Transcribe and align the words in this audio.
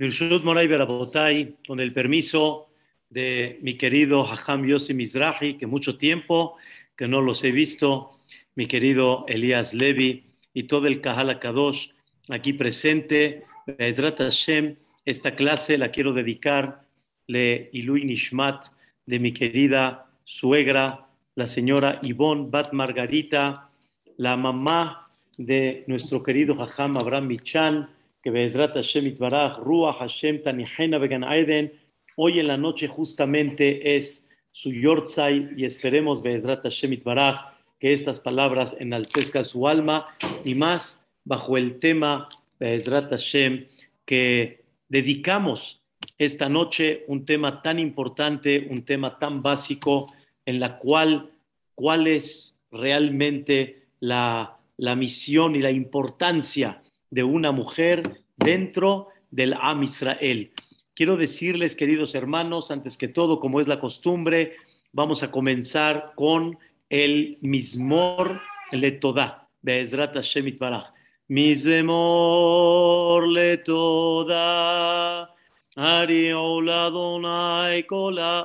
Birshut 0.00 0.42
Moray 0.44 0.66
Berabotay, 0.66 1.56
con 1.68 1.78
el 1.78 1.92
permiso 1.92 2.70
de 3.10 3.58
mi 3.60 3.74
querido 3.74 4.24
Hacham 4.24 4.66
Yossi 4.66 4.94
Mizrahi, 4.94 5.58
que 5.58 5.66
mucho 5.66 5.98
tiempo 5.98 6.56
que 6.96 7.06
no 7.06 7.20
los 7.20 7.44
he 7.44 7.50
visto, 7.50 8.18
mi 8.54 8.64
querido 8.64 9.26
Elías 9.28 9.74
Levi 9.74 10.24
y 10.54 10.62
todo 10.62 10.86
el 10.86 11.02
Kahal 11.02 11.38
Kadosh 11.38 11.88
aquí 12.30 12.54
presente. 12.54 13.44
Hashem, 13.66 14.76
esta 15.04 15.34
clase 15.34 15.76
la 15.76 15.90
quiero 15.90 16.14
dedicar 16.14 16.80
le 17.26 17.68
Ilui 17.74 18.06
Nishmat 18.06 18.68
de 19.04 19.18
mi 19.18 19.32
querida 19.32 20.06
suegra, 20.24 21.08
la 21.34 21.46
señora 21.46 22.00
Yvonne 22.02 22.48
Bat 22.48 22.72
Margarita, 22.72 23.68
la 24.16 24.38
mamá 24.38 25.10
de 25.36 25.84
nuestro 25.88 26.22
querido 26.22 26.54
Hacham 26.58 26.96
Abraham 26.96 27.26
Michan, 27.26 27.99
que 28.22 28.30
Be'ezrat 28.30 28.74
Hashem 28.74 29.06
Itbaraj, 29.06 29.58
Ruach 29.58 29.98
Hashem 29.98 30.42
Tanihena 30.42 30.98
Began 30.98 31.24
Aiden, 31.24 31.72
hoy 32.16 32.38
en 32.38 32.48
la 32.48 32.56
noche 32.56 32.86
justamente 32.86 33.96
es 33.96 34.28
su 34.50 34.72
Yortzai 34.72 35.54
y 35.56 35.64
esperemos 35.64 36.22
Be'ezrat 36.22 36.62
Hashem 36.62 36.92
Itbaraj 36.92 37.36
que 37.78 37.92
estas 37.92 38.20
palabras 38.20 38.76
enaltezcan 38.78 39.44
su 39.44 39.66
alma 39.66 40.06
y 40.44 40.54
más 40.54 41.06
bajo 41.24 41.56
el 41.56 41.78
tema 41.78 42.28
Be'ezrat 42.58 43.08
Hashem 43.10 43.66
que 44.04 44.64
dedicamos 44.88 45.80
esta 46.18 46.48
noche 46.48 47.04
un 47.06 47.24
tema 47.24 47.62
tan 47.62 47.78
importante, 47.78 48.68
un 48.70 48.84
tema 48.84 49.18
tan 49.18 49.42
básico 49.42 50.12
en 50.44 50.60
la 50.60 50.78
cual 50.78 51.30
cuál 51.74 52.06
es 52.06 52.62
realmente 52.70 53.86
la, 54.00 54.58
la 54.76 54.94
misión 54.94 55.56
y 55.56 55.60
la 55.60 55.70
importancia 55.70 56.82
de 57.10 57.24
una 57.24 57.52
mujer 57.52 58.22
dentro 58.36 59.08
del 59.30 59.54
Am 59.60 59.82
Israel. 59.82 60.52
Quiero 60.94 61.16
decirles, 61.16 61.76
queridos 61.76 62.14
hermanos, 62.14 62.70
antes 62.70 62.96
que 62.96 63.08
todo, 63.08 63.40
como 63.40 63.60
es 63.60 63.68
la 63.68 63.80
costumbre, 63.80 64.56
vamos 64.92 65.22
a 65.22 65.30
comenzar 65.30 66.12
con 66.14 66.58
el 66.88 67.36
Mismor 67.40 68.40
Letodá, 68.72 69.48
Be'ezrat 69.62 70.14
Hashem 70.14 70.48
Itbaraj. 70.48 70.92
Mismor 71.28 73.28
Letodá, 73.28 75.30
Ariol 75.76 76.68
Adonai 76.68 77.86
Kol 77.86 78.18
Haaretz, 78.18 78.42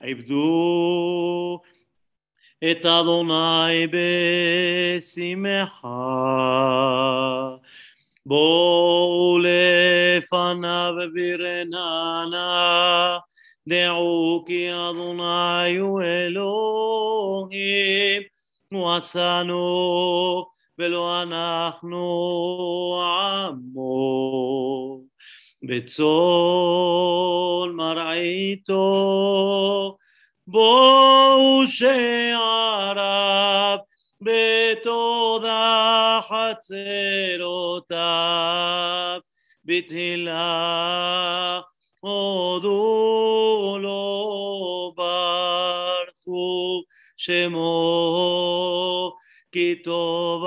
Ibdu 0.00 1.60
את 2.64 2.86
אדוני 2.86 3.86
בשמחה. 4.98 5.88
בואו 8.26 9.38
לפניו 9.38 10.92
ברננה, 11.14 13.18
דעו 13.68 14.44
כי 14.46 14.68
אדוני 14.72 15.76
הוא 15.76 16.02
אלוהים, 16.02 17.62
הוא 18.72 18.92
עשנו 18.92 20.46
ולא 20.78 21.22
אנחנו 21.22 22.00
עמו. 23.48 25.00
בצאן 25.62 26.10
מרעיתו 27.74 28.76
בואו 30.50 31.62
שעריו 31.66 32.98
בתודה 34.20 35.60
חצרותיו 37.38 38.00
בתהילה 39.64 40.40
הודו 42.00 43.78
לו 43.80 44.92
ברכו 44.96 46.82
שמו 47.16 47.70
כי 49.52 49.74
טוב 49.84 50.44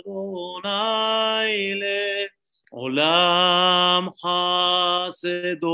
אדוני 0.00 0.60
לעולם 2.72 4.08
חסדו 5.12 5.66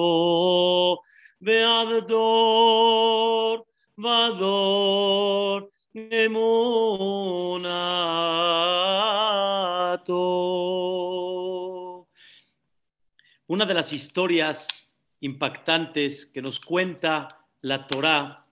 Una 1.44 1.56
de 13.66 13.74
las 13.74 13.92
historias 13.92 14.68
impactantes 15.18 16.26
que 16.26 16.40
nos 16.40 16.60
cuenta 16.60 17.26
la 17.60 17.88
Torá 17.88 18.46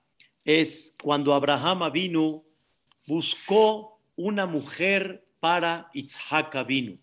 es 0.45 0.97
cuando 1.01 1.33
Abraham 1.33 1.85
Avinu 1.85 2.45
buscó 3.07 4.01
una 4.17 4.47
mujer 4.47 5.29
para 5.39 5.91
Itzhak 5.95 6.57
Avinu. 6.57 6.99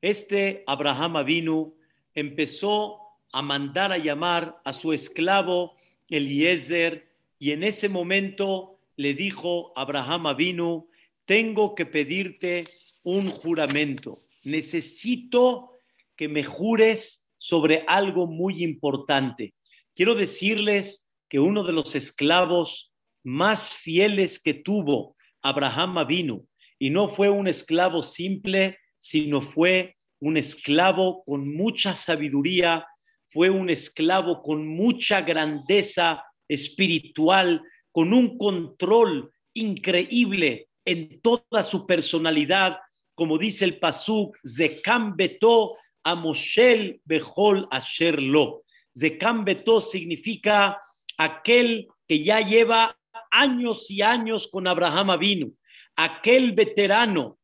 Este 0.00 0.62
Abraham 0.68 1.16
Avinu 1.16 1.74
empezó 2.14 3.09
a 3.32 3.42
mandar 3.42 3.92
a 3.92 3.98
llamar 3.98 4.60
a 4.64 4.72
su 4.72 4.92
esclavo 4.92 5.76
Eliezer 6.08 7.08
y 7.38 7.52
en 7.52 7.62
ese 7.62 7.88
momento 7.88 8.78
le 8.96 9.14
dijo 9.14 9.72
Abraham 9.76 10.26
Avinu, 10.26 10.88
tengo 11.24 11.74
que 11.74 11.86
pedirte 11.86 12.64
un 13.02 13.30
juramento, 13.30 14.22
necesito 14.44 15.70
que 16.16 16.28
me 16.28 16.44
jures 16.44 17.26
sobre 17.38 17.84
algo 17.86 18.26
muy 18.26 18.62
importante. 18.62 19.54
Quiero 19.94 20.14
decirles 20.14 21.08
que 21.28 21.38
uno 21.38 21.64
de 21.64 21.72
los 21.72 21.94
esclavos 21.94 22.92
más 23.22 23.70
fieles 23.70 24.42
que 24.42 24.54
tuvo 24.54 25.16
Abraham 25.40 25.98
Avinu, 25.98 26.46
y 26.78 26.90
no 26.90 27.08
fue 27.10 27.28
un 27.30 27.46
esclavo 27.46 28.02
simple, 28.02 28.78
sino 28.98 29.42
fue 29.42 29.96
un 30.18 30.36
esclavo 30.36 31.22
con 31.24 31.54
mucha 31.54 31.94
sabiduría, 31.94 32.86
fue 33.30 33.48
un 33.50 33.70
esclavo 33.70 34.42
con 34.42 34.66
mucha 34.66 35.22
grandeza 35.22 36.24
espiritual, 36.48 37.62
con 37.92 38.12
un 38.12 38.36
control 38.36 39.32
increíble 39.54 40.68
en 40.84 41.20
toda 41.20 41.62
su 41.62 41.86
personalidad, 41.86 42.78
como 43.14 43.38
dice 43.38 43.64
el 43.64 43.78
Pasuk, 43.78 44.36
Zekam 44.44 45.16
Beto 45.16 45.76
a 46.02 46.14
Moshel 46.14 47.00
Behol 47.04 47.68
Asher 47.70 48.20
Lo. 48.20 48.64
Zekam 48.96 49.44
Beto 49.44 49.80
significa 49.80 50.80
aquel 51.16 51.86
que 52.08 52.24
ya 52.24 52.40
lleva 52.40 52.98
años 53.30 53.90
y 53.90 54.02
años 54.02 54.48
con 54.48 54.66
Abraham 54.66 55.10
Avinu, 55.10 55.54
aquel 55.94 56.52
veterano, 56.52 57.38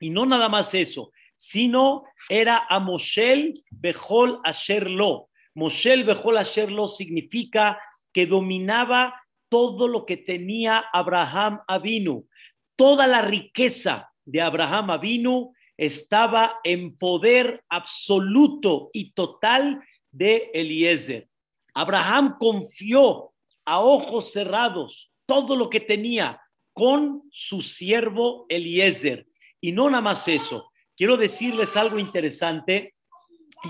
y 0.00 0.10
no 0.10 0.24
nada 0.24 0.48
más 0.48 0.72
eso, 0.74 1.10
sino 1.38 2.02
era 2.28 2.66
a 2.68 2.80
Moshel 2.80 3.62
Behol 3.70 4.40
Asherlo. 4.42 5.30
Moshel 5.54 6.02
Behol 6.02 6.36
Asherlo 6.36 6.88
significa 6.88 7.78
que 8.12 8.26
dominaba 8.26 9.14
todo 9.48 9.86
lo 9.86 10.04
que 10.04 10.16
tenía 10.16 10.84
Abraham 10.92 11.60
Avinu. 11.68 12.26
Toda 12.74 13.06
la 13.06 13.22
riqueza 13.22 14.10
de 14.24 14.40
Abraham 14.40 14.90
Avinu 14.90 15.52
estaba 15.76 16.58
en 16.64 16.96
poder 16.96 17.62
absoluto 17.68 18.90
y 18.92 19.12
total 19.12 19.80
de 20.10 20.50
Eliezer. 20.52 21.28
Abraham 21.72 22.36
confió 22.40 23.32
a 23.64 23.78
ojos 23.78 24.32
cerrados 24.32 25.12
todo 25.24 25.54
lo 25.54 25.70
que 25.70 25.78
tenía 25.78 26.42
con 26.72 27.22
su 27.30 27.62
siervo 27.62 28.44
Eliezer. 28.48 29.28
Y 29.60 29.70
no 29.70 29.88
nada 29.88 30.02
más 30.02 30.26
eso, 30.26 30.67
quiero 30.98 31.16
decirles 31.16 31.76
algo 31.76 32.00
interesante 32.00 32.94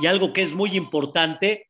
y 0.01 0.07
algo 0.07 0.33
que 0.33 0.43
es 0.43 0.53
muy 0.53 0.77
importante. 0.77 1.69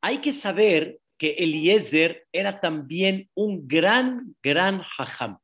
Hay 0.00 0.18
que 0.18 0.32
saber 0.32 1.00
que 1.18 1.32
Eliezer 1.32 2.26
era 2.32 2.60
también 2.60 3.28
un 3.34 3.66
gran, 3.66 4.36
gran 4.42 4.82
hajam. 4.96 5.38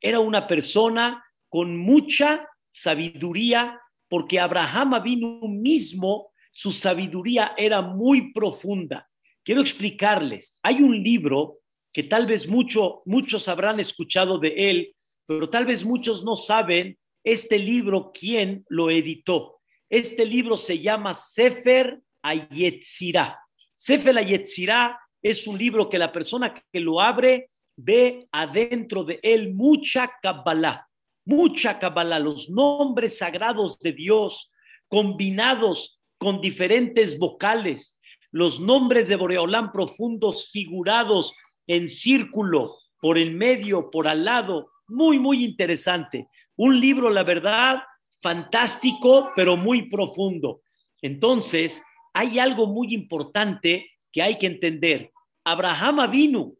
Era 0.00 0.18
una 0.18 0.46
persona 0.46 1.22
con 1.48 1.76
mucha 1.76 2.48
sabiduría, 2.72 3.78
porque 4.08 4.40
Abraham 4.40 5.00
vino 5.04 5.40
mismo, 5.46 6.32
su 6.50 6.72
sabiduría 6.72 7.52
era 7.56 7.82
muy 7.82 8.32
profunda. 8.32 9.08
Quiero 9.44 9.60
explicarles, 9.60 10.58
hay 10.62 10.82
un 10.82 11.02
libro 11.02 11.58
que 11.92 12.04
tal 12.04 12.26
vez 12.26 12.48
mucho, 12.48 13.02
muchos 13.04 13.48
habrán 13.48 13.80
escuchado 13.80 14.38
de 14.38 14.70
él, 14.70 14.96
pero 15.26 15.50
tal 15.50 15.66
vez 15.66 15.84
muchos 15.84 16.24
no 16.24 16.36
saben 16.36 16.98
este 17.24 17.58
libro, 17.58 18.12
quién 18.12 18.64
lo 18.68 18.90
editó. 18.90 19.60
Este 19.88 20.24
libro 20.24 20.56
se 20.56 20.80
llama 20.80 21.14
Sefer 21.14 22.00
Ayetzirah. 22.22 23.38
Sefer 23.74 24.16
Ayetzirah 24.16 24.98
es 25.22 25.46
un 25.46 25.58
libro 25.58 25.88
que 25.88 25.98
la 25.98 26.12
persona 26.12 26.54
que 26.54 26.80
lo 26.80 27.00
abre 27.00 27.50
ve 27.76 28.26
adentro 28.32 29.04
de 29.04 29.20
él 29.22 29.54
mucha 29.54 30.10
Kabbalah, 30.22 30.88
mucha 31.24 31.78
Kabbalah, 31.78 32.18
los 32.18 32.50
nombres 32.50 33.18
sagrados 33.18 33.78
de 33.78 33.92
Dios, 33.92 34.50
combinados 34.88 36.00
con 36.18 36.40
diferentes 36.40 37.18
vocales, 37.18 38.00
los 38.30 38.60
nombres 38.60 39.08
de 39.08 39.16
Boreolán 39.16 39.72
profundos 39.72 40.50
figurados 40.50 41.34
en 41.66 41.88
círculo, 41.88 42.78
por 43.00 43.18
el 43.18 43.32
medio, 43.32 43.90
por 43.90 44.06
al 44.06 44.24
lado, 44.24 44.70
muy, 44.86 45.18
muy 45.18 45.44
interesante. 45.44 46.28
Un 46.56 46.80
libro, 46.80 47.10
la 47.10 47.22
verdad, 47.22 47.82
fantástico, 48.20 49.30
pero 49.34 49.56
muy 49.56 49.88
profundo. 49.88 50.62
Entonces, 51.00 51.82
hay 52.14 52.38
algo 52.38 52.66
muy 52.66 52.94
importante 52.94 53.90
que 54.12 54.22
hay 54.22 54.38
que 54.38 54.46
entender. 54.46 55.10
Abraham 55.44 56.10
vino, 56.10 56.54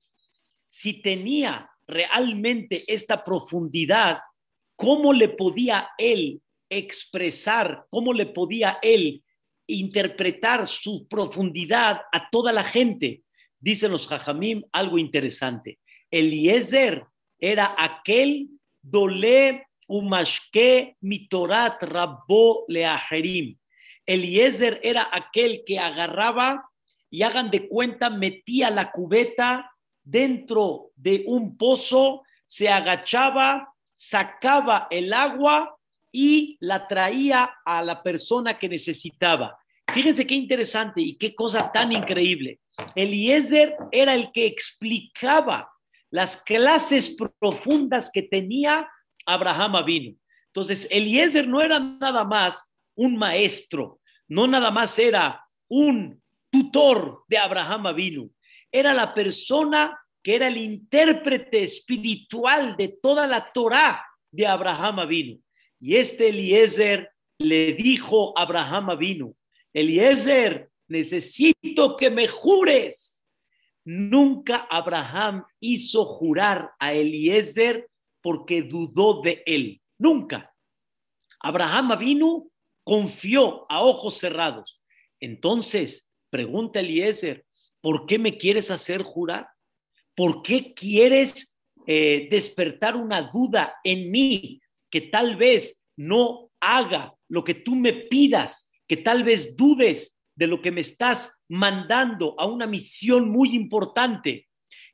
si 0.69 1.03
tenía 1.03 1.71
realmente 1.87 2.85
esta 2.87 3.23
profundidad, 3.23 4.21
¿cómo 4.75 5.13
le 5.13 5.29
podía 5.29 5.91
él 5.99 6.41
expresar, 6.69 7.87
cómo 7.91 8.13
le 8.13 8.27
podía 8.27 8.79
él 8.83 9.23
interpretar 9.67 10.67
su 10.67 11.07
profundidad 11.07 12.01
a 12.11 12.31
toda 12.31 12.53
la 12.53 12.65
gente? 12.65 13.23
Dicen 13.61 13.93
los 13.93 14.09
Jajamim 14.09 14.65
algo 14.73 14.99
interesante. 14.99 15.79
Eliezer 16.11 17.05
era 17.39 17.75
aquel 17.79 18.49
dole 18.81 19.67
umashke 19.93 20.97
mitorat 21.03 21.83
rabbo 21.83 22.65
leajerim. 22.69 23.59
Eliezer 24.07 24.81
era 24.83 25.09
aquel 25.13 25.63
que 25.67 25.79
agarraba 25.79 26.65
y 27.11 27.23
hagan 27.23 27.51
de 27.51 27.69
cuenta, 27.69 28.09
metía 28.09 28.71
la 28.71 28.91
cubeta 28.91 29.71
dentro 30.03 30.91
de 30.97 31.25
un 31.27 31.57
pozo, 31.59 32.23
se 32.47 32.71
agachaba, 32.71 33.69
sacaba 33.95 34.89
el 34.91 35.13
agua 35.13 35.77
y 36.11 36.57
la 36.61 36.89
traía 36.89 37.51
a 37.65 37.83
la 37.83 38.03
persona 38.03 38.59
que 38.59 38.69
necesitaba. 38.69 39.59
Fíjense 39.93 40.27
qué 40.27 40.35
interesante 40.35 41.03
y 41.03 41.17
qué 41.17 41.35
cosa 41.35 41.71
tan 41.71 41.93
increíble. 41.93 42.61
Eliezer 42.95 43.77
era 43.91 44.15
el 44.15 44.33
que 44.33 44.47
explicaba 44.47 45.71
las 46.11 46.43
clases 46.43 47.15
profundas 47.39 48.11
que 48.13 48.23
tenía 48.23 48.89
Abraham 49.27 49.77
Avinu. 49.77 50.17
Entonces, 50.47 50.87
Eliezer 50.91 51.49
no 51.49 51.61
era 51.63 51.81
nada 51.81 52.25
más 52.25 52.71
un 52.95 53.17
maestro, 53.17 54.01
no 54.29 54.47
nada 54.47 54.71
más 54.71 54.99
era 54.99 55.45
un 55.69 56.23
tutor 56.51 57.25
de 57.29 57.39
Abraham 57.39 57.87
Avinu, 57.87 58.31
era 58.71 58.93
la 58.93 59.15
persona 59.15 59.99
que 60.23 60.37
era 60.37 60.49
el 60.49 60.57
intérprete 60.57 61.63
espiritual 61.63 62.77
de 62.77 62.89
toda 63.03 63.27
la 63.27 63.51
Torá 63.53 64.05
de 64.31 64.47
Abraham 64.47 65.01
Avinu. 65.01 65.41
Y 65.81 65.97
este 65.97 66.29
Eliezer 66.29 67.11
le 67.39 67.73
dijo 67.73 68.39
a 68.39 68.43
Abraham 68.43 68.91
Avinu, 68.91 69.35
Eliezer, 69.73 70.71
necesito 70.87 71.97
que 71.97 72.11
me 72.11 72.29
jures. 72.29 73.25
Nunca 73.85 74.67
Abraham 74.71 75.45
hizo 75.59 76.05
jurar 76.05 76.73
a 76.79 76.93
Eliezer 76.93 77.89
porque 78.23 78.63
dudó 78.63 79.21
de 79.21 79.43
él. 79.47 79.83
Nunca. 79.99 80.55
Abraham 81.41 81.99
vino, 81.99 82.49
confió 82.85 83.67
a 83.69 83.83
ojos 83.83 84.19
cerrados. 84.19 84.81
Entonces, 85.21 86.11
pregunta 86.31 86.81
Eliezer, 86.81 87.45
¿por 87.81 88.07
qué 88.07 88.19
me 88.19 88.39
quieres 88.39 88.71
hacer 88.71 89.03
jurar? 89.03 89.49
¿Por 90.15 90.43
qué 90.43 90.73
quieres 90.75 91.57
eh, 91.87 92.29
despertar 92.31 92.97
una 92.97 93.23
duda 93.23 93.75
en 93.83 94.11
mí 94.11 94.61
que 94.91 95.01
tal 95.01 95.37
vez 95.37 95.81
no 95.97 96.51
haga 96.61 97.15
lo 97.29 97.43
que 97.45 97.55
tú 97.55 97.75
me 97.75 97.93
pidas, 97.93 98.71
que 98.87 98.99
tal 98.99 99.25
vez 99.25 99.57
dudes 99.57 100.17
de 100.35 100.47
lo 100.47 100.63
que 100.63 100.71
me 100.71 100.81
estás 100.81 101.35
mandando 101.49 102.35
a 102.39 102.47
una 102.47 102.67
misión 102.67 103.31
muy 103.31 103.55
importante? 103.55 104.49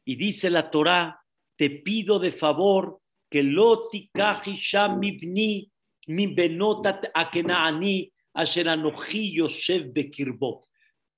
Y 0.04 0.16
dice 0.16 0.50
la 0.50 0.70
Torá, 0.70 1.20
te 1.56 1.69
pido 1.70 2.19
de 2.19 2.32
favor 2.32 3.00
que 3.30 3.42
loti 3.42 4.10
mibni 4.98 5.70
mi 6.08 6.26
benotat 6.26 7.10
akenaani 7.14 8.12
shev 8.44 9.92
bekirbo. 9.92 10.69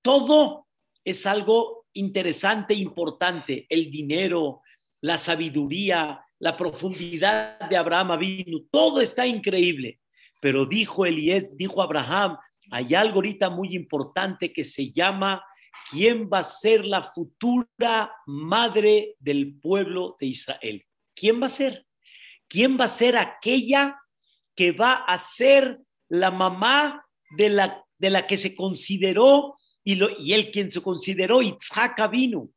Todo 0.03 0.67
es 1.05 1.27
algo 1.27 1.87
interesante, 1.93 2.75
importante. 2.75 3.67
El 3.69 3.91
dinero, 3.91 4.62
la 5.01 5.19
sabiduría, 5.19 6.21
la 6.39 6.57
profundidad 6.57 7.61
de 7.69 7.77
Abraham 7.77 8.19
vino, 8.19 8.61
todo 8.71 9.01
está 9.01 9.27
increíble. 9.27 10.01
Pero 10.41 10.65
dijo 10.65 11.05
Elías, 11.05 11.45
dijo 11.57 11.83
Abraham, 11.83 12.39
hay 12.71 12.95
algo 12.95 13.17
ahorita 13.17 13.51
muy 13.51 13.75
importante 13.75 14.53
que 14.53 14.65
se 14.65 14.91
llama 14.91 15.45
quién 15.91 16.29
va 16.33 16.39
a 16.39 16.45
ser 16.45 16.87
la 16.87 17.03
futura 17.12 18.11
madre 18.27 19.17
del 19.19 19.55
pueblo 19.59 20.17
de 20.19 20.27
Israel. 20.27 20.85
¿Quién 21.15 21.43
va 21.43 21.47
a 21.47 21.51
ser? 21.51 21.87
¿Quién 22.50 22.76
va 22.79 22.87
a 22.87 22.88
ser 22.88 23.17
aquella 23.17 23.97
que 24.56 24.73
va 24.73 24.94
a 24.94 25.17
ser 25.19 25.79
la 26.08 26.32
mamá 26.32 27.06
de 27.37 27.49
la, 27.49 27.85
de 27.97 28.11
la 28.11 28.26
que 28.26 28.37
se 28.37 28.56
consideró 28.56 29.55
y, 29.85 29.94
lo, 29.94 30.08
y 30.19 30.50
quien 30.50 30.69
se 30.69 30.82
consideró 30.82 31.41
Itzhak 31.41 32.11
vino? 32.11 32.50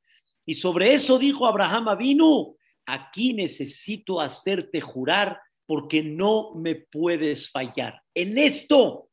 Y 0.47 0.55
sobre 0.55 0.95
eso 0.95 1.19
dijo 1.19 1.45
Abraham 1.45 1.95
vino, 1.95 2.55
aquí 2.87 3.33
necesito 3.33 4.19
hacerte 4.19 4.81
jurar 4.81 5.39
porque 5.67 6.01
no 6.01 6.55
me 6.55 6.73
puedes 6.73 7.51
fallar. 7.51 8.01
En 8.15 8.39
esto, 8.39 9.09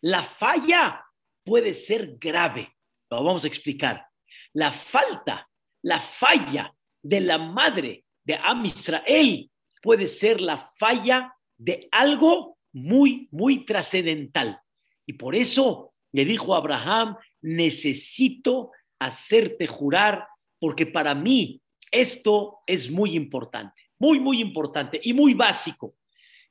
la 0.00 0.22
falla 0.22 1.04
puede 1.44 1.74
ser 1.74 2.16
grave. 2.18 2.74
Lo 3.10 3.22
vamos 3.22 3.44
a 3.44 3.48
explicar. 3.48 4.06
La 4.54 4.72
falta, 4.72 5.46
la 5.82 6.00
falla 6.00 6.74
de 7.02 7.20
la 7.20 7.36
madre 7.36 8.04
de 8.24 8.36
Am 8.42 8.64
Israel 8.64 9.49
puede 9.80 10.06
ser 10.06 10.40
la 10.40 10.70
falla 10.78 11.34
de 11.56 11.88
algo 11.90 12.58
muy, 12.72 13.28
muy 13.30 13.64
trascendental. 13.64 14.60
Y 15.06 15.14
por 15.14 15.34
eso 15.34 15.92
le 16.12 16.24
dijo 16.24 16.54
a 16.54 16.58
Abraham, 16.58 17.16
necesito 17.42 18.70
hacerte 18.98 19.66
jurar 19.66 20.26
porque 20.58 20.86
para 20.86 21.14
mí 21.14 21.60
esto 21.90 22.58
es 22.66 22.90
muy 22.90 23.16
importante, 23.16 23.90
muy, 23.98 24.20
muy 24.20 24.40
importante 24.40 25.00
y 25.02 25.12
muy 25.12 25.34
básico. 25.34 25.96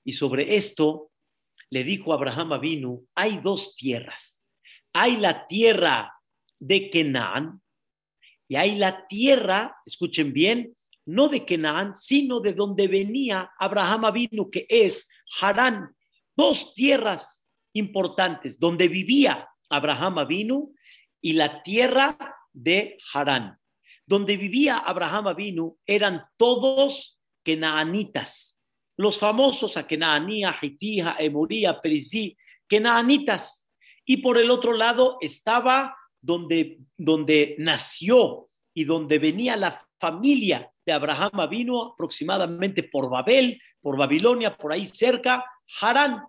Y 0.04 0.14
sobre 0.14 0.56
esto 0.56 1.12
le 1.70 1.84
dijo 1.84 2.14
Abraham 2.14 2.54
Avinu, 2.54 3.08
hay 3.16 3.38
dos 3.38 3.76
tierras. 3.76 4.44
Hay 4.94 5.18
la 5.18 5.46
tierra 5.46 6.14
de 6.60 6.90
Canaán 6.90 7.62
y 8.48 8.56
hay 8.56 8.76
la 8.76 9.08
tierra, 9.08 9.76
escuchen 9.86 10.34
bien, 10.34 10.76
no 11.10 11.28
de 11.28 11.44
Canaán, 11.44 11.96
sino 11.96 12.40
de 12.40 12.54
donde 12.54 12.88
venía 12.88 13.52
Abraham 13.58 14.14
vino, 14.14 14.50
que 14.50 14.66
es 14.70 15.10
Harán, 15.42 15.96
dos 16.36 16.74
tierras 16.74 17.48
importantes, 17.74 18.60
donde 18.60 18.88
vivía 18.88 19.50
Abraham 19.70 20.28
vino 20.28 20.70
y 21.20 21.34
la 21.34 21.64
tierra 21.64 22.18
de 22.54 22.98
Harán. 23.14 23.58
Donde 24.06 24.38
vivía 24.38 24.78
Abraham 24.78 25.36
vino 25.36 25.78
eran 25.86 26.24
todos 26.38 27.20
kenaanitas, 27.44 28.62
los 28.98 29.18
famosos 29.18 29.78
a 29.78 29.88
Kenaanía, 29.88 30.56
Hitija, 30.62 31.16
Emoría, 31.20 31.80
Perizí, 31.80 32.38
kenaanitas. 32.68 33.68
Y 34.06 34.18
por 34.18 34.38
el 34.38 34.52
otro 34.52 34.74
lado 34.74 35.18
estaba 35.22 35.96
donde, 36.22 36.80
donde 36.98 37.56
nació 37.60 38.50
y 38.74 38.84
donde 38.84 39.20
venía 39.20 39.56
la 39.56 39.82
familia 40.00 40.70
Abraham 40.92 41.50
vino 41.50 41.84
aproximadamente 41.94 42.84
por 42.84 43.10
Babel, 43.10 43.62
por 43.82 43.98
Babilonia, 43.98 44.56
por 44.58 44.72
ahí 44.72 44.88
cerca, 44.88 45.44
Harán. 45.82 46.24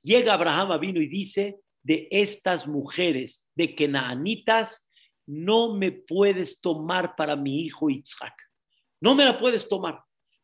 Llega 0.00 0.34
Abraham 0.34 0.78
vino 0.80 1.00
y 1.00 1.08
dice, 1.08 1.60
de 1.82 2.08
estas 2.10 2.66
mujeres, 2.66 3.46
de 3.54 3.74
Kenaanitas, 3.74 4.88
no 5.26 5.74
me 5.74 5.92
puedes 5.92 6.60
tomar 6.60 7.14
para 7.16 7.36
mi 7.36 7.62
hijo 7.62 7.90
Isaac. 7.90 8.34
No 9.00 9.14
me 9.14 9.24
la 9.24 9.38
puedes 9.38 9.68
tomar, 9.68 10.00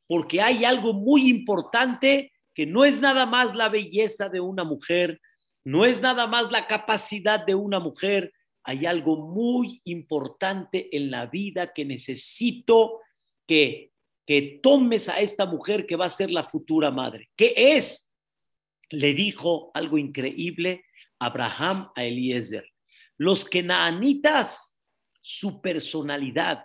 porque 0.06 0.40
hay 0.40 0.64
algo 0.64 0.92
muy 0.92 1.28
importante 1.28 2.32
que 2.54 2.66
no 2.66 2.84
es 2.84 3.00
nada 3.00 3.26
más 3.26 3.54
la 3.54 3.68
belleza 3.68 4.28
de 4.28 4.40
una 4.40 4.62
mujer, 4.62 5.20
no 5.64 5.84
es 5.84 6.00
nada 6.00 6.26
más 6.26 6.50
la 6.50 6.66
capacidad 6.66 7.44
de 7.44 7.54
una 7.54 7.80
mujer, 7.80 8.32
hay 8.64 8.86
algo 8.86 9.16
muy 9.16 9.80
importante 9.84 10.94
en 10.96 11.10
la 11.10 11.26
vida 11.26 11.72
que 11.72 11.84
necesito 11.84 13.00
que, 13.52 14.60
tomes 14.62 15.10
a 15.10 15.20
esta 15.20 15.44
mujer 15.44 15.84
que 15.84 15.96
va 15.96 16.06
a 16.06 16.10
ser 16.10 16.30
la 16.30 16.44
futura 16.44 16.90
madre. 16.90 17.28
¿Qué 17.36 17.52
es? 17.76 18.10
Le 18.88 19.12
dijo 19.12 19.70
algo 19.74 19.98
increíble 19.98 20.84
Abraham 21.18 21.90
a 21.94 22.04
Eliezer. 22.04 22.66
Los 23.18 23.44
kenaanitas, 23.44 24.78
su 25.20 25.60
personalidad, 25.60 26.64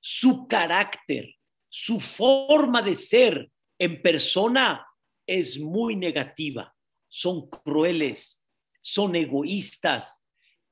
su 0.00 0.48
carácter, 0.48 1.34
su 1.68 2.00
forma 2.00 2.80
de 2.80 2.96
ser 2.96 3.50
en 3.78 4.00
persona 4.00 4.86
es 5.26 5.58
muy 5.58 5.96
negativa. 5.96 6.74
Son 7.08 7.46
crueles, 7.50 8.48
son 8.80 9.16
egoístas. 9.16 10.24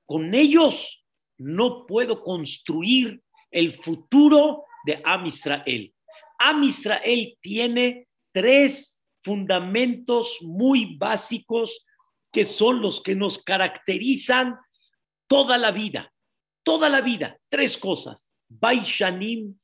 Con 0.07 0.35
ellos 0.35 1.05
no 1.37 1.87
puedo 1.87 2.23
construir 2.23 3.23
el 3.51 3.75
futuro 3.75 4.65
de 4.85 5.01
Am 5.05 5.27
Israel. 5.27 5.93
Am 6.39 6.63
Israel 6.65 7.37
tiene 7.41 8.09
tres 8.33 9.03
fundamentos 9.23 10.39
muy 10.41 10.97
básicos 10.97 11.85
que 12.33 12.45
son 12.45 12.81
los 12.81 13.03
que 13.03 13.15
nos 13.15 13.43
caracterizan 13.43 14.57
toda 15.27 15.59
la 15.59 15.71
vida, 15.71 16.13
toda 16.63 16.89
la 16.89 17.01
vida. 17.01 17.37
Tres 17.49 17.77
cosas, 17.77 18.31
Baishanim, 18.49 19.59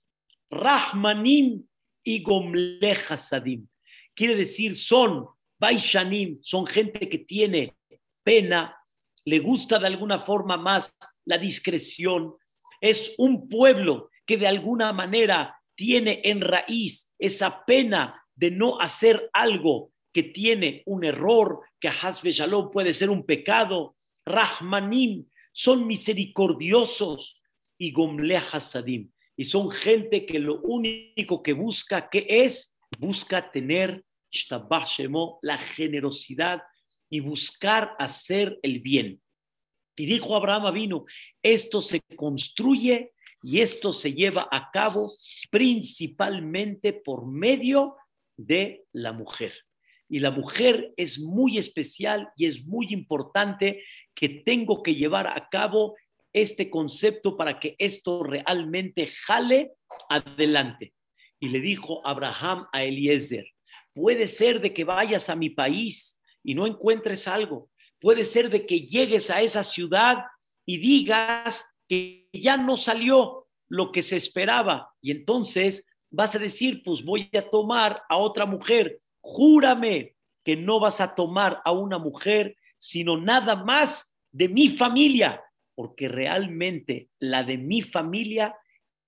Rahmanim 0.51 1.67
y 2.05 2.23
Gomle 2.23 2.97
Hasadim. 3.09 3.69
Quiere 4.15 4.35
decir, 4.35 4.75
son 4.75 5.27
Baishanim, 5.59 6.39
son 6.43 6.67
gente 6.67 7.09
que 7.09 7.19
tiene 7.19 7.75
pena, 8.23 8.77
le 9.25 9.39
gusta 9.39 9.79
de 9.79 9.87
alguna 9.87 10.21
forma 10.21 10.57
más 10.57 10.97
la 11.25 11.39
discreción, 11.39 12.35
es 12.81 13.15
un 13.19 13.49
pueblo 13.49 14.11
que 14.27 14.37
de 14.37 14.47
alguna 14.47 14.93
manera 14.93 15.59
tiene 15.75 16.21
en 16.25 16.41
raíz 16.41 17.13
esa 17.19 17.65
pena 17.65 18.23
de 18.35 18.51
no 18.51 18.81
hacer 18.81 19.31
algo 19.33 19.93
que 20.13 20.23
tiene 20.25 20.83
un 20.87 21.05
error, 21.05 21.61
que 21.79 21.89
Hasbe 21.89 22.31
Shalom 22.31 22.71
puede 22.71 22.95
ser 22.95 23.11
un 23.11 23.25
pecado. 23.25 23.97
Rahmanim 24.25 25.27
son 25.53 25.87
misericordiosos 25.87 27.41
y 27.79 27.93
Gomle 27.93 28.37
Hasadim. 28.37 29.11
Y 29.37 29.45
son 29.45 29.71
gente 29.71 30.25
que 30.25 30.39
lo 30.39 30.61
único 30.63 31.43
que 31.43 31.53
busca, 31.53 32.09
que 32.09 32.27
es? 32.29 32.77
Busca 32.99 33.51
tener 33.51 34.03
la 35.43 35.59
generosidad 35.59 36.63
y 37.11 37.21
buscar 37.21 37.95
hacer 37.99 38.59
el 38.63 38.81
bien. 38.81 39.21
Y 39.97 40.07
dijo 40.07 40.37
Abraham 40.37 40.75
vino, 40.75 41.05
esto 41.43 41.81
se 41.81 42.01
construye 42.17 43.13
y 43.43 43.61
esto 43.61 43.93
se 43.93 44.13
lleva 44.13 44.49
a 44.51 44.71
cabo 44.71 45.11
principalmente 45.51 46.93
por 46.93 47.27
medio 47.27 47.97
de 48.37 48.85
la 48.93 49.13
mujer. 49.13 49.53
Y 50.09 50.21
la 50.21 50.31
mujer 50.31 50.93
es 50.97 51.19
muy 51.19 51.59
especial 51.59 52.31
y 52.37 52.47
es 52.47 52.65
muy 52.65 52.89
importante 52.91 53.83
que 54.15 54.29
tengo 54.29 54.83
que 54.83 54.95
llevar 54.95 55.27
a 55.27 55.49
cabo 55.49 55.97
este 56.33 56.71
concepto 56.71 57.37
para 57.37 57.59
que 57.59 57.75
esto 57.79 58.23
realmente 58.23 59.09
jale 59.09 59.73
adelante. 60.09 60.93
Y 61.41 61.49
le 61.49 61.61
dijo 61.61 62.07
Abraham 62.07 62.67
a 62.73 62.85
Eliezer, 62.85 63.47
puede 63.93 64.29
ser 64.29 64.61
de 64.61 64.73
que 64.73 64.85
vayas 64.85 65.29
a 65.29 65.37
mi 65.37 65.51
país 65.51 66.21
y 66.45 66.55
no 66.55 66.67
encuentres 66.67 67.27
algo, 67.27 67.71
puede 67.99 68.25
ser 68.25 68.51
de 68.51 68.67
que 68.67 68.81
llegues 68.81 69.31
a 69.31 69.41
esa 69.41 69.65
ciudad 69.65 70.19
y 70.65 70.79
digas 70.79 71.65
que 71.89 72.29
ya 72.33 72.57
no 72.57 72.77
salió 72.77 73.47
lo 73.69 73.93
que 73.93 74.03
se 74.03 74.17
esperaba 74.17 74.95
y 75.01 75.11
entonces 75.11 75.87
vas 76.11 76.35
a 76.35 76.39
decir, 76.39 76.83
pues 76.85 77.05
voy 77.05 77.29
a 77.37 77.43
tomar 77.43 78.03
a 78.09 78.17
otra 78.17 78.47
mujer. 78.47 79.01
Júrame 79.21 80.15
que 80.45 80.57
no 80.57 80.79
vas 80.79 81.01
a 81.01 81.15
tomar 81.15 81.61
a 81.65 81.73
una 81.73 81.99
mujer, 81.99 82.57
sino 82.79 83.17
nada 83.17 83.57
más 83.57 84.15
de 84.31 84.49
mi 84.49 84.69
familia, 84.69 85.43
porque 85.75 86.09
realmente 86.09 87.11
la 87.19 87.43
de 87.43 87.59
mi 87.59 87.83
familia 87.83 88.57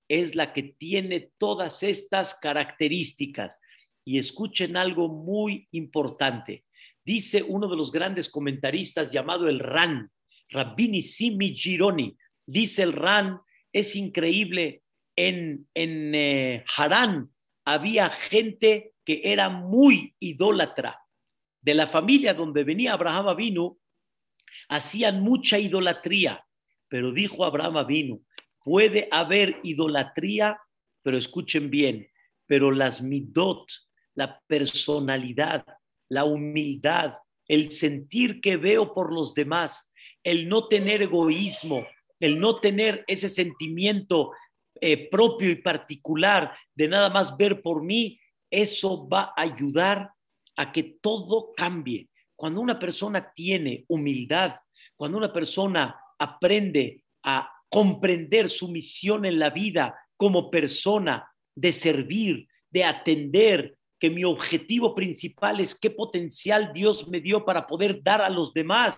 es 0.09 0.35
la 0.35 0.53
que 0.53 0.63
tiene 0.63 1.33
todas 1.39 1.83
estas 1.83 2.35
características. 2.35 3.61
Y 4.05 4.19
escuchen 4.19 4.77
algo 4.77 5.09
muy 5.09 5.69
importante. 5.71 6.65
Dice 7.05 7.43
uno 7.43 7.69
de 7.69 7.77
los 7.77 7.93
grandes 7.93 8.29
comentaristas 8.29 9.13
llamado 9.13 9.49
el 9.49 9.61
RAN, 9.61 10.11
Rabbini 10.49 11.03
Simi 11.03 11.55
Gironi, 11.55 12.17
dice 12.49 12.83
el 12.83 12.95
RAN, 12.95 13.41
es 13.73 13.95
increíble 13.95 14.83
en, 15.15 15.69
en 15.75 16.15
eh, 16.15 16.65
Harán 16.77 17.31
había 17.65 18.09
gente 18.09 18.95
que 19.05 19.21
era 19.25 19.51
muy 19.51 20.15
idólatra. 20.19 20.99
De 21.61 21.75
la 21.75 21.87
familia 21.87 22.33
donde 22.33 22.65
venía 22.65 22.95
Abraham 22.95 23.37
vino, 23.37 23.79
hacían 24.69 25.23
mucha 25.23 25.59
idolatría. 25.59 26.45
Pero 26.89 27.13
dijo 27.13 27.45
Abraham 27.45 27.87
vino, 27.87 28.21
puede 28.65 29.09
haber 29.11 29.61
idolatría, 29.63 30.59
pero 31.03 31.19
escuchen 31.19 31.69
bien, 31.69 32.09
pero 32.47 32.71
las 32.71 33.03
midot, 33.03 33.67
la 34.15 34.41
personalidad, 34.47 35.67
la 36.09 36.25
humildad, 36.25 37.15
el 37.47 37.71
sentir 37.71 38.41
que 38.41 38.57
veo 38.57 38.95
por 38.95 39.13
los 39.13 39.35
demás, 39.35 39.93
el 40.23 40.49
no 40.49 40.69
tener 40.69 41.03
egoísmo, 41.03 41.87
el 42.21 42.39
no 42.41 42.61
tener 42.61 43.05
ese 43.07 43.29
sentimiento 43.29 44.33
eh, 44.81 45.09
propio 45.11 45.51
y 45.51 45.57
particular 45.57 46.57
de 46.75 46.89
nada 46.89 47.11
más 47.11 47.37
ver 47.37 47.63
por 47.63 47.83
mí, 47.83 48.19
eso 48.51 49.09
va 49.09 49.33
a 49.37 49.43
ayudar 49.43 50.11
a 50.57 50.73
que 50.73 50.99
todo 51.01 51.53
cambie. 51.57 52.09
Cuando 52.37 52.61
una 52.61 52.79
persona 52.79 53.33
tiene 53.35 53.85
humildad, 53.89 54.57
cuando 54.97 55.19
una 55.19 55.33
persona 55.33 55.99
aprende 56.19 57.05
a 57.23 57.51
comprender 57.69 58.49
su 58.49 58.69
misión 58.69 59.25
en 59.25 59.39
la 59.39 59.51
vida 59.51 59.95
como 60.17 60.51
persona, 60.51 61.31
de 61.55 61.73
servir, 61.73 62.49
de 62.71 62.85
atender, 62.85 63.77
que 63.99 64.11
mi 64.11 64.23
objetivo 64.25 64.95
principal 64.95 65.59
es 65.61 65.75
qué 65.75 65.91
potencial 65.91 66.73
Dios 66.73 67.09
me 67.09 67.21
dio 67.21 67.45
para 67.45 67.67
poder 67.67 68.01
dar 68.03 68.21
a 68.21 68.31
los 68.31 68.55
demás, 68.55 68.97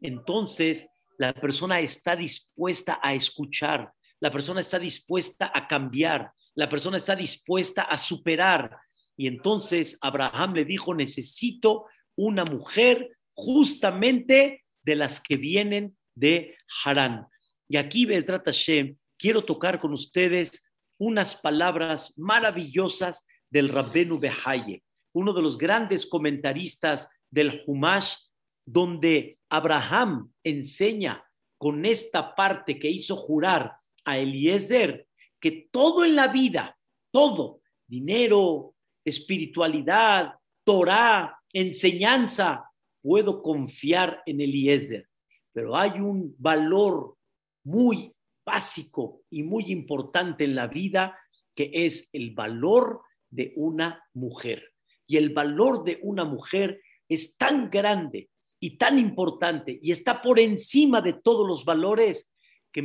entonces 0.00 0.88
la 1.18 1.32
persona 1.32 1.80
está 1.80 2.16
dispuesta 2.16 3.00
a 3.02 3.14
escuchar, 3.14 3.92
la 4.20 4.30
persona 4.30 4.60
está 4.60 4.78
dispuesta 4.78 5.50
a 5.54 5.66
cambiar, 5.66 6.32
la 6.54 6.68
persona 6.68 6.96
está 6.96 7.14
dispuesta 7.14 7.82
a 7.82 7.96
superar. 7.96 8.76
Y 9.16 9.26
entonces 9.26 9.98
Abraham 10.00 10.54
le 10.54 10.64
dijo, 10.64 10.94
necesito 10.94 11.86
una 12.16 12.44
mujer 12.44 13.16
justamente 13.34 14.64
de 14.82 14.96
las 14.96 15.20
que 15.20 15.36
vienen 15.36 15.96
de 16.14 16.56
Harán. 16.84 17.26
Y 17.68 17.76
aquí, 17.76 18.06
Bedrat 18.06 18.44
Hashem, 18.44 18.96
quiero 19.18 19.42
tocar 19.42 19.80
con 19.80 19.92
ustedes 19.92 20.64
unas 20.98 21.34
palabras 21.34 22.12
maravillosas 22.16 23.26
del 23.50 23.68
Rabbenu 23.68 24.18
Behaye, 24.18 24.82
uno 25.12 25.32
de 25.32 25.42
los 25.42 25.58
grandes 25.58 26.06
comentaristas 26.06 27.08
del 27.30 27.62
Humash, 27.66 28.16
donde 28.64 29.38
Abraham 29.48 30.32
enseña 30.42 31.24
con 31.58 31.84
esta 31.84 32.34
parte 32.34 32.78
que 32.78 32.90
hizo 32.90 33.16
jurar 33.16 33.76
a 34.04 34.18
Eliezer 34.18 35.06
que 35.40 35.68
todo 35.70 36.04
en 36.04 36.16
la 36.16 36.28
vida, 36.28 36.78
todo, 37.10 37.60
dinero, 37.86 38.74
espiritualidad, 39.04 40.34
Torah, 40.64 41.38
enseñanza, 41.52 42.70
puedo 43.02 43.42
confiar 43.42 44.22
en 44.26 44.40
Eliezer. 44.40 45.08
Pero 45.52 45.76
hay 45.76 46.00
un 46.00 46.34
valor 46.38 47.16
muy 47.64 48.14
básico 48.44 49.22
y 49.30 49.42
muy 49.42 49.64
importante 49.70 50.44
en 50.44 50.54
la 50.54 50.66
vida 50.66 51.18
que 51.54 51.70
es 51.72 52.08
el 52.12 52.32
valor 52.32 53.02
de 53.30 53.52
una 53.56 54.02
mujer. 54.14 54.72
Y 55.06 55.18
el 55.18 55.30
valor 55.30 55.84
de 55.84 56.00
una 56.02 56.24
mujer 56.24 56.80
es 57.08 57.36
tan 57.36 57.70
grande 57.70 58.30
y 58.64 58.78
tan 58.78 58.98
importante 58.98 59.78
y 59.82 59.92
está 59.92 60.22
por 60.22 60.40
encima 60.40 61.02
de 61.02 61.12
todos 61.12 61.46
los 61.46 61.66
valores 61.66 62.32
que, 62.72 62.80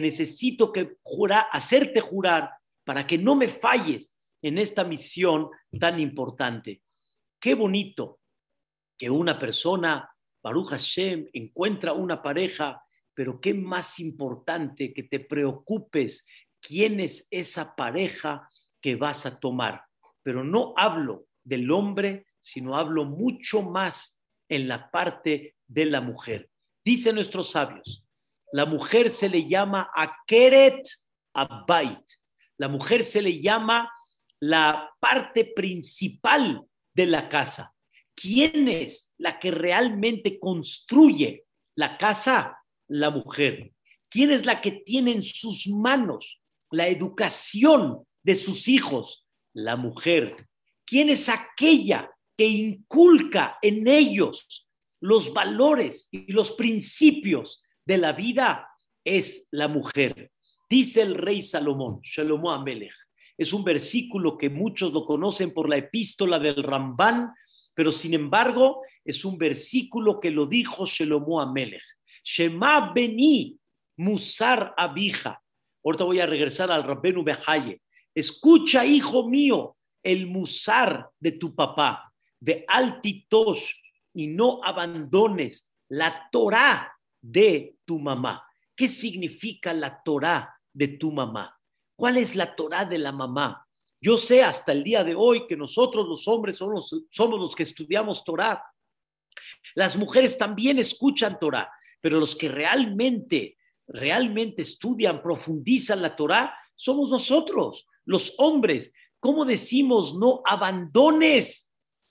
necesito 0.00 0.72
que 0.72 0.96
jurar, 1.02 1.48
hacerte 1.52 2.00
jurar 2.00 2.52
para 2.82 3.06
que 3.06 3.18
no 3.18 3.36
me 3.36 3.48
falles 3.48 4.16
en 4.40 4.56
esta 4.56 4.84
misión 4.84 5.50
tan 5.78 6.00
importante. 6.00 6.80
Qué 7.38 7.54
bonito 7.54 8.20
que 8.96 9.10
una 9.10 9.38
persona, 9.38 10.10
Baruch 10.42 10.68
Hashem, 10.68 11.28
encuentra 11.34 11.92
una 11.92 12.22
pareja, 12.22 12.82
pero 13.12 13.38
qué 13.38 13.52
más 13.52 14.00
importante 14.00 14.94
que 14.94 15.02
te 15.02 15.20
preocupes 15.20 16.26
quién 16.58 17.00
es 17.00 17.28
esa 17.30 17.74
pareja 17.76 18.48
que 18.80 18.96
vas 18.96 19.26
a 19.26 19.38
tomar. 19.38 19.82
Pero 20.22 20.42
no 20.42 20.72
hablo 20.74 21.26
del 21.44 21.70
hombre, 21.70 22.24
sino 22.40 22.78
hablo 22.78 23.04
mucho 23.04 23.60
más 23.60 24.17
en 24.48 24.68
la 24.68 24.90
parte 24.90 25.56
de 25.66 25.84
la 25.86 26.00
mujer. 26.00 26.50
Dicen 26.84 27.14
nuestros 27.14 27.50
sabios, 27.50 28.04
la 28.52 28.66
mujer 28.66 29.10
se 29.10 29.28
le 29.28 29.46
llama 29.46 29.90
Akeret 29.94 30.88
Abait. 31.34 32.02
La 32.56 32.68
mujer 32.68 33.04
se 33.04 33.22
le 33.22 33.40
llama 33.40 33.90
la 34.40 34.90
parte 35.00 35.44
principal 35.44 36.62
de 36.94 37.06
la 37.06 37.28
casa. 37.28 37.74
¿Quién 38.14 38.68
es 38.68 39.14
la 39.18 39.38
que 39.38 39.50
realmente 39.50 40.38
construye 40.38 41.44
la 41.76 41.98
casa? 41.98 42.58
La 42.88 43.10
mujer. 43.10 43.72
¿Quién 44.08 44.32
es 44.32 44.46
la 44.46 44.60
que 44.60 44.72
tiene 44.72 45.12
en 45.12 45.22
sus 45.22 45.68
manos 45.68 46.40
la 46.70 46.88
educación 46.88 48.04
de 48.22 48.34
sus 48.34 48.66
hijos? 48.66 49.26
La 49.52 49.76
mujer. 49.76 50.48
¿Quién 50.84 51.10
es 51.10 51.28
aquella 51.28 52.10
que 52.38 52.46
inculca 52.46 53.58
en 53.60 53.88
ellos 53.88 54.68
los 55.00 55.32
valores 55.32 56.08
y 56.12 56.30
los 56.30 56.52
principios 56.52 57.64
de 57.84 57.98
la 57.98 58.12
vida 58.12 58.68
es 59.04 59.48
la 59.50 59.66
mujer. 59.66 60.30
Dice 60.70 61.02
el 61.02 61.16
rey 61.16 61.42
Salomón, 61.42 62.00
Shalomo 62.02 62.52
Amelech. 62.52 62.94
Es 63.36 63.52
un 63.52 63.64
versículo 63.64 64.38
que 64.38 64.50
muchos 64.50 64.92
lo 64.92 65.04
conocen 65.04 65.52
por 65.52 65.68
la 65.68 65.78
epístola 65.78 66.38
del 66.38 66.62
Rambán, 66.62 67.32
pero 67.74 67.90
sin 67.90 68.14
embargo 68.14 68.82
es 69.04 69.24
un 69.24 69.36
versículo 69.36 70.20
que 70.20 70.30
lo 70.30 70.46
dijo 70.46 70.86
Shalomo 70.86 71.40
Amelech. 71.40 71.82
Shema 72.22 72.92
beni 72.92 73.58
musar 73.96 74.74
abija. 74.76 75.42
Ahorita 75.84 76.04
voy 76.04 76.20
a 76.20 76.26
regresar 76.26 76.70
al 76.70 76.84
Rabbenu 76.84 77.24
Behaye. 77.24 77.80
Escucha, 78.14 78.84
hijo 78.84 79.28
mío, 79.28 79.76
el 80.04 80.26
musar 80.28 81.08
de 81.18 81.32
tu 81.32 81.54
papá, 81.54 82.07
de 82.40 82.64
altitosh, 82.68 83.74
y 84.18 84.26
no 84.26 84.60
abandones 84.64 85.70
la 85.88 86.28
Torah 86.32 86.92
de 87.20 87.76
tu 87.84 87.98
mamá. 88.00 88.44
¿Qué 88.74 88.88
significa 88.88 89.72
la 89.72 90.02
Torah 90.02 90.52
de 90.72 90.88
tu 90.88 91.12
mamá? 91.12 91.56
¿Cuál 91.96 92.16
es 92.16 92.34
la 92.34 92.54
Torah 92.54 92.84
de 92.84 92.98
la 92.98 93.12
mamá? 93.12 93.64
Yo 94.00 94.18
sé 94.18 94.42
hasta 94.42 94.72
el 94.72 94.84
día 94.84 95.04
de 95.04 95.14
hoy 95.14 95.46
que 95.46 95.56
nosotros 95.56 96.06
los 96.08 96.26
hombres 96.28 96.56
somos, 96.56 96.94
somos 97.10 97.40
los 97.40 97.54
que 97.54 97.64
estudiamos 97.64 98.24
Torah. 98.24 98.62
Las 99.74 99.96
mujeres 99.96 100.38
también 100.38 100.78
escuchan 100.78 101.38
Torah, 101.38 101.70
pero 102.00 102.18
los 102.18 102.36
que 102.36 102.48
realmente, 102.48 103.56
realmente 103.86 104.62
estudian, 104.62 105.22
profundizan 105.22 106.02
la 106.02 106.14
Torah, 106.14 106.56
somos 106.76 107.10
nosotros, 107.10 107.86
los 108.04 108.34
hombres. 108.38 108.92
¿Cómo 109.20 109.44
decimos 109.44 110.14
no 110.14 110.42
abandones 110.44 111.67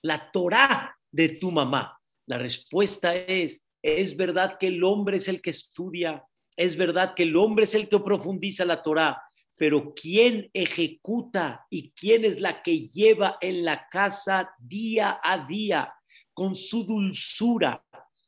la 0.07 0.31
Torah 0.31 0.97
de 1.11 1.29
tu 1.29 1.51
mamá? 1.51 1.99
La 2.27 2.37
respuesta 2.37 3.13
es, 3.15 3.65
es 3.83 4.15
verdad 4.15 4.57
que 4.57 4.67
el 4.67 4.83
hombre 4.83 5.17
es 5.17 5.27
el 5.27 5.41
que 5.41 5.49
estudia, 5.49 6.25
es 6.55 6.77
verdad 6.77 7.13
que 7.13 7.23
el 7.23 7.35
hombre 7.35 7.65
es 7.65 7.75
el 7.75 7.89
que 7.89 7.99
profundiza 7.99 8.65
la 8.65 8.81
Torah, 8.81 9.21
pero 9.55 9.93
¿quién 9.93 10.49
ejecuta 10.53 11.65
y 11.69 11.91
quién 11.91 12.23
es 12.25 12.39
la 12.39 12.63
que 12.63 12.87
lleva 12.87 13.37
en 13.41 13.65
la 13.65 13.87
casa 13.89 14.49
día 14.57 15.19
a 15.21 15.45
día 15.45 15.93
con 16.33 16.55
su 16.55 16.85
dulzura, 16.85 17.83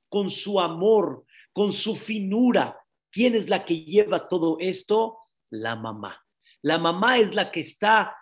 con 0.09 0.29
su 0.29 0.59
amor, 0.59 1.25
con 1.53 1.71
su 1.71 1.95
finura? 1.95 2.77
¿Quién 3.12 3.36
es 3.36 3.50
la 3.50 3.63
que 3.63 3.86
lleva 3.86 4.27
todo 4.27 4.57
esto? 4.59 5.19
La 5.50 5.75
mamá. 5.75 6.21
La 6.62 6.77
mamá 6.77 7.19
es 7.19 7.33
la 7.33 7.51
que 7.51 7.62
está 7.62 8.15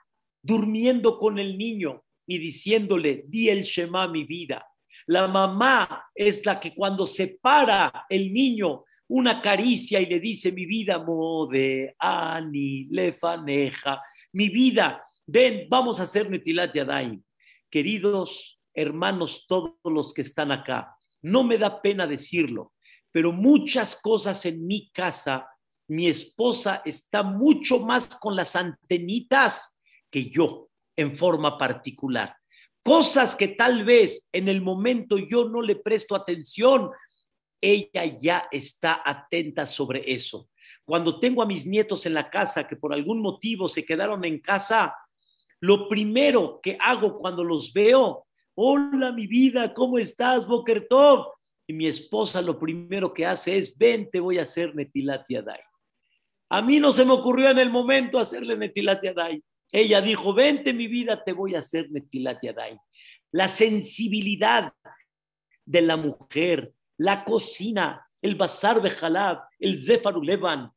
durmiendo 0.43 1.17
con 1.17 1.39
el 1.39 1.57
niño 1.57 2.03
y 2.27 2.37
diciéndole, 2.37 3.23
di 3.27 3.49
el 3.49 3.63
Shema 3.63 4.07
mi 4.07 4.25
vida. 4.25 4.67
La 5.07 5.27
mamá 5.27 6.03
es 6.13 6.45
la 6.45 6.59
que 6.59 6.75
cuando 6.75 7.07
se 7.07 7.39
para 7.41 8.05
el 8.09 8.33
niño 8.33 8.83
una 9.07 9.41
caricia 9.41 10.01
y 10.01 10.05
le 10.05 10.19
dice, 10.19 10.51
mi 10.51 10.65
vida, 10.65 10.99
mode, 10.99 11.95
ani, 11.97 12.87
lefaneja, 12.91 14.01
mi 14.33 14.49
vida, 14.49 15.01
ven, 15.25 15.67
vamos 15.69 15.99
a 15.99 16.03
hacer 16.03 16.29
Netilat 16.29 16.75
Yadayim. 16.75 17.23
Queridos 17.71 18.59
hermanos, 18.73 19.45
todos 19.47 19.73
los 19.85 20.13
que 20.13 20.21
están 20.21 20.51
acá, 20.51 20.95
no 21.21 21.43
me 21.43 21.57
da 21.57 21.81
pena 21.81 22.05
decirlo, 22.05 22.73
pero 23.11 23.31
muchas 23.31 23.95
cosas 23.95 24.45
en 24.45 24.67
mi 24.67 24.89
casa, 24.91 25.47
mi 25.87 26.07
esposa 26.07 26.81
está 26.85 27.23
mucho 27.23 27.79
más 27.79 28.15
con 28.15 28.35
las 28.35 28.55
antenitas 28.55 29.79
que 30.11 30.29
yo 30.29 30.66
en 30.97 31.17
forma 31.17 31.57
particular. 31.57 32.35
Cosas 32.83 33.35
que 33.35 33.49
tal 33.49 33.85
vez 33.85 34.29
en 34.33 34.49
el 34.49 34.61
momento 34.61 35.17
yo 35.17 35.47
no 35.47 35.61
le 35.61 35.75
presto 35.75 36.15
atención, 36.15 36.89
ella 37.61 38.05
ya 38.17 38.47
está 38.51 39.01
atenta 39.05 39.65
sobre 39.65 40.01
eso. 40.05 40.49
Cuando 40.85 41.19
tengo 41.19 41.41
a 41.41 41.45
mis 41.45 41.65
nietos 41.65 42.05
en 42.05 42.13
la 42.13 42.29
casa 42.29 42.67
que 42.67 42.75
por 42.75 42.93
algún 42.93 43.21
motivo 43.21 43.67
se 43.67 43.85
quedaron 43.85 44.23
en 44.25 44.39
casa, 44.39 44.95
lo 45.59 45.89
primero 45.89 46.59
que 46.61 46.77
hago 46.79 47.19
cuando 47.19 47.43
los 47.43 47.73
veo, 47.73 48.25
hola 48.55 49.11
mi 49.11 49.27
vida, 49.27 49.73
¿cómo 49.73 49.97
estás, 49.97 50.47
Boker 50.47 50.87
Y 51.67 51.73
mi 51.73 51.87
esposa 51.87 52.41
lo 52.41 52.57
primero 52.57 53.13
que 53.13 53.25
hace 53.25 53.57
es, 53.57 53.77
ven, 53.77 54.09
te 54.09 54.19
voy 54.19 54.39
a 54.39 54.43
hacer 54.43 54.75
Netilat 54.75 55.25
Yadai. 55.27 55.59
A 56.49 56.61
mí 56.61 56.79
no 56.79 56.91
se 56.91 57.03
me 57.03 57.13
ocurrió 57.13 57.49
en 57.49 57.59
el 57.59 57.69
momento 57.69 58.17
hacerle 58.17 58.55
Netilat 58.55 59.03
Yadai. 59.03 59.43
Ella 59.71 60.01
dijo, 60.01 60.33
vente 60.33 60.73
mi 60.73 60.87
vida, 60.87 61.23
te 61.23 61.33
voy 61.33 61.55
a 61.55 61.59
hacer 61.59 61.91
Netilat 61.91 62.41
Yadai. 62.41 62.77
La 63.31 63.47
sensibilidad 63.47 64.73
de 65.65 65.81
la 65.81 65.97
mujer, 65.97 66.73
la 66.97 67.23
cocina, 67.23 68.05
el 68.21 68.35
bazar 68.35 68.81
de 68.81 68.89
Jalab, 68.89 69.39
el 69.59 69.83
Zefarulevan, 69.83 70.71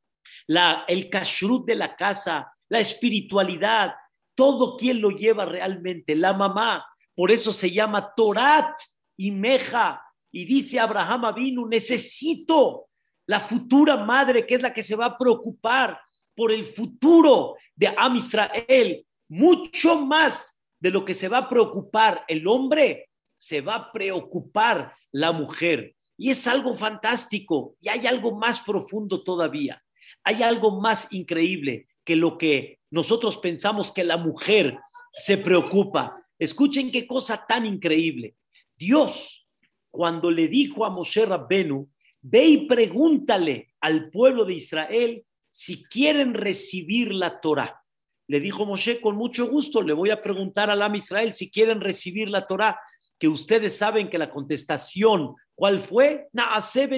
la, 0.47 0.85
el 0.89 1.09
kashrut 1.09 1.67
de 1.67 1.77
la 1.77 1.97
casa, 1.97 2.53
la 2.69 2.81
espiritualidad, 2.81 3.95
todo 4.35 4.77
quien 4.77 5.01
lo 5.01 5.11
lleva 5.11 5.45
realmente, 5.45 6.17
la 6.17 6.33
mamá, 6.33 6.85
por 7.15 7.31
eso 7.31 7.53
se 7.53 7.71
llama 7.71 8.13
Torat 8.15 8.77
y 9.17 9.31
Meja, 9.31 10.03
y 10.33 10.45
dice 10.45 10.79
Abraham 10.79 11.27
Avinu, 11.27 11.67
necesito 11.67 12.89
la 13.27 13.41
futura 13.41 13.97
madre 13.97 14.47
que 14.47 14.55
es 14.55 14.63
la 14.63 14.73
que 14.73 14.83
se 14.83 14.97
va 14.97 15.07
a 15.07 15.19
preocupar 15.19 16.01
por 16.35 16.53
el 16.53 16.65
futuro 16.65 17.57
de 17.81 17.95
Am 17.97 18.15
Israel, 18.15 19.07
mucho 19.27 20.05
más 20.05 20.61
de 20.79 20.91
lo 20.91 21.03
que 21.03 21.15
se 21.15 21.29
va 21.29 21.39
a 21.39 21.49
preocupar 21.49 22.25
el 22.29 22.47
hombre, 22.47 23.09
se 23.39 23.63
va 23.63 23.75
a 23.75 23.93
preocupar 23.93 24.95
la 25.13 25.33
mujer. 25.33 25.97
Y 26.19 26.29
es 26.29 26.47
algo 26.47 26.77
fantástico 26.77 27.77
y 27.81 27.89
hay 27.89 28.07
algo 28.07 28.37
más 28.37 28.61
profundo 28.61 29.25
todavía. 29.25 29.83
Hay 30.25 30.43
algo 30.43 30.79
más 30.79 31.11
increíble 31.11 31.87
que 32.05 32.17
lo 32.17 32.37
que 32.37 32.81
nosotros 32.91 33.39
pensamos 33.39 33.93
que 33.93 34.05
la 34.05 34.19
mujer 34.19 34.79
se 35.17 35.39
preocupa. 35.39 36.23
Escuchen 36.39 36.91
qué 36.91 37.07
cosa 37.07 37.47
tan 37.49 37.65
increíble. 37.65 38.35
Dios, 38.77 39.49
cuando 39.91 40.31
le 40.31 40.49
dijo 40.49 40.85
a 40.85 40.91
Moshe 40.91 41.25
Rabbenu, 41.25 41.89
ve 42.21 42.45
y 42.45 42.67
pregúntale 42.67 43.73
al 43.81 44.11
pueblo 44.11 44.45
de 44.45 44.55
Israel 44.55 45.25
si 45.51 45.83
quieren 45.83 46.35
recibir 46.35 47.13
la 47.13 47.41
Torah. 47.41 47.83
Le 48.29 48.41
dijo 48.41 48.65
Moshe, 48.65 49.01
con 49.01 49.17
mucho 49.17 49.49
gusto, 49.49 49.83
le 49.83 49.93
voy 49.93 50.11
a 50.11 50.23
preguntar 50.23 50.71
al 50.71 50.83
Am 50.83 50.95
Israel 50.95 51.35
si 51.35 51.51
quieren 51.51 51.81
recibir 51.81 52.31
la 52.31 52.47
Torah, 52.47 52.79
que 53.19 53.29
ustedes 53.29 53.77
saben 53.77 54.09
que 54.09 54.19
la 54.19 54.31
contestación 54.31 55.35
¿Cuál 55.61 55.81
fue? 55.81 56.31
Naase. 56.33 56.89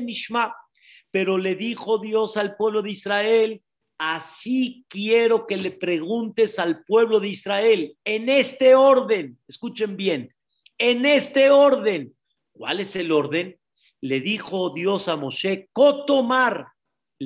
Pero 1.11 1.37
le 1.37 1.57
dijo 1.57 1.99
Dios 1.99 2.37
al 2.37 2.55
pueblo 2.55 2.81
de 2.81 2.93
Israel, 2.93 3.61
así 3.99 4.87
quiero 4.89 5.49
que 5.49 5.57
le 5.57 5.73
preguntes 5.73 6.61
al 6.61 6.85
pueblo 6.85 7.19
de 7.19 7.27
Israel, 7.27 7.97
en 8.05 8.29
este 8.29 8.77
orden, 8.77 9.37
escuchen 9.49 9.97
bien, 9.97 10.33
en 10.79 11.05
este 11.07 11.51
orden. 11.51 12.15
¿Cuál 12.53 12.79
es 12.79 12.95
el 12.95 13.11
orden? 13.11 13.59
Le 14.01 14.21
dijo 14.21 14.71
Dios 14.71 15.09
a 15.09 15.17
Moshe, 15.17 15.69
Kotomar, 15.73 16.69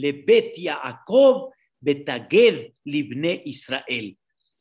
le 0.00 0.12
betia 0.12 0.76
Jacob, 0.76 1.52
betaged 1.80 2.72
libne 2.85 3.42
Israel. 3.44 4.16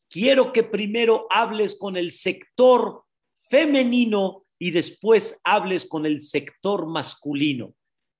Quiero 0.08 0.52
que 0.52 0.62
primero 0.62 1.26
hables 1.30 1.76
con 1.78 1.96
el 1.96 2.12
sector 2.12 3.02
femenino 3.48 4.44
y 4.58 4.70
después 4.70 5.40
hables 5.44 5.84
con 5.86 6.06
el 6.06 6.20
sector 6.20 6.86
masculino. 6.86 7.74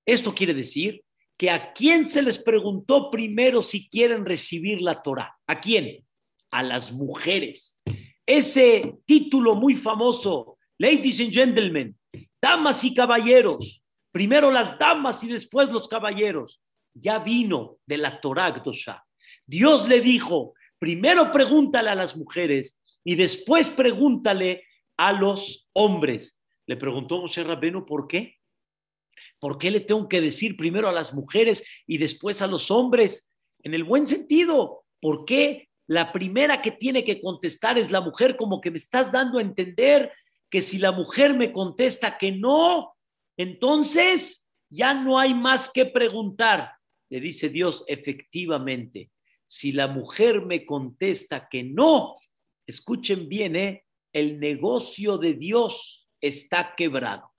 Esto 0.05 0.35
quiere 0.35 0.55
decir 0.55 1.03
que 1.37 1.51
a 1.51 1.73
quién 1.73 2.07
se 2.07 2.23
les 2.23 2.39
preguntó 2.39 3.11
primero 3.11 3.63
si 3.63 3.89
quieren 3.89 4.25
recibir 4.25 4.81
la 4.81 5.03
Torah. 5.03 5.37
¿A 5.47 5.61
quién? 5.61 6.05
A 6.51 6.63
las 6.63 6.93
mujeres. 6.93 7.81
Ese 8.25 8.97
título 9.05 9.55
muy 9.55 9.75
famoso, 9.75 10.59
Ladies 10.79 11.21
and 11.21 11.33
Gentlemen, 11.33 11.97
damas 12.41 12.83
y 12.85 12.93
caballeros, 12.93 13.83
primero 14.13 14.51
las 14.51 14.79
damas 14.79 15.23
y 15.23 15.29
después 15.29 15.71
los 15.71 15.89
caballeros, 15.89 16.61
ya 16.99 17.19
vino 17.19 17.79
de 17.87 17.99
la 17.99 18.21
Torah 18.21 18.63
Dios 19.47 19.89
le 19.89 20.01
dijo, 20.01 20.55
primero 20.79 21.31
pregúntale 21.31 21.91
a 21.91 21.95
las 21.95 22.17
mujeres 22.17 22.81
y 23.05 23.15
después 23.15 23.71
pregúntale 23.71 24.65
a 24.97 25.13
los 25.13 25.69
hombres. 25.73 26.41
Le 26.67 26.77
preguntó 26.77 27.21
Moshe 27.21 27.45
Rabenu, 27.45 27.85
¿por 27.85 28.09
qué? 28.09 28.37
¿Por 29.39 29.59
qué 29.59 29.71
le 29.71 29.81
tengo 29.81 30.09
que 30.09 30.21
decir 30.21 30.57
primero 30.57 30.89
a 30.89 30.93
las 30.93 31.15
mujeres 31.15 31.65
y 31.87 31.99
después 31.99 32.43
a 32.43 32.47
los 32.47 32.71
hombres? 32.71 33.31
En 33.63 33.75
el 33.75 33.85
buen 33.85 34.07
sentido, 34.07 34.85
¿por 35.01 35.25
qué 35.25 35.69
la 35.87 36.13
primera 36.13 36.61
que 36.63 36.73
tiene 36.73 37.05
que 37.05 37.21
contestar 37.21 37.79
es 37.79 37.91
la 37.91 38.01
mujer? 38.01 38.37
Como 38.37 38.61
que 38.61 38.71
me 38.71 38.79
estás 38.79 39.13
dando 39.13 39.39
a 39.39 39.43
entender 39.43 40.13
que 40.51 40.61
si 40.61 40.79
la 40.79 40.93
mujer 40.93 41.35
me 41.35 41.53
contesta 41.53 42.19
que 42.19 42.33
no, 42.33 42.95
entonces 43.37 44.47
ya 44.71 44.95
no 44.95 45.19
hay 45.19 45.35
más 45.35 45.71
que 45.73 45.87
preguntar. 45.87 46.76
Le 47.09 47.21
dice 47.21 47.49
Dios, 47.49 47.85
efectivamente, 47.87 49.11
si 49.45 49.73
la 49.73 49.87
mujer 49.87 50.45
me 50.45 50.67
contesta 50.67 51.49
que 51.49 51.63
no, 51.63 52.15
escuchen 52.67 53.29
bien, 53.29 53.57
¿eh? 53.57 53.85
el 54.13 54.41
negocio 54.41 55.19
de 55.19 55.35
Dios 55.35 56.09
está 56.21 56.75
quebrado. 56.77 57.33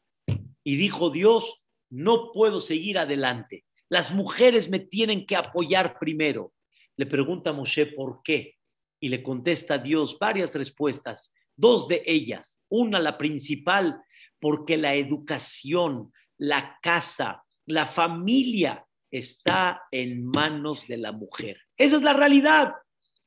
y 0.63 0.75
dijo 0.75 1.09
Dios, 1.09 1.61
no 1.89 2.31
puedo 2.33 2.59
seguir 2.59 2.97
adelante. 2.97 3.63
Las 3.89 4.13
mujeres 4.13 4.69
me 4.69 4.79
tienen 4.79 5.25
que 5.25 5.35
apoyar 5.35 5.97
primero. 5.97 6.53
Le 6.97 7.05
pregunta 7.05 7.51
a 7.51 7.53
Moshe 7.53 7.85
por 7.85 8.21
qué 8.23 8.55
y 8.99 9.09
le 9.09 9.23
contesta 9.23 9.77
Dios 9.77 10.17
varias 10.19 10.55
respuestas, 10.55 11.33
dos 11.55 11.87
de 11.87 12.01
ellas. 12.05 12.59
Una, 12.69 12.99
la 12.99 13.17
principal, 13.17 14.01
porque 14.39 14.77
la 14.77 14.95
educación, 14.95 16.11
la 16.37 16.77
casa, 16.81 17.43
la 17.65 17.85
familia 17.85 18.86
está 19.11 19.83
en 19.91 20.25
manos 20.25 20.87
de 20.87 20.97
la 20.97 21.11
mujer. 21.11 21.57
Esa 21.77 21.97
es 21.97 22.01
la 22.01 22.13
realidad. 22.13 22.73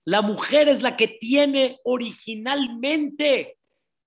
La 0.05 0.23
mujer 0.23 0.69
es 0.69 0.83
la 0.83 0.97
que 0.97 1.09
tiene 1.09 1.79
originalmente, 1.85 3.59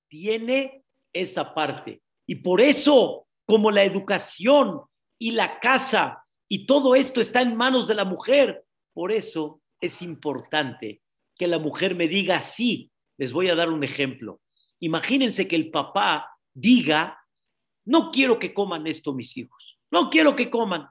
tiene 0.07 0.83
esa 1.13 1.53
parte. 1.53 2.01
Y 2.27 2.35
por 2.35 2.61
eso, 2.61 3.27
como 3.45 3.71
la 3.71 3.83
educación 3.83 4.81
y 5.19 5.31
la 5.31 5.59
casa 5.59 6.23
y 6.47 6.65
todo 6.65 6.95
esto 6.95 7.21
está 7.21 7.41
en 7.41 7.55
manos 7.55 7.87
de 7.87 7.95
la 7.95 8.05
mujer, 8.05 8.65
por 8.93 9.11
eso 9.11 9.61
es 9.79 10.01
importante 10.01 11.01
que 11.35 11.47
la 11.47 11.59
mujer 11.59 11.95
me 11.95 12.07
diga 12.07 12.41
sí. 12.41 12.91
Les 13.17 13.31
voy 13.31 13.49
a 13.49 13.55
dar 13.55 13.69
un 13.69 13.83
ejemplo. 13.83 14.41
Imagínense 14.79 15.47
que 15.47 15.55
el 15.55 15.71
papá 15.71 16.29
diga, 16.53 17.19
no 17.85 18.11
quiero 18.11 18.39
que 18.39 18.53
coman 18.53 18.87
esto 18.87 19.13
mis 19.13 19.37
hijos, 19.37 19.79
no 19.91 20.09
quiero 20.09 20.35
que 20.35 20.49
coman. 20.49 20.87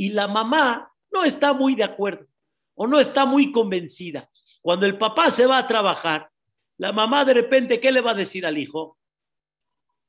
Y 0.00 0.08
la 0.08 0.26
mamá 0.26 0.90
no 1.12 1.24
está 1.24 1.52
muy 1.52 1.74
de 1.74 1.84
acuerdo 1.84 2.26
o 2.74 2.86
no 2.86 2.98
está 2.98 3.26
muy 3.26 3.52
convencida. 3.52 4.30
Cuando 4.62 4.86
el 4.86 4.96
papá 4.96 5.30
se 5.30 5.44
va 5.44 5.58
a 5.58 5.66
trabajar, 5.66 6.30
la 6.78 6.90
mamá 6.90 7.22
de 7.26 7.34
repente, 7.34 7.78
¿qué 7.78 7.92
le 7.92 8.00
va 8.00 8.12
a 8.12 8.14
decir 8.14 8.46
al 8.46 8.56
hijo? 8.56 8.96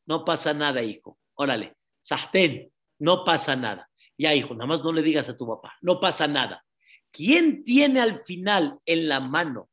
No 0.06 0.24
pasa 0.24 0.54
nada, 0.54 0.82
hijo. 0.82 1.20
Órale, 1.34 1.76
sastén, 2.00 2.72
no 3.00 3.26
pasa 3.26 3.58
nada. 3.58 3.90
Ya, 4.18 4.34
hijo, 4.34 4.54
nada 4.54 4.68
más 4.68 4.82
no 4.82 4.94
le 4.94 5.02
digas 5.02 5.28
a 5.28 5.36
tu 5.36 5.46
papá, 5.46 5.76
no 5.82 6.00
pasa 6.00 6.26
nada. 6.26 6.64
¿Quién 7.12 7.66
tiene 7.66 8.00
al 8.00 8.24
final 8.24 8.80
en 8.86 9.10
la 9.10 9.20
mano? 9.20 9.70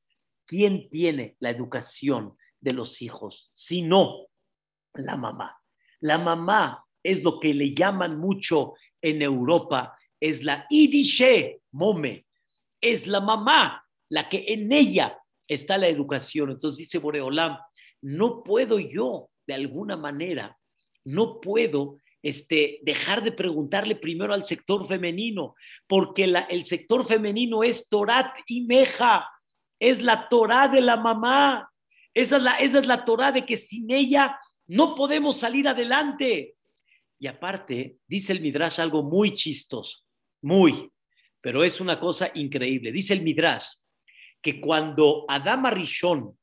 ¿Quién 0.46 0.90
tiene 0.90 1.36
la 1.38 1.50
educación 1.50 2.36
de 2.58 2.72
los 2.72 3.02
hijos? 3.02 3.50
Si 3.52 3.82
no, 3.82 4.26
la 4.94 5.16
mamá. 5.16 5.62
La 6.00 6.18
mamá 6.18 6.84
es 7.04 7.22
lo 7.22 7.38
que 7.38 7.54
le 7.54 7.72
llaman 7.72 8.18
mucho 8.18 8.74
en 9.00 9.22
Europa, 9.22 9.97
es 10.20 10.42
la 10.44 10.66
idishe 10.70 11.60
mome, 11.72 12.26
es 12.80 13.06
la 13.06 13.20
mamá, 13.20 13.84
la 14.08 14.28
que 14.28 14.44
en 14.48 14.72
ella 14.72 15.18
está 15.46 15.78
la 15.78 15.88
educación. 15.88 16.50
Entonces 16.50 16.78
dice 16.78 16.98
Boreolam, 16.98 17.58
no 18.02 18.42
puedo 18.42 18.78
yo, 18.78 19.30
de 19.46 19.54
alguna 19.54 19.96
manera, 19.96 20.56
no 21.04 21.40
puedo 21.40 21.98
este, 22.22 22.80
dejar 22.82 23.22
de 23.22 23.32
preguntarle 23.32 23.96
primero 23.96 24.34
al 24.34 24.44
sector 24.44 24.86
femenino, 24.86 25.54
porque 25.86 26.24
el 26.24 26.64
sector 26.64 27.06
femenino 27.06 27.62
es 27.62 27.88
Torat 27.88 28.36
y 28.46 28.62
Meja, 28.62 29.28
es 29.80 30.02
la 30.02 30.28
Torah 30.28 30.68
de 30.68 30.80
la 30.80 30.96
mamá, 30.96 31.70
esa 32.12 32.36
es 32.36 32.42
la, 32.42 32.56
esa 32.56 32.78
es 32.80 32.86
la 32.86 33.04
Torah 33.04 33.32
de 33.32 33.46
que 33.46 33.56
sin 33.56 33.90
ella 33.90 34.38
no 34.66 34.94
podemos 34.94 35.38
salir 35.38 35.68
adelante. 35.68 36.56
Y 37.20 37.26
aparte, 37.26 37.98
dice 38.06 38.32
el 38.32 38.40
Midrash 38.40 38.80
algo 38.80 39.02
muy 39.02 39.34
chistoso, 39.34 39.98
muy, 40.42 40.90
pero 41.40 41.64
es 41.64 41.80
una 41.80 41.98
cosa 41.98 42.30
increíble. 42.34 42.92
Dice 42.92 43.14
el 43.14 43.22
Midrash 43.22 43.66
que 44.40 44.60
cuando 44.60 45.24
Adama 45.28 45.70
Rishon, 45.70 46.36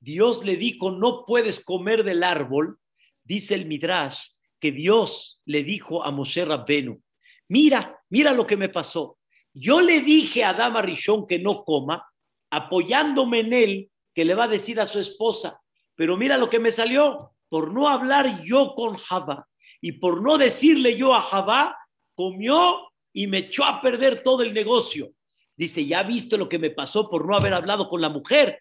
Dios 0.00 0.44
le 0.44 0.56
dijo, 0.56 0.90
no 0.90 1.24
puedes 1.26 1.64
comer 1.64 2.04
del 2.04 2.22
árbol, 2.22 2.78
dice 3.22 3.54
el 3.54 3.66
Midrash 3.66 4.28
que 4.60 4.72
Dios 4.72 5.40
le 5.44 5.62
dijo 5.62 6.04
a 6.04 6.10
Moshe 6.10 6.44
Rabbenu, 6.44 7.00
mira, 7.48 8.00
mira 8.10 8.32
lo 8.32 8.46
que 8.46 8.56
me 8.56 8.68
pasó. 8.68 9.18
Yo 9.52 9.80
le 9.80 10.00
dije 10.00 10.44
a 10.44 10.50
Adama 10.50 10.82
Rishon 10.82 11.26
que 11.26 11.38
no 11.38 11.64
coma, 11.64 12.06
apoyándome 12.50 13.40
en 13.40 13.52
él, 13.52 13.90
que 14.14 14.24
le 14.24 14.34
va 14.34 14.44
a 14.44 14.48
decir 14.48 14.80
a 14.80 14.86
su 14.86 15.00
esposa, 15.00 15.60
pero 15.94 16.16
mira 16.16 16.36
lo 16.36 16.48
que 16.48 16.58
me 16.58 16.70
salió, 16.70 17.32
por 17.48 17.72
no 17.72 17.88
hablar 17.88 18.42
yo 18.42 18.74
con 18.74 18.96
Jabá 18.96 19.46
y 19.80 19.92
por 19.92 20.22
no 20.22 20.38
decirle 20.38 20.96
yo 20.96 21.14
a 21.14 21.22
Jabá, 21.22 21.76
comió 22.14 22.92
y 23.14 23.28
me 23.28 23.38
echó 23.38 23.64
a 23.64 23.80
perder 23.80 24.22
todo 24.22 24.42
el 24.42 24.52
negocio. 24.52 25.12
Dice, 25.56 25.86
ya 25.86 26.02
viste 26.02 26.36
lo 26.36 26.48
que 26.48 26.58
me 26.58 26.70
pasó 26.70 27.08
por 27.08 27.26
no 27.26 27.36
haber 27.36 27.54
hablado 27.54 27.88
con 27.88 28.00
la 28.00 28.08
mujer. 28.08 28.58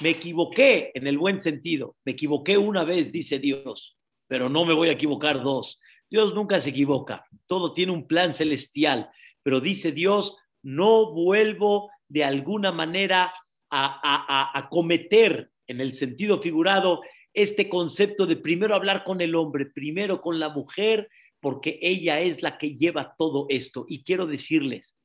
Me 0.00 0.10
equivoqué 0.10 0.90
en 0.94 1.06
el 1.06 1.16
buen 1.16 1.40
sentido. 1.40 1.96
Me 2.04 2.12
equivoqué 2.12 2.58
una 2.58 2.84
vez, 2.84 3.12
dice 3.12 3.38
Dios, 3.38 3.96
pero 4.26 4.48
no 4.48 4.64
me 4.64 4.74
voy 4.74 4.88
a 4.88 4.92
equivocar 4.92 5.42
dos. 5.42 5.80
Dios 6.10 6.34
nunca 6.34 6.58
se 6.58 6.70
equivoca. 6.70 7.24
Todo 7.46 7.72
tiene 7.72 7.92
un 7.92 8.08
plan 8.08 8.34
celestial. 8.34 9.08
Pero 9.44 9.60
dice 9.60 9.92
Dios, 9.92 10.36
no 10.62 11.12
vuelvo 11.12 11.90
de 12.08 12.24
alguna 12.24 12.72
manera 12.72 13.32
a, 13.70 14.58
a 14.58 14.68
cometer 14.68 15.50
en 15.66 15.80
el 15.80 15.94
sentido 15.94 16.42
figurado 16.42 17.00
este 17.32 17.68
concepto 17.68 18.26
de 18.26 18.36
primero 18.36 18.74
hablar 18.74 19.04
con 19.04 19.20
el 19.20 19.34
hombre, 19.34 19.66
primero 19.66 20.20
con 20.20 20.38
la 20.38 20.50
mujer, 20.50 21.08
porque 21.42 21.78
ella 21.82 22.20
es 22.20 22.40
la 22.40 22.56
que 22.56 22.76
lleva 22.76 23.16
todo 23.18 23.46
esto. 23.48 23.84
Y 23.88 24.04
quiero 24.04 24.26
decirles, 24.26 24.96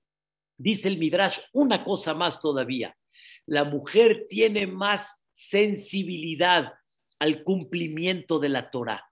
dice 0.55 0.87
el 0.87 0.99
Midrash, 0.99 1.39
una 1.51 1.83
cosa 1.83 2.13
más 2.13 2.39
todavía. 2.39 2.95
La 3.47 3.63
mujer 3.65 4.27
tiene 4.29 4.67
más 4.67 5.25
sensibilidad 5.33 6.73
al 7.19 7.43
cumplimiento 7.43 8.37
de 8.37 8.49
la 8.49 8.69
Torah. 8.69 9.03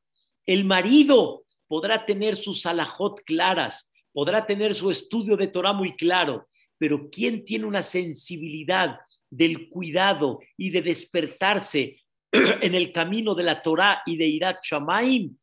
El 0.46 0.66
marido 0.66 1.46
podrá 1.68 2.06
tener 2.06 2.36
sus 2.36 2.68
alajot 2.68 3.22
claras, 3.26 3.92
podrá 4.14 4.46
tener 4.46 4.76
su 4.76 4.92
estudio 4.92 5.36
de 5.36 5.48
Torah 5.48 5.74
muy 5.74 5.96
claro, 5.96 6.48
pero 6.78 7.10
¿quién 7.10 7.44
tiene 7.44 7.66
una 7.66 7.82
sensibilidad 7.82 9.00
del 9.32 9.70
cuidado 9.70 10.40
y 10.58 10.70
de 10.70 10.84
despertarse 10.84 12.04
en 12.32 12.76
el 12.76 12.92
camino 12.92 13.34
de 13.34 13.44
la 13.44 13.62
Torah 13.62 14.02
y 14.06 14.18
de 14.18 14.28
Irat 14.28 14.64
Shamaim, 14.64 15.36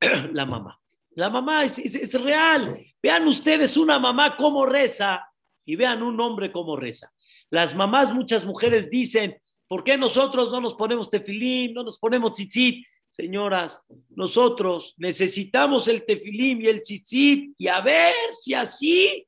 la 0.32 0.44
mamá. 0.46 0.79
La 1.14 1.30
mamá 1.30 1.64
es, 1.64 2.22
real. 2.22 2.78
Vean 3.02 3.26
ustedes 3.26 3.76
una 3.76 3.98
mamá 3.98 4.36
cómo 4.36 4.66
reza 4.66 5.24
y 5.64 5.76
vean 5.76 6.02
un 6.02 6.20
hombre 6.20 6.52
cómo 6.52 6.76
reza. 6.76 7.12
Las 7.50 7.74
mamás, 7.74 8.14
muchas 8.14 8.44
mujeres 8.44 8.90
dicen, 8.90 9.36
¿por 9.66 9.82
qué 9.82 9.96
nosotros 9.96 10.50
no 10.50 10.60
nos 10.60 10.74
ponemos 10.74 11.10
tefilín, 11.10 11.74
no 11.74 11.82
nos 11.82 11.98
ponemos 11.98 12.34
tzitzit? 12.34 12.86
Señoras, 13.10 13.80
nosotros 14.10 14.94
necesitamos 14.96 15.88
el 15.88 16.04
tefilín 16.04 16.62
y 16.62 16.68
el 16.68 16.80
tzitzit 16.80 17.54
y 17.58 17.66
a 17.66 17.80
ver 17.80 18.14
si 18.38 18.54
así 18.54 19.26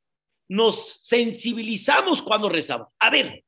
nos 0.49 0.99
sensibilizamos 1.03 2.23
cuando 2.23 2.49
rezamos. 2.49 2.89
A 3.01 3.11
ver, 3.11 3.45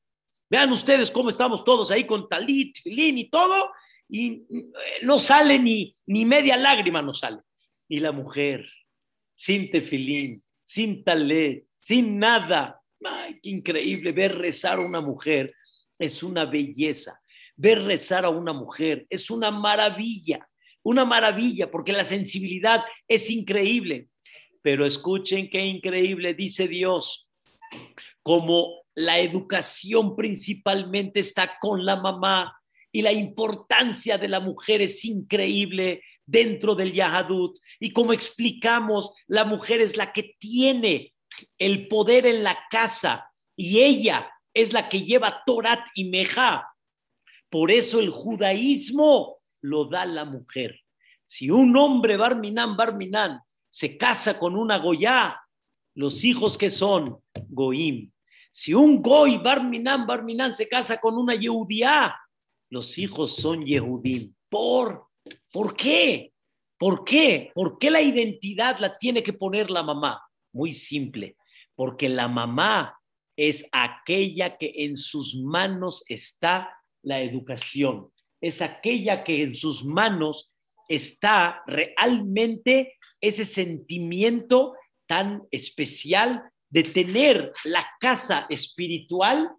Vean 0.55 0.71
ustedes 0.73 1.11
cómo 1.11 1.31
estamos 1.31 1.65
todos 1.65 1.91
ahí 1.91 2.07
con 2.07 2.29
talit, 2.29 2.79
filín 2.81 3.19
y 3.19 3.29
todo, 3.29 3.73
y 4.09 4.43
no 5.03 5.19
sale 5.19 5.59
ni, 5.59 5.97
ni 6.07 6.25
media 6.25 6.57
lágrima, 6.57 7.03
no 7.03 7.15
sale. 7.15 7.39
Y 7.89 8.01
la 8.01 8.13
mujer, 8.13 8.67
sin 9.35 9.71
tefilín, 9.71 10.43
sin 10.63 11.05
talit, 11.05 11.67
sin 11.77 12.19
nada. 12.19 12.81
Ay, 13.05 13.39
qué 13.43 13.51
increíble 13.51 14.13
ver 14.13 14.39
rezar 14.39 14.79
a 14.79 14.87
una 14.87 15.01
mujer. 15.01 15.55
Es 15.99 16.23
una 16.23 16.47
belleza. 16.47 17.21
Ver 17.57 17.83
rezar 17.83 18.25
a 18.25 18.31
una 18.31 18.53
mujer 18.53 19.07
es 19.09 19.31
una 19.31 19.51
maravilla, 19.51 20.49
una 20.83 21.05
maravilla, 21.05 21.71
porque 21.71 21.93
la 21.93 22.05
sensibilidad 22.05 22.83
es 23.07 23.31
increíble. 23.31 24.09
Pero 24.63 24.87
escuchen 24.87 25.51
qué 25.51 25.65
increíble 25.65 26.35
dice 26.35 26.67
Dios. 26.67 27.29
Como 28.23 28.85
la 28.95 29.19
educación 29.19 30.17
principalmente 30.17 31.21
está 31.21 31.59
con 31.61 31.85
la 31.85 31.97
mamá 31.97 32.59
y 32.91 33.03
la 33.03 33.13
importancia 33.13 34.19
de 34.19 34.29
la 34.29 34.41
mujer 34.41 34.81
es 34.81 35.05
increíble 35.05 36.01
dentro 36.27 36.75
del 36.75 36.93
Yahadut. 36.93 37.59
Y 37.81 37.93
como 37.93 38.13
explicamos, 38.13 39.15
la 39.27 39.45
mujer 39.45 39.81
es 39.81 39.97
la 39.97 40.13
que 40.13 40.37
tiene 40.39 41.15
el 41.59 41.89
poder 41.89 42.27
en 42.27 42.43
la 42.43 42.59
casa 42.71 43.31
y 43.57 43.81
ella 43.81 44.31
es 44.53 44.73
la 44.73 44.89
que 44.89 45.03
lleva 45.03 45.43
Torat 45.45 45.87
y 45.95 46.05
Meja. 46.05 46.69
Por 47.51 47.71
eso 47.71 48.01
el 48.01 48.11
judaísmo 48.11 49.37
lo 49.61 49.87
da 49.87 50.07
la 50.07 50.25
mujer. 50.25 50.81
Si 51.25 51.51
un 51.51 51.77
hombre 51.77 52.17
Barminan, 52.17 52.77
Barminan, 52.77 53.41
se 53.69 53.97
casa 53.97 54.39
con 54.39 54.57
una 54.57 54.79
Goya, 54.79 55.41
los 55.95 56.25
hijos 56.25 56.59
que 56.59 56.71
son 56.71 57.21
Goim, 57.49 58.13
si 58.57 58.73
un 58.73 59.03
goy, 59.03 59.39
Barminan, 59.39 60.07
Barminan, 60.07 60.55
se 60.55 60.69
casa 60.69 60.99
con 60.99 61.19
una 61.19 61.35
Yehudiá, 61.35 62.15
los 62.71 62.99
hijos 62.99 63.35
son 63.35 63.67
Yehudim. 63.67 64.33
¿Por? 64.49 65.09
¿Por 65.53 65.77
qué? 65.77 66.33
¿Por 66.79 67.05
qué? 67.05 67.51
¿Por 67.55 67.79
qué 67.79 67.91
la 67.91 68.03
identidad 68.03 68.79
la 68.79 68.99
tiene 68.99 69.23
que 69.23 69.33
poner 69.33 69.71
la 69.71 69.83
mamá? 69.83 70.23
Muy 70.53 70.73
simple, 70.73 71.37
porque 71.75 72.09
la 72.09 72.29
mamá 72.29 72.99
es 73.37 73.69
aquella 73.73 74.57
que 74.57 74.73
en 74.77 74.97
sus 74.97 75.37
manos 75.37 76.05
está 76.09 76.77
la 77.03 77.21
educación, 77.21 78.11
es 78.41 78.63
aquella 78.63 79.25
que 79.25 79.43
en 79.43 79.55
sus 79.55 79.85
manos 79.85 80.53
está 80.89 81.63
realmente 81.67 82.95
ese 83.21 83.45
sentimiento 83.45 84.75
tan 85.07 85.43
especial 85.51 86.43
de 86.71 86.83
tener 86.83 87.53
la 87.65 87.87
casa 88.01 88.47
espiritual, 88.51 89.51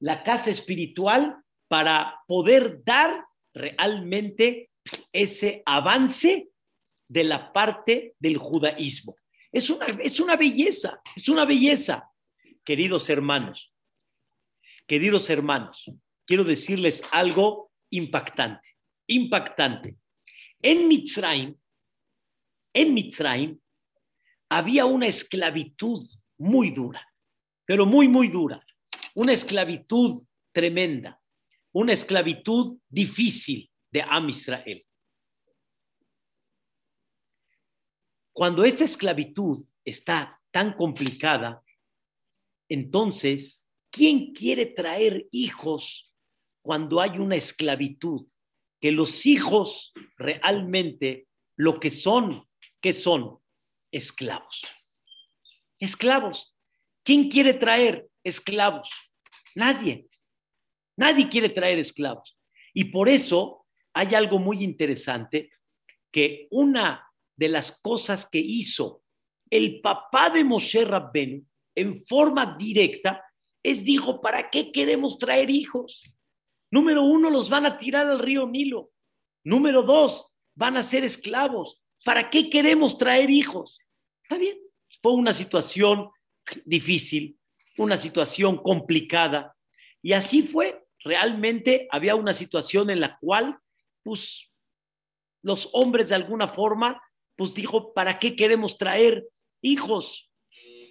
la 0.00 0.22
casa 0.22 0.50
espiritual 0.50 1.36
para 1.68 2.20
poder 2.26 2.82
dar 2.84 3.24
realmente 3.54 4.69
ese 5.12 5.62
avance 5.66 6.48
de 7.08 7.24
la 7.24 7.52
parte 7.52 8.14
del 8.18 8.36
judaísmo. 8.36 9.16
Es 9.52 9.68
una, 9.68 9.86
es 9.86 10.20
una 10.20 10.36
belleza, 10.36 11.00
es 11.16 11.28
una 11.28 11.44
belleza, 11.44 12.08
queridos 12.64 13.10
hermanos, 13.10 13.74
queridos 14.86 15.28
hermanos, 15.28 15.90
quiero 16.24 16.44
decirles 16.44 17.02
algo 17.10 17.72
impactante, 17.90 18.76
impactante. 19.08 19.96
En 20.62 20.86
Mitzrayim, 20.86 21.56
en 22.72 22.94
Mitzrayim 22.94 23.58
había 24.48 24.84
una 24.84 25.06
esclavitud 25.06 26.08
muy 26.38 26.70
dura, 26.70 27.06
pero 27.64 27.86
muy, 27.86 28.08
muy 28.08 28.28
dura, 28.28 28.64
una 29.14 29.32
esclavitud 29.32 30.22
tremenda, 30.52 31.20
una 31.72 31.92
esclavitud 31.92 32.78
difícil 32.88 33.69
de 33.90 34.02
Am 34.02 34.28
Israel. 34.28 34.84
Cuando 38.32 38.64
esta 38.64 38.84
esclavitud 38.84 39.64
está 39.84 40.40
tan 40.50 40.74
complicada, 40.74 41.62
entonces, 42.68 43.66
¿quién 43.90 44.32
quiere 44.32 44.66
traer 44.66 45.26
hijos 45.32 46.10
cuando 46.62 47.00
hay 47.00 47.18
una 47.18 47.36
esclavitud? 47.36 48.26
Que 48.80 48.92
los 48.92 49.26
hijos 49.26 49.92
realmente 50.16 51.26
lo 51.56 51.78
que 51.80 51.90
son, 51.90 52.48
¿qué 52.80 52.92
son? 52.92 53.38
Esclavos. 53.90 54.64
Esclavos. 55.78 56.56
¿Quién 57.02 57.28
quiere 57.28 57.54
traer 57.54 58.08
esclavos? 58.22 58.88
Nadie. 59.54 60.08
Nadie 60.96 61.28
quiere 61.28 61.48
traer 61.48 61.78
esclavos. 61.78 62.38
Y 62.72 62.84
por 62.84 63.08
eso 63.08 63.59
hay 63.92 64.14
algo 64.14 64.38
muy 64.38 64.62
interesante 64.62 65.50
que 66.12 66.48
una 66.50 67.06
de 67.36 67.48
las 67.48 67.80
cosas 67.80 68.28
que 68.30 68.38
hizo 68.38 69.02
el 69.50 69.80
papá 69.80 70.30
de 70.30 70.44
Moshe 70.44 70.84
Rabben 70.84 71.48
en 71.74 72.04
forma 72.06 72.56
directa 72.58 73.24
es 73.62 73.84
dijo, 73.84 74.20
¿para 74.20 74.48
qué 74.50 74.72
queremos 74.72 75.18
traer 75.18 75.50
hijos? 75.50 76.18
Número 76.70 77.02
uno, 77.02 77.30
los 77.30 77.48
van 77.50 77.66
a 77.66 77.76
tirar 77.78 78.06
al 78.06 78.20
río 78.20 78.46
Nilo. 78.46 78.90
Número 79.44 79.82
dos, 79.82 80.32
van 80.54 80.76
a 80.76 80.82
ser 80.82 81.04
esclavos. 81.04 81.82
¿Para 82.04 82.30
qué 82.30 82.48
queremos 82.48 82.96
traer 82.96 83.28
hijos? 83.28 83.78
Está 84.22 84.38
bien, 84.38 84.58
fue 85.02 85.12
una 85.12 85.34
situación 85.34 86.10
difícil, 86.64 87.38
una 87.76 87.96
situación 87.96 88.56
complicada. 88.56 89.56
Y 90.02 90.12
así 90.12 90.42
fue. 90.42 90.86
Realmente 91.02 91.88
había 91.90 92.14
una 92.14 92.34
situación 92.34 92.90
en 92.90 93.00
la 93.00 93.18
cual, 93.18 93.58
pues, 94.02 94.52
los 95.42 95.70
hombres 95.72 96.10
de 96.10 96.16
alguna 96.16 96.48
forma 96.48 97.00
pues 97.40 97.54
dijo, 97.54 97.94
¿para 97.94 98.18
qué 98.18 98.36
queremos 98.36 98.76
traer 98.76 99.26
hijos? 99.62 100.30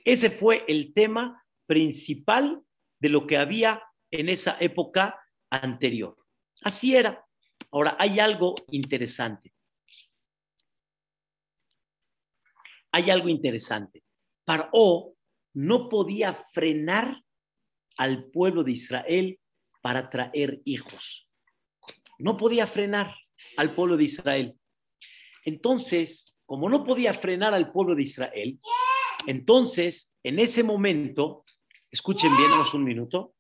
Ese 0.04 0.32
fue 0.32 0.66
el 0.68 0.96
tema 0.96 1.46
principal 1.68 2.64
de 3.00 3.10
lo 3.10 3.28
que 3.28 3.38
había 3.38 3.84
en 4.10 4.30
esa 4.30 4.58
época 4.60 5.20
anterior. 5.52 6.18
Así 6.64 6.96
era. 6.96 7.24
Ahora, 7.72 7.96
hay 8.00 8.20
algo 8.20 8.56
interesante. 8.72 9.54
Hay 12.92 13.12
algo 13.12 13.30
interesante. 13.30 14.04
Paró 14.44 15.14
no 15.54 15.88
podía 15.88 16.34
frenar 16.34 17.24
al 17.98 18.26
pueblo 18.32 18.64
de 18.64 18.72
Israel 18.72 19.40
para 19.84 20.10
traer 20.10 20.64
hijos. 20.66 21.29
No 22.20 22.38
podía 22.38 22.68
frenar 22.68 23.16
al 23.58 23.74
pueblo 23.74 23.98
de 23.98 24.04
Israel. 24.04 24.56
Entonces, 25.46 26.38
como 26.46 26.70
no 26.70 26.84
podía 26.84 27.14
frenar 27.14 27.54
al 27.54 27.72
pueblo 27.72 27.96
de 27.96 28.04
Israel, 28.04 28.60
entonces, 29.26 30.16
en 30.24 30.40
ese 30.40 30.64
momento, 30.64 31.46
escuchen 31.92 32.36
bien, 32.38 32.50
un 32.74 32.84
minuto. 32.84 33.36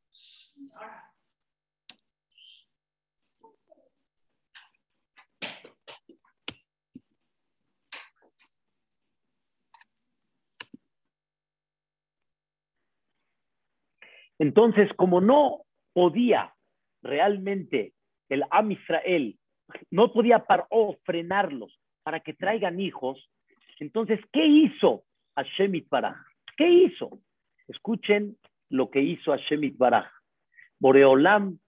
Entonces, 14.37 14.89
como 14.95 15.19
no 15.19 15.65
podía 15.93 16.55
realmente 17.01 17.93
el 18.29 18.43
Am 18.51 18.71
Israel, 18.71 19.37
no 19.91 20.11
podía 20.13 20.39
parar 20.39 20.67
o 20.69 20.97
frenarlos 21.03 21.79
para 22.03 22.19
que 22.19 22.33
traigan 22.33 22.79
hijos. 22.79 23.29
Entonces, 23.79 24.19
¿qué 24.31 24.45
hizo 24.45 25.03
Hashem 25.35 25.85
Baraj? 25.89 26.17
¿Qué 26.57 26.69
hizo? 26.69 27.19
Escuchen 27.67 28.37
lo 28.69 28.89
que 28.89 29.01
hizo 29.01 29.31
Hashem 29.31 29.75
Baraj. 29.77 30.07
Boreolam 30.79 31.59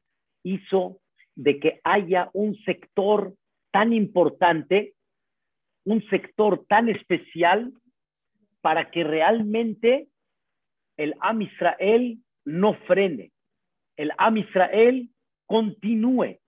hizo 0.43 0.99
de 1.35 1.59
que 1.59 1.79
haya 1.83 2.29
un 2.33 2.55
sector 2.63 3.33
tan 3.71 3.93
importante, 3.93 4.93
un 5.85 6.01
sector 6.09 6.65
tan 6.67 6.89
especial, 6.89 7.73
para 8.61 8.91
que 8.91 9.03
realmente 9.03 10.07
el 10.97 11.15
Am 11.19 11.41
Israel 11.41 12.19
no 12.45 12.75
frene, 12.85 13.31
el 13.97 14.11
Am 14.17 14.37
Israel 14.37 15.09
continúe, 15.47 16.39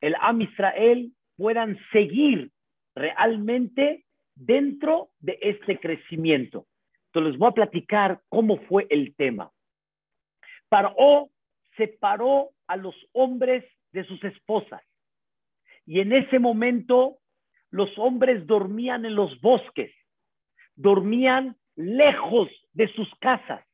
el 0.00 0.14
Am 0.20 0.40
Israel 0.40 1.12
puedan 1.36 1.78
seguir 1.92 2.50
realmente 2.94 4.04
dentro 4.34 5.10
de 5.20 5.38
este 5.40 5.78
crecimiento. 5.78 6.66
Entonces 7.06 7.32
les 7.32 7.38
voy 7.38 7.48
a 7.48 7.54
platicar 7.54 8.20
cómo 8.28 8.58
fue 8.68 8.86
el 8.90 9.14
tema. 9.16 9.50
Paró 10.68 11.30
separó 11.78 12.50
a 12.66 12.76
los 12.76 12.94
hombres 13.12 13.64
de 13.92 14.04
sus 14.04 14.22
esposas. 14.24 14.82
Y 15.86 16.00
en 16.00 16.12
ese 16.12 16.38
momento 16.38 17.18
los 17.70 17.96
hombres 17.96 18.46
dormían 18.46 19.06
en 19.06 19.14
los 19.14 19.40
bosques, 19.40 19.90
dormían 20.74 21.56
lejos 21.76 22.48
de 22.72 22.92
sus 22.92 23.08
casas. 23.20 23.64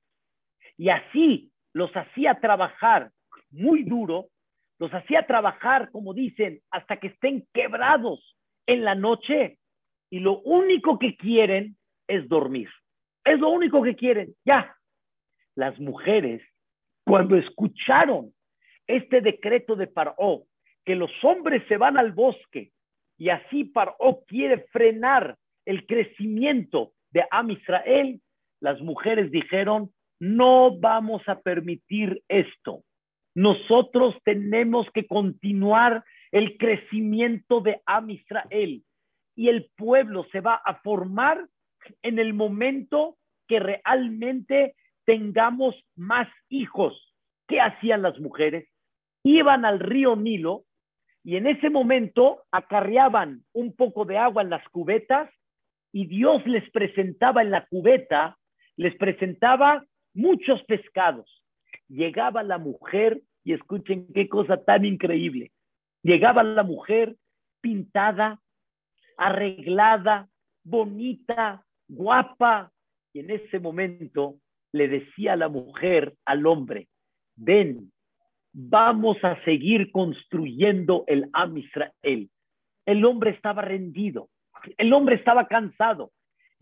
Y 0.76 0.90
así 0.90 1.50
los 1.72 1.90
hacía 1.96 2.38
trabajar 2.40 3.10
muy 3.50 3.82
duro, 3.82 4.28
los 4.78 4.92
hacía 4.92 5.26
trabajar, 5.26 5.90
como 5.90 6.14
dicen, 6.14 6.60
hasta 6.70 6.98
que 6.98 7.08
estén 7.08 7.46
quebrados 7.52 8.36
en 8.66 8.84
la 8.84 8.94
noche 8.94 9.58
y 10.10 10.20
lo 10.20 10.40
único 10.40 10.98
que 10.98 11.16
quieren 11.16 11.76
es 12.08 12.28
dormir. 12.28 12.68
Es 13.24 13.38
lo 13.38 13.48
único 13.48 13.82
que 13.82 13.96
quieren, 13.96 14.34
ya. 14.44 14.76
Las 15.54 15.78
mujeres, 15.78 16.42
cuando 17.04 17.36
escucharon 17.36 18.34
este 18.86 19.20
decreto 19.20 19.76
de 19.76 19.86
Paró, 19.86 20.44
que 20.84 20.94
los 20.94 21.10
hombres 21.22 21.62
se 21.68 21.76
van 21.76 21.96
al 21.96 22.12
bosque 22.12 22.72
y 23.16 23.30
así 23.30 23.64
Paró 23.64 24.24
quiere 24.26 24.66
frenar 24.72 25.36
el 25.64 25.86
crecimiento 25.86 26.92
de 27.10 27.24
Am 27.30 27.50
Israel, 27.50 28.20
las 28.60 28.80
mujeres 28.80 29.30
dijeron, 29.30 29.92
no 30.20 30.78
vamos 30.78 31.22
a 31.28 31.40
permitir 31.40 32.22
esto. 32.28 32.82
Nosotros 33.34 34.14
tenemos 34.24 34.86
que 34.92 35.06
continuar 35.06 36.04
el 36.30 36.56
crecimiento 36.56 37.60
de 37.60 37.80
Am 37.86 38.10
Israel 38.10 38.84
y 39.36 39.48
el 39.48 39.70
pueblo 39.76 40.26
se 40.30 40.40
va 40.40 40.54
a 40.54 40.76
formar 40.82 41.46
en 42.02 42.18
el 42.18 42.34
momento 42.34 43.16
que 43.48 43.58
realmente 43.58 44.74
tengamos 45.04 45.74
más 45.96 46.28
hijos. 46.48 47.14
¿Qué 47.48 47.60
hacían 47.60 48.02
las 48.02 48.18
mujeres? 48.20 48.68
Iban 49.22 49.64
al 49.64 49.80
río 49.80 50.16
Nilo 50.16 50.64
y 51.24 51.36
en 51.36 51.46
ese 51.46 51.70
momento 51.70 52.44
acarreaban 52.52 53.44
un 53.52 53.74
poco 53.74 54.04
de 54.04 54.18
agua 54.18 54.42
en 54.42 54.50
las 54.50 54.66
cubetas 54.68 55.30
y 55.92 56.06
Dios 56.06 56.46
les 56.46 56.68
presentaba 56.70 57.42
en 57.42 57.50
la 57.50 57.66
cubeta, 57.66 58.36
les 58.76 58.94
presentaba 58.96 59.84
muchos 60.14 60.62
pescados. 60.64 61.43
Llegaba 61.94 62.42
la 62.42 62.58
mujer 62.58 63.22
y 63.44 63.52
escuchen 63.52 64.08
qué 64.12 64.28
cosa 64.28 64.56
tan 64.64 64.84
increíble. 64.84 65.52
Llegaba 66.02 66.42
la 66.42 66.64
mujer 66.64 67.14
pintada, 67.60 68.40
arreglada, 69.16 70.28
bonita, 70.64 71.64
guapa, 71.86 72.72
y 73.12 73.20
en 73.20 73.30
ese 73.30 73.60
momento 73.60 74.40
le 74.72 74.88
decía 74.88 75.36
la 75.36 75.48
mujer 75.48 76.14
al 76.24 76.44
hombre, 76.46 76.88
ven, 77.36 77.92
vamos 78.52 79.16
a 79.22 79.40
seguir 79.44 79.92
construyendo 79.92 81.04
el 81.06 81.30
Am 81.32 81.56
Israel. 81.56 82.28
el 82.86 83.04
hombre 83.04 83.30
estaba 83.30 83.62
rendido, 83.62 84.30
el 84.78 84.92
hombre 84.92 85.14
estaba 85.14 85.46
cansado 85.46 86.10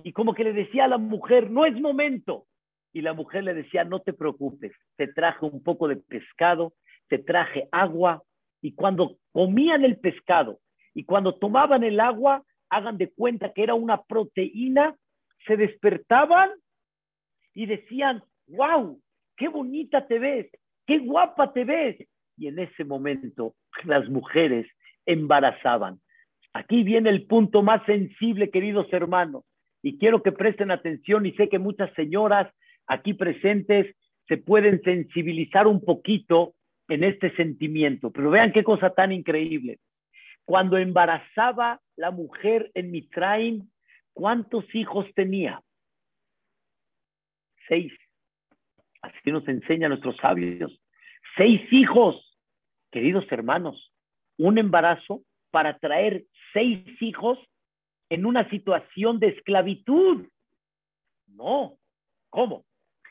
y 0.04 0.12
como 0.12 0.34
que 0.34 0.44
le 0.44 0.52
decía 0.52 0.84
a 0.84 0.88
la 0.88 0.98
mujer, 0.98 1.50
no 1.50 1.64
es 1.64 1.80
momento. 1.80 2.44
Y 2.92 3.00
la 3.00 3.14
mujer 3.14 3.44
le 3.44 3.54
decía, 3.54 3.84
no 3.84 4.00
te 4.00 4.12
preocupes, 4.12 4.72
te 4.96 5.08
traje 5.08 5.46
un 5.46 5.62
poco 5.62 5.88
de 5.88 5.96
pescado, 5.96 6.74
te 7.08 7.18
traje 7.18 7.68
agua 7.72 8.22
y 8.60 8.72
cuando 8.74 9.18
comían 9.32 9.84
el 9.84 9.98
pescado 9.98 10.60
y 10.94 11.04
cuando 11.04 11.34
tomaban 11.34 11.84
el 11.84 12.00
agua, 12.00 12.44
hagan 12.70 12.96
de 12.96 13.10
cuenta 13.10 13.52
que 13.52 13.62
era 13.62 13.74
una 13.74 14.02
proteína, 14.02 14.96
se 15.46 15.56
despertaban 15.56 16.50
y 17.54 17.66
decían, 17.66 18.22
wow, 18.46 19.00
qué 19.36 19.48
bonita 19.48 20.06
te 20.06 20.18
ves, 20.18 20.50
qué 20.86 20.98
guapa 20.98 21.52
te 21.52 21.64
ves. 21.64 21.96
Y 22.36 22.46
en 22.46 22.58
ese 22.58 22.84
momento 22.84 23.54
las 23.84 24.08
mujeres 24.08 24.66
embarazaban. 25.06 26.00
Aquí 26.54 26.82
viene 26.82 27.10
el 27.10 27.26
punto 27.26 27.62
más 27.62 27.84
sensible, 27.86 28.50
queridos 28.50 28.86
hermanos, 28.92 29.44
y 29.82 29.98
quiero 29.98 30.22
que 30.22 30.32
presten 30.32 30.70
atención 30.70 31.26
y 31.26 31.32
sé 31.32 31.48
que 31.48 31.58
muchas 31.58 31.92
señoras 31.94 32.52
aquí 32.92 33.14
presentes 33.14 33.94
se 34.28 34.36
pueden 34.36 34.82
sensibilizar 34.82 35.66
un 35.66 35.84
poquito 35.84 36.54
en 36.88 37.04
este 37.04 37.34
sentimiento, 37.36 38.10
pero 38.10 38.30
vean 38.30 38.52
qué 38.52 38.62
cosa 38.62 38.90
tan 38.90 39.12
increíble. 39.12 39.78
Cuando 40.44 40.76
embarazaba 40.76 41.80
la 41.96 42.10
mujer 42.10 42.70
en 42.74 42.90
Mitraim, 42.90 43.68
¿cuántos 44.12 44.64
hijos 44.74 45.06
tenía? 45.14 45.62
Seis. 47.68 47.92
Así 49.00 49.30
nos 49.30 49.46
enseñan 49.48 49.90
nuestros 49.90 50.16
sabios. 50.16 50.72
Seis 51.36 51.60
hijos, 51.72 52.38
queridos 52.90 53.24
hermanos. 53.30 53.92
Un 54.36 54.58
embarazo 54.58 55.22
para 55.50 55.78
traer 55.78 56.24
seis 56.52 56.84
hijos 57.00 57.38
en 58.10 58.26
una 58.26 58.48
situación 58.50 59.18
de 59.18 59.28
esclavitud. 59.28 60.26
No, 61.28 61.78
¿cómo? 62.28 62.64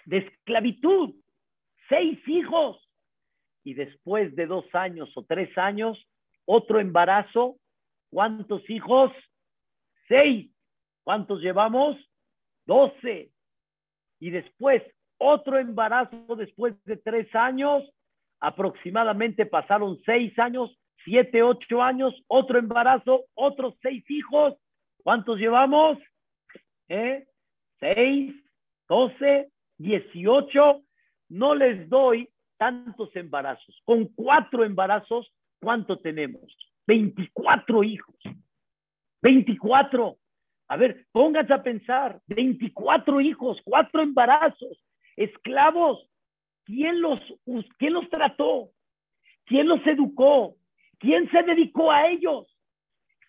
De 0.05 0.17
esclavitud. 0.17 1.15
Seis 1.89 2.19
hijos. 2.27 2.77
Y 3.63 3.73
después 3.73 4.35
de 4.35 4.47
dos 4.47 4.65
años 4.73 5.09
o 5.15 5.23
tres 5.23 5.55
años, 5.57 5.97
otro 6.45 6.79
embarazo. 6.79 7.57
¿Cuántos 8.09 8.67
hijos? 8.69 9.11
Seis. 10.07 10.51
¿Cuántos 11.03 11.41
llevamos? 11.41 11.97
Doce. 12.65 13.31
Y 14.19 14.29
después 14.29 14.83
otro 15.17 15.59
embarazo 15.59 16.35
después 16.35 16.73
de 16.85 16.97
tres 16.97 17.33
años. 17.35 17.83
Aproximadamente 18.39 19.45
pasaron 19.45 20.01
seis 20.03 20.37
años, 20.39 20.75
siete, 21.05 21.43
ocho 21.43 21.83
años, 21.83 22.13
otro 22.27 22.57
embarazo, 22.57 23.25
otros 23.35 23.75
seis 23.83 24.03
hijos. 24.09 24.55
¿Cuántos 25.03 25.37
llevamos? 25.37 25.99
¿Eh? 26.89 27.27
Seis, 27.79 28.33
doce, 28.89 29.51
dieciocho. 29.81 30.83
No 31.29 31.55
les 31.55 31.87
doy 31.89 32.29
tantos 32.57 33.15
embarazos. 33.15 33.81
Con 33.85 34.05
cuatro 34.05 34.63
embarazos, 34.63 35.33
¿cuánto 35.59 35.99
tenemos? 35.99 36.55
Veinticuatro 36.85 37.83
hijos. 37.83 38.15
Veinticuatro. 39.21 40.17
A 40.67 40.77
ver, 40.77 41.05
pónganse 41.11 41.53
a 41.53 41.63
pensar. 41.63 42.21
Veinticuatro 42.27 43.21
hijos, 43.21 43.59
cuatro 43.63 44.01
embarazos, 44.01 44.77
esclavos. 45.15 46.07
¿Quién 46.65 47.01
los, 47.01 47.19
¿Quién 47.77 47.93
los 47.93 48.09
trató? 48.09 48.71
¿Quién 49.45 49.67
los 49.67 49.85
educó? 49.85 50.55
¿Quién 50.99 51.29
se 51.31 51.43
dedicó 51.43 51.91
a 51.91 52.07
ellos? 52.07 52.47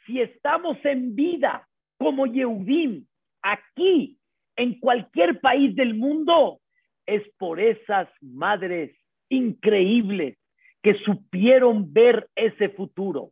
Si 0.06 0.20
estamos 0.20 0.76
en 0.84 1.14
vida 1.14 1.66
como 1.98 2.26
Yehudim, 2.26 3.06
aquí, 3.40 4.18
en 4.56 4.78
cualquier 4.78 5.40
país 5.40 5.74
del 5.74 5.94
mundo, 5.94 6.60
es 7.06 7.22
por 7.38 7.60
esas 7.60 8.08
madres 8.20 8.96
increíbles 9.28 10.38
que 10.82 10.94
supieron 11.04 11.92
ver 11.92 12.28
ese 12.34 12.68
futuro. 12.70 13.30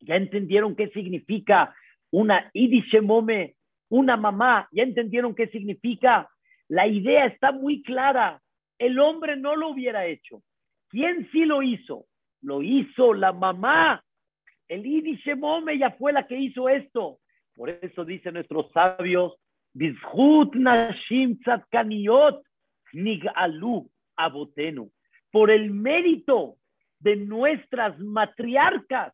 Ya 0.00 0.16
entendieron 0.16 0.76
qué 0.76 0.88
significa 0.88 1.74
una 2.10 2.50
idishemome, 2.52 3.56
una 3.88 4.16
mamá, 4.16 4.68
ya 4.72 4.82
entendieron 4.82 5.34
qué 5.34 5.48
significa. 5.48 6.28
La 6.68 6.86
idea 6.86 7.26
está 7.26 7.52
muy 7.52 7.82
clara. 7.82 8.40
El 8.78 8.98
hombre 8.98 9.36
no 9.36 9.56
lo 9.56 9.70
hubiera 9.70 10.06
hecho. 10.06 10.42
¿Quién 10.88 11.28
sí 11.32 11.44
lo 11.44 11.62
hizo? 11.62 12.06
Lo 12.42 12.62
hizo 12.62 13.14
la 13.14 13.32
mamá. 13.32 14.02
El 14.68 14.84
idishemome 14.84 15.78
ya 15.78 15.92
fue 15.92 16.12
la 16.12 16.26
que 16.26 16.36
hizo 16.36 16.68
esto. 16.68 17.18
Por 17.54 17.70
eso 17.70 18.04
dicen 18.04 18.34
nuestros 18.34 18.70
sabios, 18.72 19.34
Nashim 20.54 21.38
Nigalu 22.92 23.90
Abotenu. 24.16 24.90
Por 25.30 25.50
el 25.50 25.70
mérito 25.70 26.56
de 27.00 27.16
nuestras 27.16 27.98
matriarcas 27.98 29.12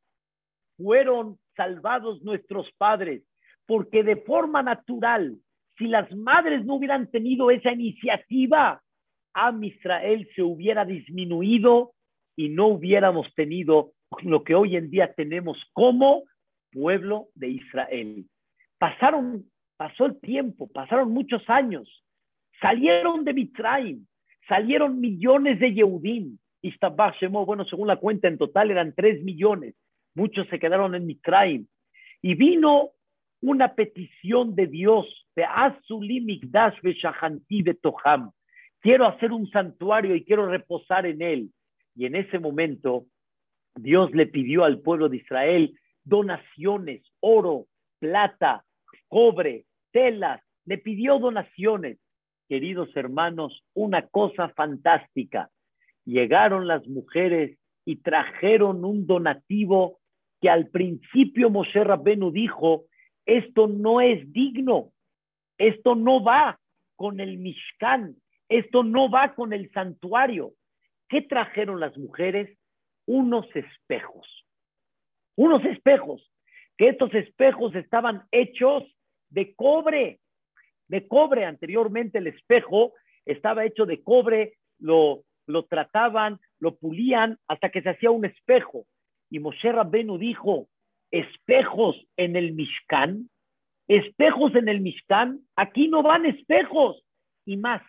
fueron 0.77 1.39
salvados 1.57 2.23
nuestros 2.23 2.71
padres, 2.79 3.23
porque 3.67 4.03
de 4.03 4.17
forma 4.17 4.63
natural, 4.63 5.37
si 5.79 5.87
las 5.87 6.11
madres 6.15 6.65
no 6.65 6.77
hubieran 6.77 7.11
tenido 7.11 7.51
esa 7.51 7.73
iniciativa, 7.73 8.83
a 9.35 9.59
Israel 9.63 10.29
se 10.35 10.43
hubiera 10.43 10.85
disminuido 10.85 11.93
y 12.37 12.51
no 12.51 12.69
hubiéramos 12.69 13.33
tenido 13.35 13.93
lo 14.23 14.45
que 14.45 14.55
hoy 14.55 14.77
en 14.77 14.91
día 14.91 15.13
tenemos 15.15 15.59
como 15.73 16.25
pueblo 16.71 17.29
de 17.35 17.49
Israel. 17.49 18.27
Pasaron, 18.79 19.45
pasó 19.77 20.07
el 20.07 20.21
tiempo, 20.21 20.71
pasaron 20.73 21.13
muchos 21.13 21.43
años, 21.49 22.05
salieron 22.61 23.25
de 23.25 23.35
Mitraim, 23.35 24.07
salieron 24.49 25.01
millones 25.01 25.59
de 25.61 25.75
Yehudim. 25.75 26.39
Y 26.63 26.69
bueno, 27.45 27.65
según 27.65 27.89
la 27.89 27.97
cuenta 27.97 28.29
en 28.29 28.39
total 28.39 28.71
eran 28.71 28.95
tres 28.95 29.23
millones. 29.23 29.75
Muchos 30.15 30.47
se 30.49 30.61
quedaron 30.61 30.95
en 30.95 31.07
Mitraim. 31.07 31.67
Y 32.21 32.35
vino 32.35 32.91
una 33.41 33.75
petición 33.75 34.55
de 34.55 34.69
Dios, 34.69 35.27
de 37.63 37.75
Toham. 37.75 38.31
Quiero 38.81 39.07
hacer 39.07 39.33
un 39.33 39.51
santuario 39.51 40.15
y 40.15 40.25
quiero 40.25 40.47
reposar 40.47 41.07
en 41.07 41.23
él. 41.23 41.51
Y 41.97 42.07
en 42.07 42.15
ese 42.15 42.39
momento 42.39 43.07
Dios 43.75 44.13
le 44.13 44.27
pidió 44.27 44.65
al 44.65 44.81
pueblo 44.81 45.09
de 45.09 45.19
Israel 45.19 45.75
donaciones, 46.05 47.03
oro, 47.21 47.67
plata, 47.99 48.65
cobre, 49.13 49.67
telas, 49.91 50.41
le 50.65 50.79
pidió 50.79 51.19
donaciones. 51.19 51.99
Queridos 52.49 52.89
hermanos, 52.97 53.63
una 53.75 54.07
cosa 54.07 54.49
fantástica. 54.49 55.51
Llegaron 56.07 56.67
las 56.67 56.89
mujeres 56.89 57.59
y 57.85 57.97
trajeron 57.97 58.87
un 58.87 59.07
donativo 59.07 59.99
que 60.41 60.49
al 60.49 60.69
principio 60.69 61.51
Moshe 61.51 61.85
Rabbenu 61.85 62.31
dijo, 62.31 62.87
esto 63.27 63.67
no 63.67 64.01
es 64.01 64.33
digno, 64.33 64.93
esto 65.59 65.95
no 65.95 66.25
va 66.25 66.59
con 66.97 67.21
el 67.21 67.37
Mishkan, 67.37 68.17
esto 68.49 68.83
no 68.83 69.11
va 69.11 69.35
con 69.35 69.53
el 69.53 69.71
santuario. 69.73 70.55
¿Qué 71.11 71.21
trajeron 71.21 71.81
las 71.81 71.99
mujeres? 71.99 72.57
unos 73.05 73.45
espejos. 73.55 74.27
Unos 75.37 75.63
espejos, 75.67 76.31
que 76.79 76.89
estos 76.89 77.13
espejos 77.15 77.75
estaban 77.75 78.25
hechos 78.31 78.85
de 79.33 79.55
cobre, 79.55 80.21
de 80.89 81.07
cobre. 81.09 81.45
Anteriormente 81.45 82.19
el 82.19 82.29
espejo 82.29 82.93
estaba 83.25 83.65
hecho 83.65 83.87
de 83.87 84.03
cobre, 84.03 84.55
lo, 84.79 85.25
lo 85.47 85.65
trataban, 85.65 86.39
lo 86.61 86.77
pulían 86.77 87.39
hasta 87.49 87.71
que 87.71 87.83
se 87.83 87.91
hacía 87.91 88.11
un 88.11 88.25
espejo. 88.25 88.85
Y 89.31 89.39
Moshe 89.39 89.73
Rabbenu 89.73 90.19
dijo, 90.19 90.69
espejos 91.11 91.97
en 92.17 92.37
el 92.37 92.53
Mishkan, 92.53 93.29
espejos 93.89 94.55
en 94.55 94.69
el 94.69 94.81
Mishkan, 94.81 95.41
aquí 95.57 95.89
no 95.89 96.03
van 96.03 96.27
espejos. 96.27 97.03
Y 97.47 97.57
más, 97.57 97.83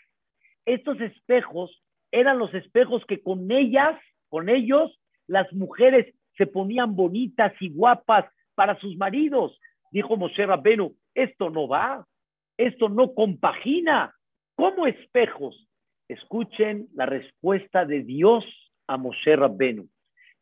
estos 0.65 0.99
espejos 1.01 1.83
eran 2.11 2.37
los 2.37 2.53
espejos 2.53 3.03
que 3.05 3.21
con 3.21 3.51
ellas, 3.51 3.99
con 4.29 4.49
ellos, 4.49 4.99
las 5.27 5.51
mujeres 5.53 6.13
se 6.37 6.47
ponían 6.47 6.95
bonitas 6.95 7.53
y 7.59 7.69
guapas 7.69 8.25
para 8.55 8.79
sus 8.79 8.95
maridos. 8.97 9.59
Dijo 9.91 10.17
Moshe 10.17 10.45
Rabbenu, 10.45 10.95
esto 11.15 11.49
no 11.49 11.67
va, 11.67 12.05
esto 12.57 12.89
no 12.89 13.13
compagina. 13.13 14.13
¿Cómo 14.55 14.87
espejos? 14.87 15.67
Escuchen 16.07 16.87
la 16.93 17.05
respuesta 17.05 17.85
de 17.85 18.03
Dios 18.03 18.45
a 18.87 18.97
Moshe 18.97 19.35
Rabbenu. 19.35 19.87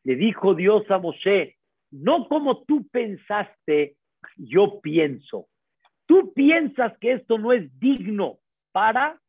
Le 0.03 0.15
dijo 0.15 0.55
Dios 0.55 0.89
a 0.89 0.97
Moshe, 0.97 1.57
no 1.91 2.27
como 2.27 2.63
tú 2.63 2.87
pensaste, 2.89 3.95
yo 4.35 4.81
pienso. 4.81 5.47
Tú 6.07 6.33
piensas 6.33 6.97
que 6.99 7.13
esto 7.13 7.37
no 7.37 7.53
es 7.53 7.79
digno 7.79 8.39
para 8.71 9.19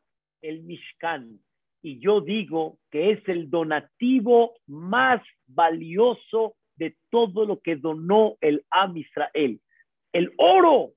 el 0.40 0.62
Mishkan 0.62 1.38
y 1.82 1.98
yo 1.98 2.20
digo 2.20 2.78
que 2.90 3.10
es 3.10 3.28
el 3.28 3.50
donativo 3.50 4.54
más 4.66 5.20
valioso 5.46 6.54
de 6.76 6.96
todo 7.10 7.44
lo 7.44 7.60
que 7.60 7.76
donó 7.76 8.36
el 8.40 8.64
Am 8.70 8.96
Israel. 8.96 9.60
El 10.12 10.32
oro, 10.38 10.92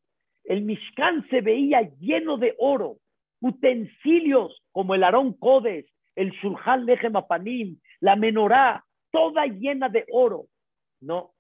el 0.45 0.61
Mishkan 0.61 1.27
se 1.29 1.41
veía 1.41 1.81
lleno 1.99 2.37
de 2.37 2.55
oro, 2.59 2.97
utensilios 3.41 4.61
como 4.71 4.95
el 4.95 5.03
Arón 5.03 5.33
Codes, 5.33 5.85
el 6.15 6.31
Shulchan 6.31 6.85
Lechem 6.85 7.15
Apanim, 7.15 7.79
la 7.99 8.15
menorá, 8.15 8.85
toda 9.11 9.45
llena 9.45 9.89
de 9.89 10.05
oro. 10.11 10.45
No. 11.01 11.33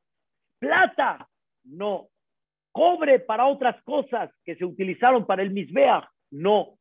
Plata, 0.59 1.27
no. 1.63 2.07
Cobre 2.71 3.19
para 3.19 3.45
otras 3.45 3.81
cosas 3.83 4.31
que 4.43 4.55
se 4.55 4.65
utilizaron 4.65 5.25
para 5.25 5.43
el 5.43 5.51
Misbeach, 5.51 6.05
no. 6.31 6.77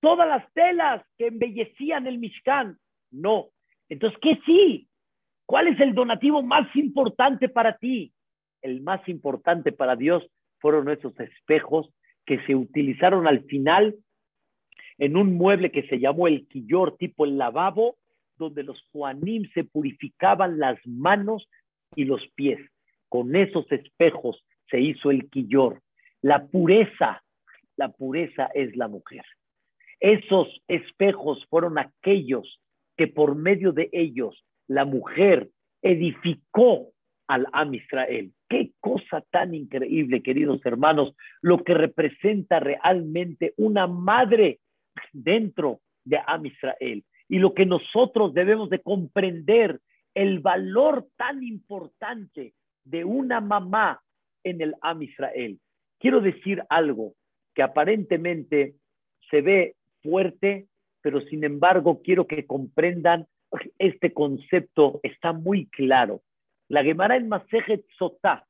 Todas 0.00 0.28
las 0.28 0.52
telas 0.52 1.02
que 1.16 1.28
embellecían 1.28 2.06
el 2.06 2.18
Mishkan, 2.18 2.76
no. 3.10 3.48
Entonces, 3.88 4.18
¿qué 4.20 4.38
sí? 4.44 4.88
¿Cuál 5.46 5.68
es 5.68 5.80
el 5.80 5.94
donativo 5.94 6.42
más 6.42 6.74
importante 6.76 7.48
para 7.48 7.76
ti? 7.76 8.12
El 8.62 8.80
más 8.82 9.06
importante 9.08 9.72
para 9.72 9.96
Dios 9.96 10.22
fueron 10.62 10.88
esos 10.88 11.18
espejos 11.20 11.92
que 12.24 12.38
se 12.46 12.54
utilizaron 12.54 13.26
al 13.26 13.44
final 13.44 13.96
en 14.96 15.16
un 15.16 15.34
mueble 15.34 15.72
que 15.72 15.82
se 15.88 15.98
llamó 15.98 16.28
el 16.28 16.46
quillor, 16.46 16.96
tipo 16.96 17.24
el 17.24 17.36
lavabo, 17.36 17.96
donde 18.36 18.62
los 18.62 18.80
Juanim 18.92 19.50
se 19.52 19.64
purificaban 19.64 20.58
las 20.58 20.78
manos 20.86 21.48
y 21.96 22.04
los 22.04 22.22
pies. 22.34 22.60
Con 23.08 23.34
esos 23.34 23.70
espejos 23.70 24.42
se 24.70 24.80
hizo 24.80 25.10
el 25.10 25.28
quillor. 25.28 25.82
La 26.22 26.46
pureza, 26.46 27.22
la 27.76 27.88
pureza 27.88 28.48
es 28.54 28.76
la 28.76 28.86
mujer. 28.88 29.24
Esos 29.98 30.62
espejos 30.68 31.44
fueron 31.50 31.78
aquellos 31.78 32.60
que 32.96 33.08
por 33.08 33.34
medio 33.34 33.72
de 33.72 33.88
ellos 33.92 34.44
la 34.68 34.84
mujer 34.84 35.50
edificó 35.82 36.92
al 37.26 37.46
Am 37.52 37.74
Israel. 37.74 38.32
Qué 38.52 38.72
cosa 38.80 39.24
tan 39.30 39.54
increíble, 39.54 40.22
queridos 40.22 40.60
hermanos, 40.66 41.16
lo 41.40 41.64
que 41.64 41.72
representa 41.72 42.60
realmente 42.60 43.54
una 43.56 43.86
madre 43.86 44.60
dentro 45.10 45.80
de 46.04 46.18
Am 46.26 46.44
Israel 46.44 47.02
y 47.30 47.38
lo 47.38 47.54
que 47.54 47.64
nosotros 47.64 48.34
debemos 48.34 48.68
de 48.68 48.80
comprender, 48.80 49.80
el 50.12 50.40
valor 50.40 51.08
tan 51.16 51.42
importante 51.42 52.52
de 52.84 53.06
una 53.06 53.40
mamá 53.40 54.02
en 54.44 54.60
el 54.60 54.74
Am 54.82 55.02
Israel. 55.02 55.58
Quiero 55.98 56.20
decir 56.20 56.62
algo 56.68 57.14
que 57.54 57.62
aparentemente 57.62 58.74
se 59.30 59.40
ve 59.40 59.76
fuerte, 60.02 60.66
pero 61.00 61.22
sin 61.22 61.44
embargo 61.44 62.02
quiero 62.02 62.26
que 62.26 62.44
comprendan 62.44 63.26
este 63.78 64.12
concepto, 64.12 65.00
está 65.02 65.32
muy 65.32 65.68
claro. 65.68 66.20
La 66.72 66.82
Gemara 66.82 67.16
en 67.16 67.28
Masejet 67.28 67.84
Sotá, 67.98 68.46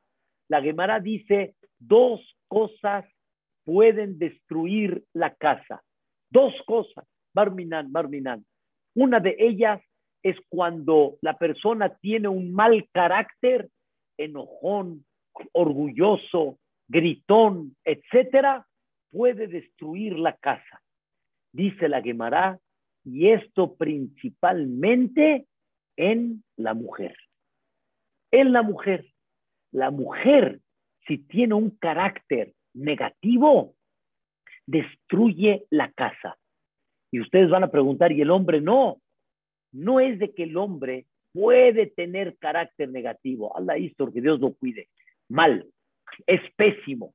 la 0.49 0.63
Gemara 0.63 1.01
dice, 1.01 1.57
dos 1.81 2.21
cosas 2.47 3.05
pueden 3.65 4.17
destruir 4.17 5.03
la 5.13 5.35
casa. 5.35 5.83
Dos 6.31 6.55
cosas, 6.65 7.05
Barminan, 7.35 7.91
Barminan. 7.91 8.47
Una 8.95 9.19
de 9.19 9.35
ellas 9.41 9.83
es 10.23 10.37
cuando 10.49 11.17
la 11.21 11.37
persona 11.37 11.97
tiene 11.97 12.29
un 12.29 12.53
mal 12.55 12.89
carácter, 12.93 13.69
enojón, 14.17 15.05
orgulloso, 15.51 16.61
gritón, 16.87 17.75
etcétera, 17.83 18.65
puede 19.11 19.49
destruir 19.49 20.17
la 20.17 20.37
casa. 20.37 20.81
Dice 21.53 21.89
la 21.89 22.01
Gemara, 22.01 22.61
y 23.05 23.31
esto 23.31 23.75
principalmente 23.75 25.49
en 25.97 26.45
la 26.57 26.75
mujer. 26.75 27.17
En 28.33 28.53
la 28.53 28.63
mujer. 28.63 29.07
La 29.71 29.91
mujer, 29.91 30.61
si 31.07 31.19
tiene 31.19 31.55
un 31.55 31.71
carácter 31.71 32.53
negativo, 32.75 33.75
destruye 34.67 35.67
la 35.71 35.93
casa. 35.93 36.37
Y 37.11 37.21
ustedes 37.21 37.51
van 37.51 37.65
a 37.65 37.71
preguntar, 37.71 38.11
¿y 38.11 38.23
el 38.23 38.31
hombre 38.31 38.61
no? 38.61 39.01
No 39.71 40.01
es 40.01 40.19
de 40.19 40.33
que 40.33 40.45
el 40.45 40.57
hombre 40.57 41.07
puede 41.33 41.87
tener 41.87 42.37
carácter 42.39 42.89
negativo. 42.89 43.57
Allah 43.57 43.79
hizo 43.79 44.11
que 44.13 44.21
Dios 44.21 44.41
lo 44.41 44.55
cuide. 44.55 44.89
Mal, 45.29 45.67
es 46.27 46.41
pésimo. 46.57 47.15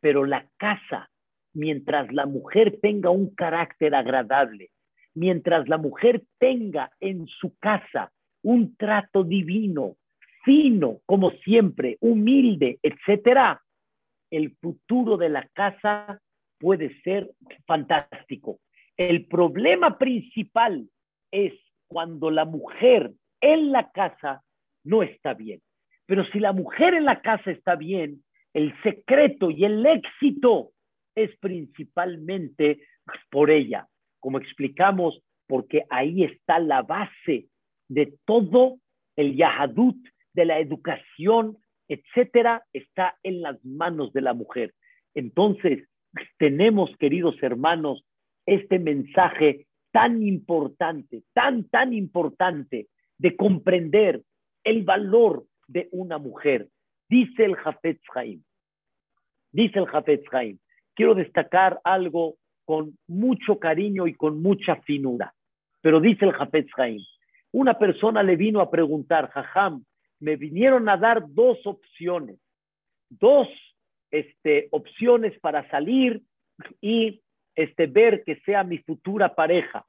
Pero 0.00 0.24
la 0.24 0.46
casa, 0.56 1.10
mientras 1.54 2.12
la 2.12 2.26
mujer 2.26 2.78
tenga 2.80 3.10
un 3.10 3.34
carácter 3.34 3.94
agradable, 3.94 4.70
mientras 5.14 5.68
la 5.68 5.78
mujer 5.78 6.22
tenga 6.38 6.90
en 7.00 7.26
su 7.26 7.56
casa 7.58 8.12
un 8.42 8.76
trato 8.76 9.24
divino, 9.24 9.96
fino, 10.44 11.00
como 11.06 11.30
siempre, 11.30 11.96
humilde, 12.00 12.78
etcétera, 12.82 13.62
el 14.30 14.56
futuro 14.60 15.16
de 15.16 15.28
la 15.28 15.48
casa 15.52 16.20
puede 16.58 17.00
ser 17.02 17.30
fantástico. 17.66 18.60
El 18.96 19.26
problema 19.26 19.98
principal 19.98 20.88
es 21.30 21.54
cuando 21.88 22.30
la 22.30 22.44
mujer 22.44 23.12
en 23.40 23.72
la 23.72 23.90
casa 23.90 24.42
no 24.84 25.02
está 25.02 25.34
bien. 25.34 25.60
Pero 26.06 26.24
si 26.26 26.40
la 26.40 26.52
mujer 26.52 26.94
en 26.94 27.04
la 27.04 27.20
casa 27.20 27.50
está 27.50 27.76
bien, 27.76 28.22
el 28.52 28.74
secreto 28.82 29.50
y 29.50 29.64
el 29.64 29.84
éxito 29.86 30.72
es 31.14 31.30
principalmente 31.38 32.82
por 33.30 33.50
ella. 33.50 33.88
Como 34.20 34.38
explicamos, 34.38 35.20
porque 35.46 35.84
ahí 35.88 36.24
está 36.24 36.58
la 36.58 36.82
base 36.82 37.46
de 37.88 38.14
todo 38.24 38.78
el 39.16 39.36
Yahadut, 39.36 39.96
de 40.34 40.44
la 40.44 40.58
educación, 40.58 41.58
etcétera, 41.88 42.64
está 42.72 43.16
en 43.22 43.42
las 43.42 43.64
manos 43.64 44.12
de 44.12 44.20
la 44.20 44.34
mujer. 44.34 44.74
Entonces, 45.14 45.88
tenemos, 46.38 46.90
queridos 46.98 47.36
hermanos, 47.42 48.04
este 48.46 48.78
mensaje 48.78 49.66
tan 49.92 50.22
importante, 50.22 51.22
tan, 51.32 51.64
tan 51.68 51.92
importante 51.92 52.88
de 53.18 53.36
comprender 53.36 54.22
el 54.64 54.84
valor 54.84 55.44
de 55.66 55.88
una 55.92 56.18
mujer. 56.18 56.68
Dice 57.08 57.44
el 57.44 57.56
Jafetz 57.56 58.00
Haim, 58.14 58.42
dice 59.52 59.78
el 59.78 59.86
Jafetz 59.86 60.24
Haim, 60.32 60.58
quiero 60.94 61.14
destacar 61.14 61.80
algo 61.84 62.36
con 62.64 62.96
mucho 63.08 63.58
cariño 63.58 64.06
y 64.06 64.14
con 64.14 64.40
mucha 64.40 64.76
finura, 64.82 65.34
pero 65.80 66.00
dice 66.00 66.24
el 66.24 66.32
Jafetz 66.32 66.70
Haim, 66.76 67.00
una 67.52 67.78
persona 67.78 68.22
le 68.22 68.36
vino 68.36 68.60
a 68.60 68.70
preguntar, 68.70 69.28
Jajam, 69.30 69.84
me 70.20 70.36
vinieron 70.36 70.88
a 70.88 70.96
dar 70.96 71.24
dos 71.28 71.58
opciones, 71.66 72.38
dos 73.08 73.48
este, 74.10 74.68
opciones 74.70 75.38
para 75.40 75.68
salir 75.70 76.22
y 76.80 77.22
este, 77.54 77.86
ver 77.86 78.22
que 78.24 78.36
sea 78.40 78.62
mi 78.64 78.78
futura 78.78 79.34
pareja. 79.34 79.86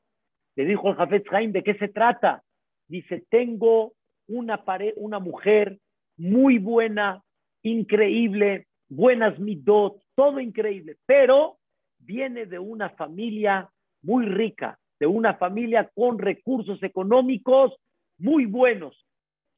Le 0.55 0.65
dijo 0.65 0.89
el 0.89 0.95
Jafet 0.95 1.25
Haim, 1.31 1.51
¿de 1.51 1.63
qué 1.63 1.75
se 1.75 1.89
trata? 1.89 2.43
Dice, 2.87 3.23
tengo 3.29 3.93
una, 4.27 4.63
una 4.95 5.19
mujer 5.19 5.79
muy 6.17 6.57
buena, 6.57 7.23
increíble, 7.63 8.67
buenas 8.89 9.39
midot, 9.39 10.01
todo 10.15 10.39
increíble, 10.39 10.97
pero 11.05 11.57
viene 11.99 12.45
de 12.45 12.59
una 12.59 12.89
familia 12.89 13.69
muy 14.01 14.25
rica, 14.25 14.77
de 14.99 15.07
una 15.07 15.35
familia 15.35 15.89
con 15.95 16.19
recursos 16.19 16.81
económicos 16.83 17.73
muy 18.17 18.45
buenos. 18.45 19.00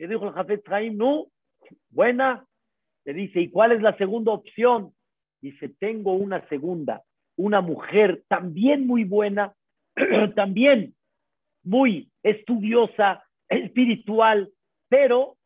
Le 0.03 0.09
dijo 0.09 0.27
el 0.27 0.33
Jafet 0.33 0.67
Haim, 0.69 0.97
no, 0.97 1.27
buena. 1.89 2.45
Le 3.05 3.13
dice, 3.13 3.39
¿y 3.39 3.49
cuál 3.49 3.71
es 3.71 3.81
la 3.81 3.95
segunda 3.95 4.33
opción? 4.33 4.93
Dice, 5.39 5.69
tengo 5.79 6.11
una 6.11 6.45
segunda, 6.49 7.03
una 7.37 7.61
mujer 7.61 8.21
también 8.27 8.85
muy 8.85 9.05
buena, 9.05 9.53
también 10.35 10.93
muy 11.63 12.11
estudiosa, 12.21 13.23
espiritual, 13.47 14.51
pero 14.89 15.37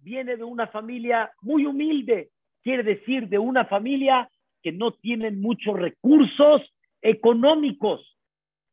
viene 0.00 0.36
de 0.36 0.44
una 0.44 0.66
familia 0.66 1.32
muy 1.40 1.64
humilde, 1.64 2.32
quiere 2.62 2.82
decir 2.82 3.30
de 3.30 3.38
una 3.38 3.64
familia 3.64 4.28
que 4.62 4.72
no 4.72 4.92
tiene 4.92 5.30
muchos 5.30 5.80
recursos 5.80 6.60
económicos. 7.00 8.18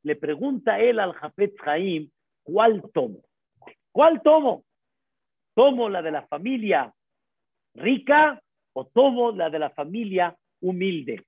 Le 0.03 0.17
pregunta 0.17 0.81
él 0.81 0.99
al 0.99 1.13
Jafet 1.13 1.57
Jaim, 1.59 2.09
¿cuál 2.43 2.83
tomo? 2.93 3.21
¿Cuál 3.93 4.21
tomo? 4.21 4.65
¿Tomo 5.59 5.89
la 5.89 6.01
de 6.01 6.11
la 6.11 6.25
familia 6.25 6.89
rica 7.75 8.41
o 8.71 8.85
tomo 8.85 9.33
la 9.33 9.49
de 9.49 9.59
la 9.59 9.69
familia 9.71 10.33
humilde? 10.61 11.25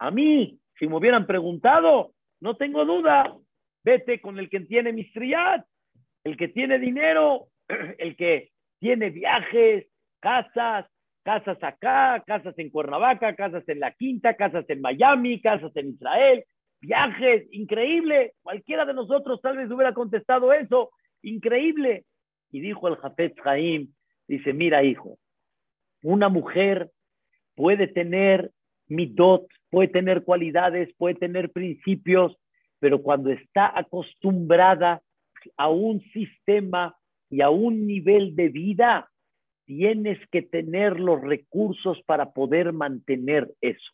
A 0.00 0.10
mí, 0.10 0.60
si 0.78 0.86
me 0.86 0.96
hubieran 0.96 1.26
preguntado, 1.26 2.12
no 2.40 2.56
tengo 2.56 2.84
duda, 2.84 3.34
vete 3.82 4.20
con 4.20 4.38
el 4.38 4.50
que 4.50 4.60
tiene 4.60 4.92
mistriat, 4.92 5.64
el 6.24 6.36
que 6.36 6.48
tiene 6.48 6.78
dinero, 6.78 7.46
el 7.98 8.16
que 8.16 8.50
tiene 8.80 9.08
viajes, 9.08 9.86
casas, 10.20 10.84
casas 11.22 11.56
acá, 11.62 12.22
casas 12.26 12.58
en 12.58 12.68
Cuernavaca, 12.68 13.34
casas 13.34 13.66
en 13.66 13.80
La 13.80 13.92
Quinta, 13.92 14.36
casas 14.36 14.68
en 14.68 14.82
Miami, 14.82 15.40
casas 15.40 15.74
en 15.74 15.94
Israel, 15.94 16.44
viajes, 16.82 17.48
increíble. 17.50 18.34
Cualquiera 18.42 18.84
de 18.84 18.92
nosotros 18.92 19.40
tal 19.40 19.56
vez 19.56 19.70
hubiera 19.70 19.94
contestado 19.94 20.52
eso, 20.52 20.90
increíble. 21.22 22.04
Y 22.50 22.60
dijo 22.60 22.88
el 22.88 22.96
Jafet 22.96 23.38
Jaim, 23.40 23.92
Dice, 24.30 24.52
mira 24.52 24.84
hijo, 24.84 25.18
una 26.04 26.28
mujer 26.28 26.92
puede 27.56 27.88
tener 27.88 28.52
midot, 28.86 29.48
puede 29.70 29.88
tener 29.88 30.22
cualidades, 30.22 30.94
puede 30.96 31.16
tener 31.16 31.50
principios, 31.50 32.36
pero 32.78 33.02
cuando 33.02 33.30
está 33.30 33.76
acostumbrada 33.76 35.02
a 35.56 35.68
un 35.68 36.00
sistema 36.12 36.96
y 37.28 37.40
a 37.40 37.50
un 37.50 37.88
nivel 37.88 38.36
de 38.36 38.50
vida, 38.50 39.10
tienes 39.64 40.20
que 40.30 40.42
tener 40.42 41.00
los 41.00 41.20
recursos 41.20 42.00
para 42.06 42.30
poder 42.30 42.72
mantener 42.72 43.50
eso. 43.60 43.90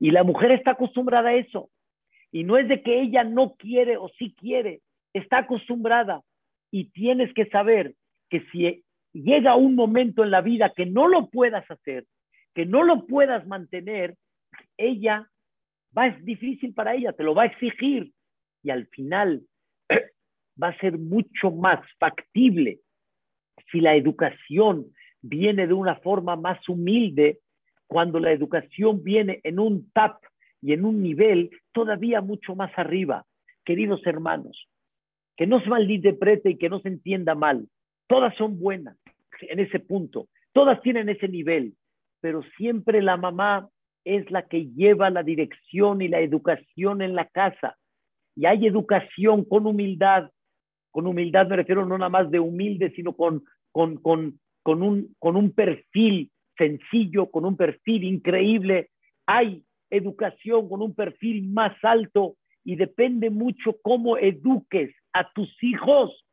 Y 0.00 0.10
la 0.10 0.24
mujer 0.24 0.50
está 0.50 0.72
acostumbrada 0.72 1.28
a 1.28 1.34
eso. 1.34 1.70
Y 2.32 2.42
no 2.42 2.58
es 2.58 2.66
de 2.66 2.82
que 2.82 3.02
ella 3.02 3.22
no 3.22 3.54
quiere 3.54 3.98
o 3.98 4.08
sí 4.18 4.34
quiere, 4.36 4.80
está 5.12 5.38
acostumbrada. 5.38 6.22
Y 6.74 6.86
tienes 6.86 7.32
que 7.34 7.46
saber 7.50 7.94
que 8.28 8.40
si 8.50 8.82
llega 9.12 9.54
un 9.54 9.76
momento 9.76 10.24
en 10.24 10.32
la 10.32 10.40
vida 10.40 10.72
que 10.74 10.86
no 10.86 11.06
lo 11.06 11.30
puedas 11.30 11.64
hacer, 11.70 12.04
que 12.52 12.66
no 12.66 12.82
lo 12.82 13.06
puedas 13.06 13.46
mantener, 13.46 14.16
ella 14.76 15.30
va, 15.96 16.08
es 16.08 16.24
difícil 16.24 16.74
para 16.74 16.96
ella, 16.96 17.12
te 17.12 17.22
lo 17.22 17.32
va 17.32 17.44
a 17.44 17.46
exigir 17.46 18.10
y 18.64 18.70
al 18.70 18.88
final 18.88 19.42
va 20.60 20.70
a 20.70 20.78
ser 20.78 20.98
mucho 20.98 21.52
más 21.52 21.78
factible 22.00 22.80
si 23.70 23.78
la 23.78 23.94
educación 23.94 24.86
viene 25.22 25.68
de 25.68 25.74
una 25.74 25.94
forma 26.00 26.34
más 26.34 26.68
humilde, 26.68 27.38
cuando 27.86 28.18
la 28.18 28.32
educación 28.32 29.04
viene 29.04 29.38
en 29.44 29.60
un 29.60 29.92
tap 29.92 30.20
y 30.60 30.72
en 30.72 30.84
un 30.84 31.04
nivel 31.04 31.50
todavía 31.70 32.20
mucho 32.20 32.56
más 32.56 32.72
arriba. 32.76 33.24
Queridos 33.64 34.04
hermanos, 34.06 34.68
que 35.36 35.46
no 35.46 35.60
se 35.60 35.68
malinterprete 35.68 36.50
y 36.50 36.58
que 36.58 36.68
no 36.68 36.80
se 36.80 36.88
entienda 36.88 37.34
mal, 37.34 37.68
todas 38.06 38.34
son 38.36 38.58
buenas 38.58 38.96
en 39.40 39.58
ese 39.58 39.80
punto, 39.80 40.28
todas 40.52 40.80
tienen 40.82 41.08
ese 41.08 41.28
nivel, 41.28 41.74
pero 42.20 42.42
siempre 42.56 43.02
la 43.02 43.16
mamá 43.16 43.68
es 44.04 44.30
la 44.30 44.46
que 44.46 44.66
lleva 44.66 45.10
la 45.10 45.22
dirección 45.22 46.02
y 46.02 46.08
la 46.08 46.20
educación 46.20 47.02
en 47.02 47.14
la 47.14 47.26
casa. 47.26 47.76
Y 48.36 48.46
hay 48.46 48.66
educación 48.66 49.44
con 49.44 49.66
humildad. 49.66 50.30
Con 50.90 51.06
humildad 51.06 51.48
me 51.48 51.56
refiero 51.56 51.86
no 51.86 51.98
nada 51.98 52.10
más 52.10 52.30
de 52.30 52.40
humilde, 52.40 52.92
sino 52.94 53.14
con, 53.14 53.44
con, 53.72 53.96
con, 53.96 54.38
con, 54.62 54.82
un, 54.82 55.14
con 55.18 55.36
un 55.36 55.52
perfil 55.52 56.30
sencillo, 56.56 57.30
con 57.30 57.44
un 57.44 57.56
perfil 57.56 58.04
increíble. 58.04 58.90
Hay 59.26 59.64
educación 59.90 60.68
con 60.68 60.82
un 60.82 60.94
perfil 60.94 61.48
más 61.48 61.72
alto 61.82 62.36
y 62.64 62.76
depende 62.76 63.30
mucho 63.30 63.76
cómo 63.82 64.16
eduques 64.18 64.94
a 65.14 65.32
tus 65.32 65.50
hijos, 65.62 66.26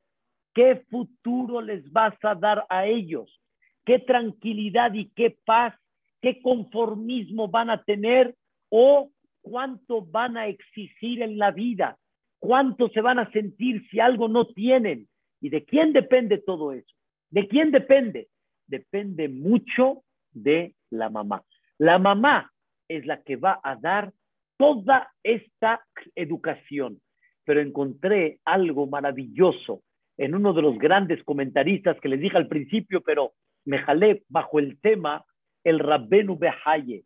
qué 0.53 0.83
futuro 0.89 1.61
les 1.61 1.89
vas 1.91 2.13
a 2.23 2.35
dar 2.35 2.65
a 2.69 2.85
ellos, 2.85 3.41
qué 3.85 3.99
tranquilidad 3.99 4.93
y 4.93 5.09
qué 5.11 5.37
paz 5.45 5.73
qué 6.21 6.41
conformismo 6.41 7.47
van 7.47 7.69
a 7.69 7.83
tener 7.83 8.35
o 8.69 9.11
cuánto 9.41 10.05
van 10.05 10.37
a 10.37 10.47
exigir 10.47 11.21
en 11.21 11.37
la 11.37 11.51
vida, 11.51 11.97
cuánto 12.39 12.89
se 12.89 13.01
van 13.01 13.19
a 13.19 13.29
sentir 13.31 13.85
si 13.89 13.99
algo 13.99 14.27
no 14.27 14.45
tienen. 14.45 15.07
¿Y 15.41 15.49
de 15.49 15.65
quién 15.65 15.91
depende 15.91 16.37
todo 16.37 16.71
eso? 16.71 16.95
¿De 17.31 17.47
quién 17.47 17.71
depende? 17.71 18.29
Depende 18.67 19.27
mucho 19.27 20.03
de 20.31 20.75
la 20.91 21.09
mamá. 21.09 21.43
La 21.79 21.97
mamá 21.97 22.51
es 22.87 23.05
la 23.07 23.23
que 23.23 23.35
va 23.37 23.59
a 23.63 23.75
dar 23.75 24.13
toda 24.57 25.11
esta 25.23 25.83
educación. 26.13 27.01
Pero 27.45 27.61
encontré 27.61 28.39
algo 28.45 28.87
maravilloso 28.87 29.81
en 30.17 30.35
uno 30.35 30.53
de 30.53 30.61
los 30.61 30.77
grandes 30.77 31.23
comentaristas 31.23 31.99
que 31.99 32.09
les 32.09 32.19
dije 32.19 32.37
al 32.37 32.47
principio, 32.47 33.01
pero 33.01 33.33
me 33.65 33.79
jalé 33.79 34.23
bajo 34.29 34.59
el 34.59 34.79
tema 34.79 35.25
el 35.63 35.79
Rabbenu 35.79 36.37
Behaye. 36.37 37.03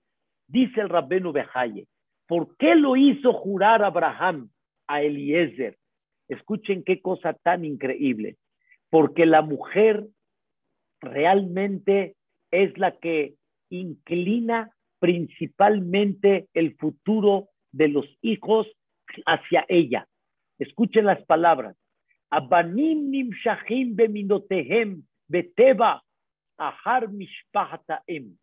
Dice 0.48 0.82
el 0.82 0.90
Rabbenu 0.90 1.32
Behaye, 1.32 1.88
¿por 2.28 2.56
qué 2.58 2.76
lo 2.76 2.96
hizo 2.96 3.34
jurar 3.34 3.84
Abraham 3.84 4.50
a 4.88 5.02
Eliezer? 5.02 5.78
Escuchen 6.28 6.84
qué 6.84 7.02
cosa 7.02 7.34
tan 7.34 7.66
increíble. 7.66 8.38
Porque 8.90 9.26
la 9.26 9.42
mujer 9.42 10.06
realmente 11.02 12.16
es 12.52 12.78
la 12.78 12.98
que 12.98 13.36
inclina 13.70 14.72
principalmente 15.00 16.48
el 16.54 16.76
futuro 16.76 17.50
de 17.72 17.90
los 17.90 18.06
hijos 18.22 18.68
hacia 19.26 19.66
ella. 19.68 20.08
Escuchen 20.60 21.06
las 21.06 21.24
palabras. 21.26 21.76
Abanim 22.30 23.10
nimshahim 23.12 23.96
beminotehem 23.96 25.04
beteba 25.28 26.04
ahar 26.58 27.10
mishpahataem 27.10 28.38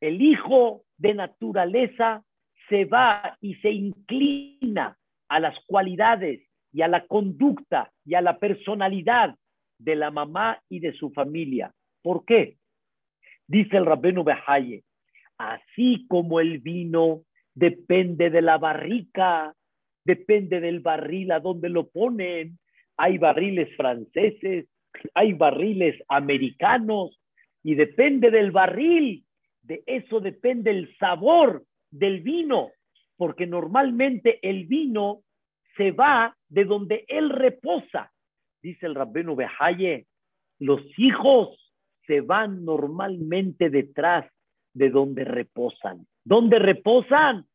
el 0.00 0.22
hijo 0.22 0.84
de 0.96 1.14
naturaleza 1.14 2.24
se 2.68 2.84
va 2.86 3.36
y 3.40 3.54
se 3.56 3.70
inclina 3.70 4.96
a 5.28 5.40
las 5.40 5.56
cualidades 5.66 6.40
y 6.72 6.82
a 6.82 6.88
la 6.88 7.06
conducta 7.06 7.92
y 8.04 8.14
a 8.14 8.20
la 8.20 8.38
personalidad 8.38 9.36
de 9.78 9.96
la 9.96 10.10
mamá 10.10 10.60
y 10.68 10.80
de 10.80 10.92
su 10.94 11.10
familia. 11.10 11.72
¿Por 12.02 12.24
qué? 12.24 12.56
Dice 13.46 13.76
el 13.76 13.86
Rabbenu 13.86 14.24
Behaye, 14.24 14.84
así 15.36 16.06
como 16.08 16.40
el 16.40 16.58
vino 16.58 17.22
depende 17.54 18.30
de 18.30 18.42
la 18.42 18.58
barrica, 18.58 19.54
depende 20.14 20.60
del 20.60 20.80
barril 20.80 21.30
a 21.32 21.40
donde 21.40 21.68
lo 21.68 21.88
ponen. 21.88 22.58
Hay 22.96 23.18
barriles 23.18 23.68
franceses, 23.76 24.66
hay 25.14 25.32
barriles 25.34 25.94
americanos 26.08 27.18
y 27.62 27.74
depende 27.74 28.30
del 28.30 28.50
barril 28.50 29.24
de 29.62 29.82
eso 29.86 30.20
depende 30.20 30.70
el 30.70 30.96
sabor 30.98 31.64
del 31.90 32.22
vino, 32.22 32.70
porque 33.16 33.46
normalmente 33.46 34.40
el 34.42 34.66
vino 34.66 35.22
se 35.76 35.92
va 35.92 36.36
de 36.48 36.64
donde 36.64 37.04
él 37.06 37.30
reposa. 37.30 38.10
Dice 38.62 38.86
el 38.86 38.94
Rabbenu 38.94 39.36
Behaye, 39.36 40.06
los 40.58 40.80
hijos 40.98 41.56
se 42.06 42.20
van 42.20 42.64
normalmente 42.64 43.70
detrás 43.70 44.26
de 44.74 44.90
donde 44.90 45.24
reposan. 45.24 46.06
¿Dónde 46.24 46.58
reposan? 46.58 47.46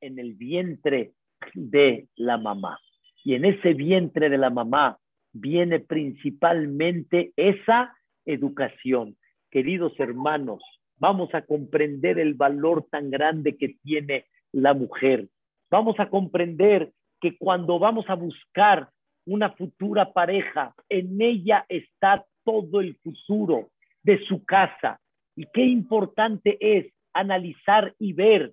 En 0.00 0.18
el 0.18 0.34
vientre 0.34 1.12
de 1.54 2.08
la 2.16 2.38
mamá. 2.38 2.78
Y 3.24 3.34
en 3.34 3.44
ese 3.44 3.74
vientre 3.74 4.28
de 4.28 4.38
la 4.38 4.50
mamá 4.50 4.98
viene 5.32 5.80
principalmente 5.80 7.32
esa 7.36 7.94
educación. 8.24 9.16
Queridos 9.50 9.92
hermanos, 9.98 10.62
vamos 10.98 11.34
a 11.34 11.42
comprender 11.42 12.18
el 12.18 12.34
valor 12.34 12.86
tan 12.90 13.10
grande 13.10 13.56
que 13.56 13.76
tiene 13.82 14.26
la 14.52 14.74
mujer. 14.74 15.28
Vamos 15.70 15.98
a 15.98 16.08
comprender 16.08 16.92
que 17.20 17.36
cuando 17.36 17.78
vamos 17.78 18.06
a 18.08 18.14
buscar 18.14 18.88
una 19.26 19.50
futura 19.50 20.12
pareja, 20.12 20.74
en 20.88 21.20
ella 21.20 21.64
está 21.68 22.24
todo 22.44 22.80
el 22.80 22.96
futuro 22.96 23.70
de 24.02 24.24
su 24.24 24.44
casa. 24.44 25.00
Y 25.36 25.46
qué 25.52 25.64
importante 25.64 26.56
es 26.60 26.92
analizar 27.12 27.94
y 27.98 28.12
ver 28.12 28.52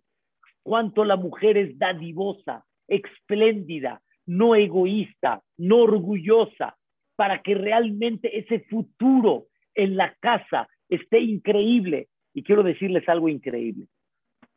cuánto 0.64 1.06
la 1.06 1.16
mujer 1.16 1.58
es 1.58 1.78
dadivosa, 1.78 2.66
espléndida, 2.88 4.02
no 4.26 4.56
egoísta, 4.56 5.42
no 5.58 5.78
orgullosa, 5.80 6.78
para 7.16 7.42
que 7.42 7.56
realmente 7.56 8.38
ese 8.38 8.62
futuro 8.62 9.48
en 9.74 9.96
la 9.96 10.16
casa 10.20 10.68
esté 10.90 11.20
increíble, 11.20 12.10
y 12.34 12.44
quiero 12.44 12.64
decirles 12.64 13.08
algo 13.10 13.30
increíble. 13.30 13.88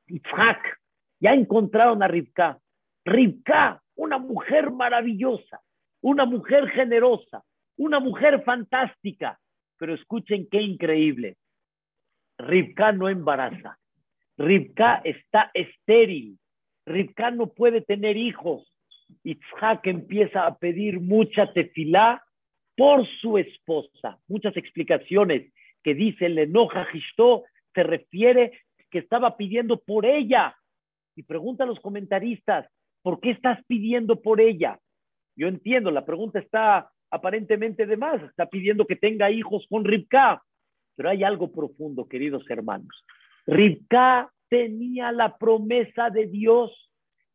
Yitzhak, 0.06 0.78
ya 1.20 1.34
encontraron 1.34 2.02
a 2.02 2.08
Rivka. 2.08 2.58
Rivka, 3.04 3.82
una 3.94 4.18
mujer 4.18 4.70
maravillosa, 4.70 5.60
una 6.02 6.24
mujer 6.24 6.68
generosa, 6.70 7.42
una 7.76 8.00
mujer 8.00 8.42
fantástica. 8.42 9.38
Pero 9.78 9.94
escuchen 9.94 10.48
qué 10.50 10.60
increíble. 10.60 11.36
Rivka 12.38 12.92
no 12.92 13.08
embaraza. 13.08 13.78
Rivka 14.36 15.00
está 15.04 15.50
estéril. 15.54 16.38
Rivka 16.90 17.30
no 17.30 17.48
puede 17.48 17.80
tener 17.80 18.16
hijos. 18.16 18.70
Yitzhak 19.24 19.86
empieza 19.86 20.46
a 20.46 20.56
pedir 20.56 21.00
mucha 21.00 21.52
tefilá 21.52 22.22
por 22.76 23.06
su 23.20 23.38
esposa. 23.38 24.18
Muchas 24.28 24.56
explicaciones 24.56 25.52
que 25.82 25.94
dice 25.94 26.26
el 26.26 26.38
enoja 26.38 26.86
se 27.74 27.82
refiere 27.82 28.52
que 28.90 28.98
estaba 28.98 29.36
pidiendo 29.36 29.78
por 29.80 30.06
ella. 30.06 30.56
Y 31.16 31.22
pregunta 31.22 31.64
a 31.64 31.66
los 31.66 31.80
comentaristas, 31.80 32.68
¿por 33.02 33.20
qué 33.20 33.30
estás 33.30 33.58
pidiendo 33.66 34.20
por 34.20 34.40
ella? 34.40 34.78
Yo 35.36 35.48
entiendo, 35.48 35.90
la 35.90 36.04
pregunta 36.04 36.38
está 36.38 36.90
aparentemente 37.10 37.86
de 37.86 37.96
más, 37.96 38.22
está 38.22 38.46
pidiendo 38.46 38.86
que 38.86 38.96
tenga 38.96 39.30
hijos 39.30 39.66
con 39.68 39.84
Ribka, 39.84 40.42
pero 40.96 41.10
hay 41.10 41.24
algo 41.24 41.50
profundo, 41.50 42.06
queridos 42.06 42.48
hermanos. 42.48 43.04
Ribka 43.46 44.30
tenía 44.50 45.12
la 45.12 45.38
promesa 45.38 46.10
de 46.10 46.26
Dios 46.26 46.70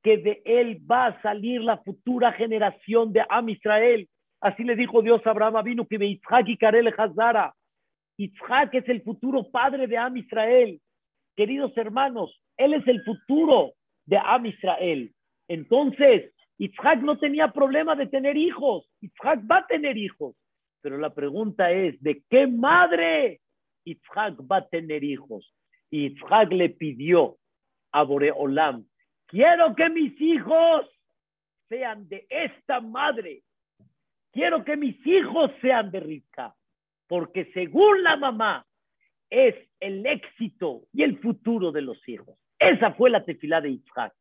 que 0.04 0.18
de 0.18 0.42
él 0.46 0.80
va 0.90 1.08
a 1.08 1.22
salir 1.24 1.62
la 1.62 1.78
futura 1.78 2.32
generación 2.34 3.12
de 3.12 3.26
Am 3.28 3.50
Israel. 3.50 4.08
Así 4.40 4.64
le 4.64 4.76
dijo 4.76 5.02
Dios 5.02 5.26
a 5.26 5.32
Abraham 5.32 5.64
vino 5.64 5.88
que 5.88 5.98
Yitzhak 5.98 6.48
y 6.48 6.58
Karel 6.58 6.94
Hazara. 6.96 7.56
Isaac 8.18 8.76
es 8.76 8.88
el 8.88 9.02
futuro 9.02 9.50
padre 9.50 9.88
de 9.88 9.98
Am 9.98 10.16
Israel. 10.16 10.80
Queridos 11.36 11.76
hermanos, 11.76 12.40
él 12.58 12.76
es 12.76 12.88
el 12.88 13.04
futuro 13.04 13.74
de 14.06 14.18
Am 14.18 14.46
Israel. 14.46 15.12
Entonces, 15.48 16.32
Isaac 16.58 17.02
no 17.02 17.18
tenía 17.18 17.52
problema 17.52 17.96
de 17.96 18.08
tener 18.08 18.38
hijos. 18.38 18.88
Isaac 19.02 19.42
va 19.50 19.58
a 19.58 19.68
tener 19.68 19.98
hijos. 19.98 20.36
Pero 20.82 20.98
la 20.98 21.14
pregunta 21.14 21.72
es, 21.72 22.00
¿de 22.02 22.22
qué 22.30 22.46
madre 22.46 23.42
Isaac 23.86 24.36
va 24.50 24.58
a 24.58 24.68
tener 24.68 25.04
hijos? 25.04 25.55
Y 25.90 26.16
le 26.52 26.70
pidió 26.70 27.38
a 27.92 28.04
Boreolam, 28.04 28.86
quiero 29.28 29.76
que 29.76 29.90
mis 29.90 30.20
hijos 30.20 30.90
sean 31.70 32.08
de 32.08 32.26
esta 32.30 32.82
madre. 32.82 33.44
Quiero 34.32 34.66
que 34.66 34.76
mis 34.76 35.06
hijos 35.08 35.52
sean 35.62 35.92
de 35.92 36.02
Rivka, 36.02 36.54
porque 37.08 37.52
según 37.54 38.04
la 38.04 38.18
mamá 38.18 38.66
es 39.30 39.56
el 39.80 40.06
éxito 40.06 40.84
y 40.92 41.04
el 41.04 41.20
futuro 41.20 41.72
de 41.72 41.82
los 41.82 41.98
hijos. 42.08 42.38
Esa 42.60 42.94
fue 42.94 43.10
la 43.10 43.24
tefilá 43.24 43.62
de 43.62 43.70
Isaac. 43.70 44.14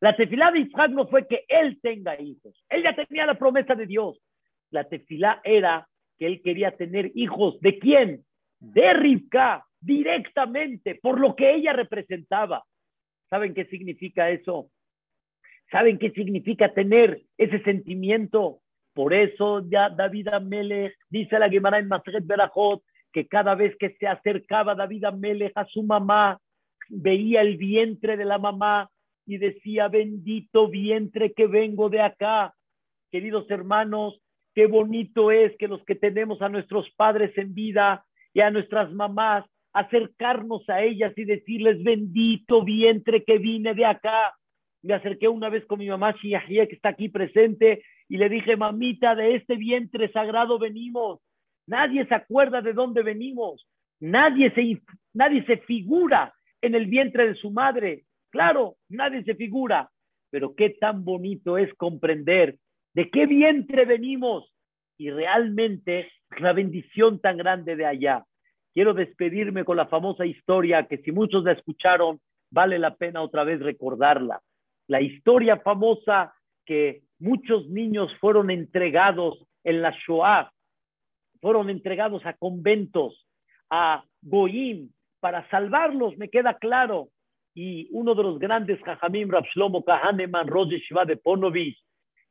La 0.00 0.16
tefilá 0.16 0.50
de 0.50 0.60
Isaac 0.60 0.90
no 0.90 1.06
fue 1.08 1.26
que 1.26 1.44
él 1.48 1.78
tenga 1.82 2.20
hijos. 2.20 2.64
Él 2.68 2.82
ya 2.82 2.94
tenía 2.94 3.26
la 3.26 3.38
promesa 3.38 3.74
de 3.74 3.86
Dios. 3.86 4.18
La 4.70 4.84
tefilá 4.84 5.40
era 5.44 5.88
que 6.18 6.26
él 6.26 6.40
quería 6.42 6.76
tener 6.76 7.10
hijos. 7.14 7.60
¿De 7.60 7.78
quién? 7.78 8.24
De 8.60 8.92
Rivka, 8.92 9.66
directamente, 9.80 10.96
por 10.96 11.20
lo 11.20 11.34
que 11.34 11.54
ella 11.54 11.72
representaba. 11.72 12.64
¿Saben 13.30 13.54
qué 13.54 13.66
significa 13.66 14.30
eso? 14.30 14.70
¿Saben 15.70 15.98
qué 15.98 16.10
significa 16.10 16.72
tener 16.72 17.22
ese 17.36 17.62
sentimiento? 17.62 18.60
Por 18.94 19.14
eso 19.14 19.68
ya 19.68 19.90
David 19.90 20.28
Amelech 20.28 20.96
dice 21.08 21.38
la 21.38 21.48
Gemara 21.48 21.78
en 21.78 21.88
Masret 21.88 22.26
Berajot 22.26 22.82
que 23.12 23.26
cada 23.26 23.54
vez 23.54 23.76
que 23.78 23.96
se 23.98 24.06
acercaba 24.06 24.74
David 24.74 25.04
Amelech 25.04 25.52
a 25.54 25.66
su 25.66 25.82
mamá, 25.82 26.40
veía 26.88 27.42
el 27.42 27.56
vientre 27.56 28.16
de 28.16 28.24
la 28.24 28.38
mamá 28.38 28.90
y 29.26 29.38
decía, 29.38 29.88
bendito 29.88 30.68
vientre 30.68 31.32
que 31.32 31.46
vengo 31.46 31.90
de 31.90 32.00
acá. 32.00 32.54
Queridos 33.10 33.50
hermanos, 33.50 34.20
qué 34.54 34.66
bonito 34.66 35.30
es 35.30 35.56
que 35.58 35.68
los 35.68 35.84
que 35.84 35.94
tenemos 35.94 36.40
a 36.42 36.48
nuestros 36.48 36.90
padres 36.96 37.36
en 37.36 37.54
vida 37.54 38.04
y 38.32 38.40
a 38.40 38.50
nuestras 38.50 38.90
mamás, 38.92 39.44
acercarnos 39.72 40.68
a 40.68 40.82
ellas 40.82 41.12
y 41.16 41.24
decirles, 41.24 41.82
bendito 41.82 42.64
vientre 42.64 43.24
que 43.24 43.38
vine 43.38 43.74
de 43.74 43.84
acá. 43.84 44.34
Me 44.82 44.94
acerqué 44.94 45.28
una 45.28 45.48
vez 45.48 45.66
con 45.66 45.78
mi 45.78 45.88
mamá 45.88 46.12
Shiahia, 46.12 46.66
que 46.66 46.74
está 46.74 46.90
aquí 46.90 47.08
presente, 47.08 47.82
y 48.08 48.16
le 48.16 48.28
dije, 48.28 48.56
mamita, 48.56 49.14
de 49.14 49.36
este 49.36 49.56
vientre 49.56 50.10
sagrado 50.12 50.58
venimos. 50.58 51.20
Nadie 51.66 52.06
se 52.06 52.14
acuerda 52.14 52.62
de 52.62 52.72
dónde 52.72 53.02
venimos. 53.02 53.66
Nadie 54.00 54.50
se, 54.54 54.80
nadie 55.12 55.44
se 55.44 55.58
figura 55.58 56.32
en 56.62 56.74
el 56.74 56.86
vientre 56.86 57.28
de 57.28 57.34
su 57.34 57.50
madre. 57.50 58.04
Claro, 58.30 58.76
nadie 58.88 59.22
se 59.24 59.34
figura, 59.34 59.90
pero 60.30 60.54
qué 60.54 60.70
tan 60.70 61.04
bonito 61.04 61.58
es 61.58 61.72
comprender 61.74 62.56
de 62.94 63.10
qué 63.10 63.26
vientre 63.26 63.84
venimos 63.84 64.52
y 64.96 65.10
realmente 65.10 66.10
la 66.38 66.52
bendición 66.52 67.20
tan 67.20 67.36
grande 67.36 67.76
de 67.76 67.86
allá. 67.86 68.24
Quiero 68.78 68.94
despedirme 68.94 69.64
con 69.64 69.76
la 69.76 69.88
famosa 69.88 70.24
historia 70.24 70.86
que 70.86 70.98
si 70.98 71.10
muchos 71.10 71.42
la 71.42 71.50
escucharon, 71.50 72.20
vale 72.48 72.78
la 72.78 72.94
pena 72.94 73.22
otra 73.22 73.42
vez 73.42 73.58
recordarla. 73.58 74.40
La 74.86 75.00
historia 75.00 75.56
famosa 75.56 76.32
que 76.64 77.02
muchos 77.18 77.68
niños 77.70 78.08
fueron 78.20 78.52
entregados 78.52 79.44
en 79.64 79.82
la 79.82 79.92
Shoah, 80.06 80.52
fueron 81.40 81.70
entregados 81.70 82.24
a 82.24 82.34
conventos, 82.34 83.26
a 83.68 84.04
Goim, 84.22 84.92
para 85.18 85.50
salvarlos, 85.50 86.16
me 86.16 86.28
queda 86.28 86.54
claro 86.54 87.08
y 87.56 87.88
uno 87.90 88.14
de 88.14 88.22
los 88.22 88.38
grandes 88.38 88.80
Jajamim, 88.84 89.28
Rabshlomo 89.28 89.84
Kahaneman, 89.84 90.46
Rosh 90.46 90.70
de 91.04 91.16
Ponovich, 91.16 91.82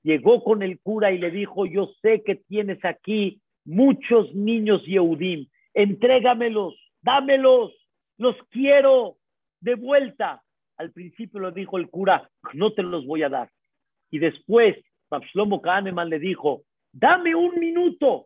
llegó 0.01 0.41
con 0.45 0.63
el 0.63 0.79
cura 0.79 1.11
y 1.11 1.17
le 1.17 1.29
dijo, 1.29 1.65
yo 1.65 1.89
sé 2.01 2.23
que 2.23 2.35
tienes 2.35 2.85
aquí 2.85 3.41
muchos 3.65 4.33
niños 4.33 4.81
Yehudim, 4.85 5.49
entrégamelos, 5.77 6.73
dámelos, 7.03 7.71
los 8.17 8.35
quiero 8.49 9.17
de 9.61 9.75
vuelta. 9.75 10.41
Al 10.75 10.91
principio 10.91 11.39
lo 11.39 11.51
dijo 11.51 11.77
el 11.77 11.89
cura, 11.89 12.29
no 12.53 12.73
te 12.73 12.81
los 12.81 13.05
voy 13.05 13.21
a 13.21 13.29
dar. 13.29 13.51
Y 14.09 14.17
después, 14.17 14.75
Rabshlomo 15.11 15.61
Kahaneman 15.61 16.09
le 16.09 16.17
dijo, 16.17 16.63
dame 16.91 17.35
un 17.35 17.59
minuto 17.59 18.25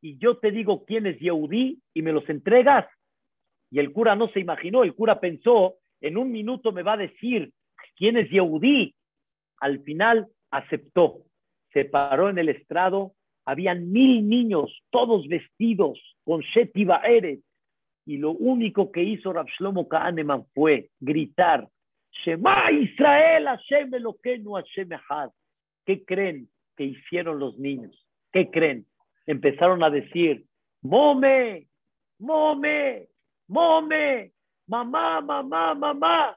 y 0.00 0.18
yo 0.18 0.38
te 0.38 0.50
digo 0.50 0.84
quién 0.84 1.06
es 1.06 1.20
Yehudí 1.20 1.80
y 1.94 2.02
me 2.02 2.12
los 2.12 2.28
entregas. 2.28 2.86
Y 3.70 3.78
el 3.78 3.92
cura 3.92 4.16
no 4.16 4.28
se 4.28 4.40
imaginó, 4.40 4.82
el 4.82 4.94
cura 4.94 5.20
pensó 5.20 5.76
en 6.00 6.16
un 6.16 6.32
minuto 6.32 6.72
me 6.72 6.82
va 6.82 6.94
a 6.94 6.98
decir 6.98 7.52
quién 7.96 8.16
es 8.16 8.28
Yehudí. 8.28 8.92
Al 9.60 9.84
final 9.84 10.26
aceptó, 10.50 11.22
se 11.72 11.84
paró 11.84 12.28
en 12.28 12.38
el 12.38 12.48
estrado, 12.48 13.14
habían 13.46 13.92
mil 13.92 14.28
niños, 14.28 14.82
todos 14.90 15.26
vestidos 15.28 15.98
con 16.24 16.40
Sheti 16.40 16.86
Eres, 17.04 17.40
y 18.04 18.18
lo 18.18 18.32
único 18.32 18.92
que 18.92 19.02
hizo 19.02 19.32
Rav 19.32 19.46
Shlomo 19.46 19.88
Kahneman 19.88 20.44
fue 20.54 20.90
gritar, 21.00 21.68
Shema 22.24 22.70
Israel, 22.72 23.46
Hashem 23.46 23.94
Eloquenu, 23.94 24.54
Hashem 24.54 24.92
Echad. 24.92 25.30
¿Qué 25.84 26.04
creen 26.04 26.48
que 26.76 26.84
hicieron 26.84 27.38
los 27.38 27.58
niños? 27.58 28.06
¿Qué 28.32 28.50
creen? 28.50 28.86
Empezaron 29.26 29.82
a 29.82 29.90
decir, 29.90 30.44
Mome, 30.82 31.66
Mome, 32.18 33.08
Mome, 33.48 34.32
mamá, 34.66 35.20
mamá, 35.20 35.74
mamá, 35.74 36.36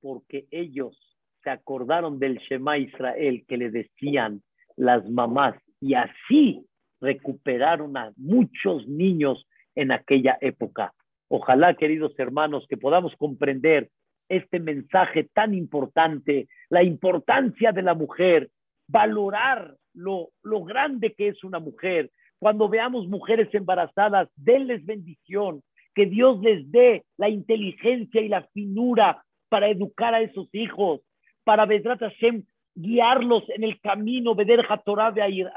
porque 0.00 0.46
ellos 0.50 0.96
se 1.42 1.50
acordaron 1.50 2.18
del 2.18 2.38
Shema 2.38 2.78
Israel 2.78 3.44
que 3.46 3.56
le 3.56 3.70
decían 3.70 4.42
las 4.76 5.08
mamás 5.08 5.54
y 5.80 5.94
así 5.94 6.66
recuperaron 7.00 7.96
a 7.96 8.12
muchos 8.16 8.86
niños 8.86 9.46
en 9.74 9.92
aquella 9.92 10.36
época. 10.40 10.92
Ojalá, 11.28 11.74
queridos 11.74 12.12
hermanos, 12.18 12.66
que 12.68 12.76
podamos 12.76 13.14
comprender 13.16 13.88
este 14.28 14.60
mensaje 14.60 15.28
tan 15.32 15.54
importante, 15.54 16.48
la 16.68 16.82
importancia 16.82 17.72
de 17.72 17.82
la 17.82 17.94
mujer, 17.94 18.50
valorar 18.86 19.74
lo, 19.94 20.30
lo 20.42 20.64
grande 20.64 21.14
que 21.14 21.28
es 21.28 21.42
una 21.42 21.58
mujer. 21.58 22.10
Cuando 22.38 22.68
veamos 22.68 23.08
mujeres 23.08 23.48
embarazadas, 23.52 24.28
denles 24.36 24.84
bendición, 24.84 25.62
que 25.94 26.06
Dios 26.06 26.40
les 26.40 26.70
dé 26.70 27.04
la 27.16 27.28
inteligencia 27.28 28.20
y 28.20 28.28
la 28.28 28.42
finura 28.52 29.24
para 29.48 29.68
educar 29.68 30.14
a 30.14 30.20
esos 30.20 30.48
hijos, 30.52 31.00
para 31.44 31.66
Hashem 31.66 32.44
guiarlos 32.74 33.44
en 33.50 33.64
el 33.64 33.80
camino, 33.80 34.34
Beder 34.34 34.66
Torah 34.84 35.10
de 35.10 35.48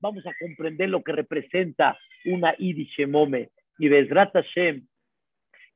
Vamos 0.00 0.26
a 0.26 0.32
comprender 0.38 0.90
lo 0.90 1.02
que 1.02 1.12
representa 1.12 1.98
una 2.26 2.54
Idishemome. 2.58 3.50
Y 3.78 3.88
Bedrat 3.88 4.32
Hashem, 4.32 4.86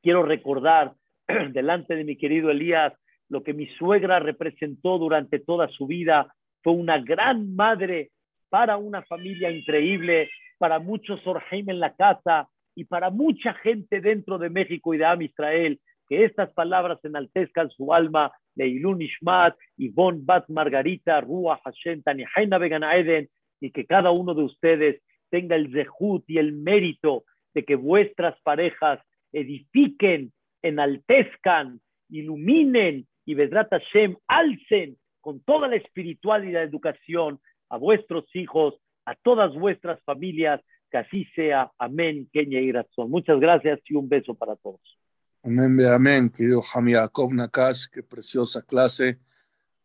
quiero 0.03 0.23
recordar 0.23 0.93
delante 1.53 1.95
de 1.97 2.05
mi 2.05 2.17
querido 2.17 2.51
Elías 2.51 2.93
lo 3.29 3.43
que 3.43 3.55
mi 3.55 3.67
suegra 3.79 4.19
representó 4.19 4.99
durante 4.99 5.39
toda 5.39 5.69
su 5.69 5.87
vida. 5.87 6.35
Fue 6.63 6.73
una 6.73 6.99
gran 6.99 7.55
madre 7.55 8.11
para 8.49 8.77
una 8.77 9.03
familia 9.03 9.51
increíble, 9.51 10.29
para 10.59 10.79
muchos 10.79 11.25
Orheim 11.27 11.71
en 11.71 11.81
la 11.81 11.95
casa, 11.95 12.49
y 12.75 12.85
para 12.85 13.11
mucha 13.11 13.55
gente 13.55 14.01
dentro 14.01 14.39
de 14.39 14.51
México 14.51 14.95
y 14.95 14.99
de 14.99 15.05
Am 15.05 15.23
Israel, 15.23 15.79
que 16.09 16.25
estas 16.25 16.53
palabras 16.53 16.99
enaltezcan 17.05 17.71
su 17.71 17.93
alma, 17.93 18.33
Leilun 18.61 19.01
Ishmat, 19.01 19.57
Ivonne 19.79 20.21
Bat 20.23 20.49
Margarita, 20.49 21.21
Ruach 21.21 21.63
Hashem, 21.65 22.03
Tanihaina 22.03 22.59
Began 22.59 22.85
Eden, 22.85 23.29
y 23.61 23.71
que 23.71 23.87
cada 23.87 24.11
uno 24.11 24.35
de 24.35 24.43
ustedes 24.43 25.03
tenga 25.31 25.57
el 25.57 25.73
zehut 25.73 26.25
y 26.29 26.39
el 26.39 26.53
mérito 26.53 27.25
de 27.55 27.65
que 27.65 27.77
vuestras 27.77 28.39
parejas 28.43 29.01
edifiquen, 29.33 30.33
enaltezcan, 30.63 31.81
iluminen 32.11 33.07
y 33.25 33.35
Vedrat 33.35 33.71
Hashem 33.71 34.17
alcen 34.27 34.97
con 35.21 35.41
toda 35.41 35.69
la 35.69 35.77
espiritualidad 35.77 36.51
y 36.51 36.53
la 36.53 36.63
educación 36.63 37.41
a 37.69 37.79
vuestros 37.79 38.25
hijos, 38.35 38.75
a 39.07 39.15
todas 39.15 39.55
vuestras 39.55 40.03
familias, 40.05 40.61
que 40.91 40.99
así 40.99 41.25
sea. 41.37 41.71
Amén, 41.79 42.29
Kenia 42.33 42.61
y 42.61 42.73
Razón. 42.73 43.11
Muchas 43.11 43.39
gracias 43.39 43.81
y 43.87 43.95
un 43.95 44.09
beso 44.09 44.35
para 44.35 44.57
todos. 44.57 45.00
Amén, 45.43 45.81
amén, 45.87 46.29
querido 46.29 46.61
Jami 46.61 46.93
Nakash, 46.93 47.87
qué 47.87 48.03
preciosa 48.03 48.61
clase. 48.61 49.19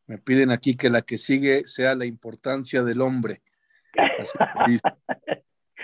Me 0.05 0.17
piden 0.17 0.51
aquí 0.51 0.75
que 0.75 0.89
la 0.89 1.01
que 1.01 1.17
sigue 1.17 1.65
sea 1.65 1.95
la 1.95 2.05
importancia 2.05 2.83
del 2.83 2.99
hombre. 2.99 3.41
Así 4.19 4.37
me 4.37 4.71
dice, 4.71 4.83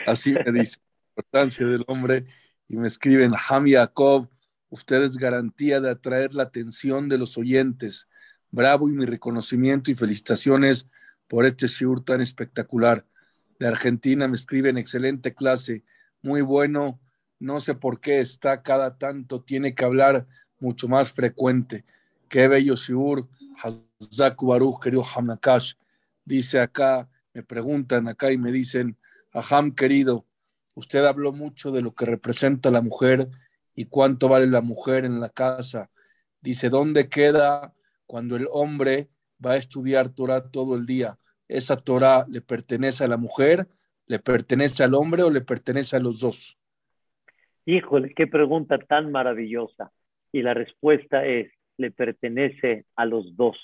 así 0.05 0.33
me 0.33 0.51
dice 0.51 0.77
la 0.77 1.11
importancia 1.11 1.65
del 1.65 1.85
hombre. 1.87 2.25
Y 2.67 2.75
me 2.75 2.87
escriben, 2.87 3.31
Jami 3.31 3.71
Jacob, 3.71 4.29
usted 4.69 5.03
es 5.03 5.15
garantía 5.15 5.79
de 5.79 5.91
atraer 5.91 6.33
la 6.33 6.43
atención 6.43 7.07
de 7.07 7.17
los 7.17 7.37
oyentes. 7.37 8.09
Bravo 8.49 8.89
y 8.89 8.93
mi 8.93 9.05
reconocimiento 9.05 9.89
y 9.89 9.95
felicitaciones 9.95 10.87
por 11.29 11.45
este 11.45 11.67
shiur 11.67 12.03
tan 12.03 12.19
espectacular 12.19 13.05
de 13.57 13.67
Argentina 13.67 14.27
me 14.27 14.35
escriben 14.35 14.77
excelente 14.77 15.35
clase, 15.35 15.85
muy 16.23 16.41
bueno, 16.41 16.99
no 17.41 17.59
sé 17.59 17.73
por 17.73 17.99
qué 17.99 18.19
está 18.19 18.61
cada 18.61 18.99
tanto, 18.99 19.41
tiene 19.41 19.73
que 19.73 19.83
hablar 19.83 20.27
mucho 20.59 20.87
más 20.87 21.11
frecuente. 21.11 21.83
Qué 22.29 22.47
bello 22.47 22.75
Shiur, 22.75 23.27
Hazaku 23.57 24.45
Baruch, 24.45 24.79
querido 24.79 25.03
Hamnakash. 25.03 25.73
Dice 26.23 26.59
acá, 26.59 27.09
me 27.33 27.41
preguntan 27.41 28.07
acá 28.07 28.31
y 28.31 28.37
me 28.37 28.51
dicen, 28.51 28.95
Aham 29.33 29.73
querido, 29.73 30.27
usted 30.75 31.03
habló 31.03 31.33
mucho 31.33 31.71
de 31.71 31.81
lo 31.81 31.95
que 31.95 32.05
representa 32.05 32.69
la 32.69 32.81
mujer 32.81 33.29
y 33.73 33.85
cuánto 33.85 34.29
vale 34.29 34.45
la 34.45 34.61
mujer 34.61 35.03
en 35.03 35.19
la 35.19 35.29
casa. 35.29 35.89
Dice, 36.41 36.69
¿dónde 36.69 37.09
queda 37.09 37.73
cuando 38.05 38.35
el 38.35 38.47
hombre 38.51 39.09
va 39.43 39.53
a 39.53 39.57
estudiar 39.57 40.09
Torah 40.09 40.51
todo 40.51 40.75
el 40.75 40.85
día? 40.85 41.17
¿Esa 41.47 41.75
Torah 41.75 42.27
le 42.29 42.41
pertenece 42.41 43.03
a 43.03 43.07
la 43.07 43.17
mujer, 43.17 43.67
le 44.05 44.19
pertenece 44.19 44.83
al 44.83 44.93
hombre 44.93 45.23
o 45.23 45.31
le 45.31 45.41
pertenece 45.41 45.95
a 45.95 45.99
los 45.99 46.19
dos? 46.19 46.60
Híjole, 47.65 48.13
qué 48.15 48.27
pregunta 48.27 48.77
tan 48.77 49.11
maravillosa. 49.11 49.91
Y 50.31 50.41
la 50.41 50.53
respuesta 50.53 51.25
es, 51.25 51.51
le 51.77 51.91
pertenece 51.91 52.85
a 52.95 53.05
los 53.05 53.35
dos. 53.35 53.57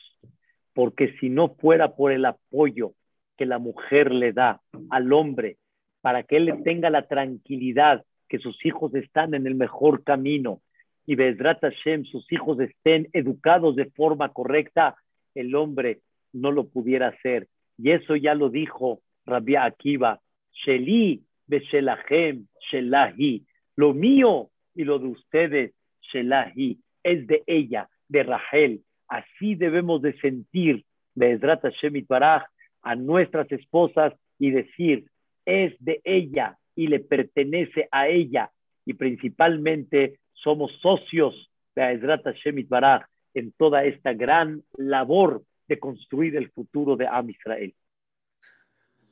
Porque 0.74 1.16
si 1.20 1.30
no 1.30 1.56
fuera 1.56 1.96
por 1.96 2.12
el 2.12 2.26
apoyo 2.26 2.94
que 3.38 3.46
la 3.46 3.60
mujer 3.60 4.12
le 4.12 4.34
da 4.34 4.62
al 4.90 5.14
hombre 5.14 5.58
para 6.02 6.24
que 6.24 6.38
él 6.38 6.62
tenga 6.64 6.90
la 6.90 7.08
tranquilidad 7.08 8.04
que 8.28 8.40
sus 8.40 8.66
hijos 8.66 8.94
están 8.96 9.34
en 9.34 9.48
el 9.48 9.56
mejor 9.56 10.04
camino 10.04 10.62
y 11.06 11.16
Bezrat 11.16 11.62
Hashem, 11.62 12.04
sus 12.04 12.30
hijos 12.32 12.60
estén 12.60 13.08
educados 13.14 13.76
de 13.78 13.86
forma 13.86 14.34
correcta, 14.34 14.98
el 15.34 15.56
hombre 15.56 16.02
no 16.34 16.52
lo 16.52 16.68
pudiera 16.68 17.08
hacer. 17.08 17.48
Y 17.78 17.92
eso 17.92 18.16
ya 18.18 18.36
lo 18.36 18.50
dijo 18.50 19.02
Rabbi 19.26 19.56
Akiva, 19.56 20.20
Sheli 20.52 21.24
Beshelahem 21.48 22.48
Shelahi, 22.70 23.46
lo 23.78 23.94
mío 23.94 24.50
y 24.76 24.84
lo 24.84 25.00
de 25.00 25.08
ustedes, 25.08 25.74
Shelahi, 26.12 26.80
es 27.04 27.26
de 27.28 27.44
ella, 27.48 27.88
de 28.10 28.24
Rahel. 28.24 28.84
Así 29.08 29.56
debemos 29.56 30.02
de 30.02 30.20
sentir 30.20 30.84
Bezrat 31.16 31.62
Hashem 31.62 32.06
Baraj 32.08 32.44
a 32.82 32.96
nuestras 32.96 33.50
esposas 33.52 34.14
y 34.38 34.52
decir, 34.52 35.06
es 35.46 35.74
de 35.80 36.02
ella 36.04 36.58
y 36.76 36.88
le 36.88 37.00
pertenece 37.00 37.88
a 37.92 38.08
ella. 38.08 38.52
Y 38.86 38.94
principalmente 38.94 40.20
somos 40.34 40.72
socios 40.82 41.50
de 41.76 41.94
Ezrat 41.94 42.24
Hashem 42.24 42.68
Baraj 42.68 43.06
en 43.34 43.52
toda 43.52 43.86
esta 43.86 44.14
gran 44.14 44.64
labor 44.76 45.44
de 45.68 45.80
construir 45.80 46.36
el 46.36 46.50
futuro 46.52 46.96
de 46.96 47.08
Am 47.08 47.30
Israel. 47.30 47.74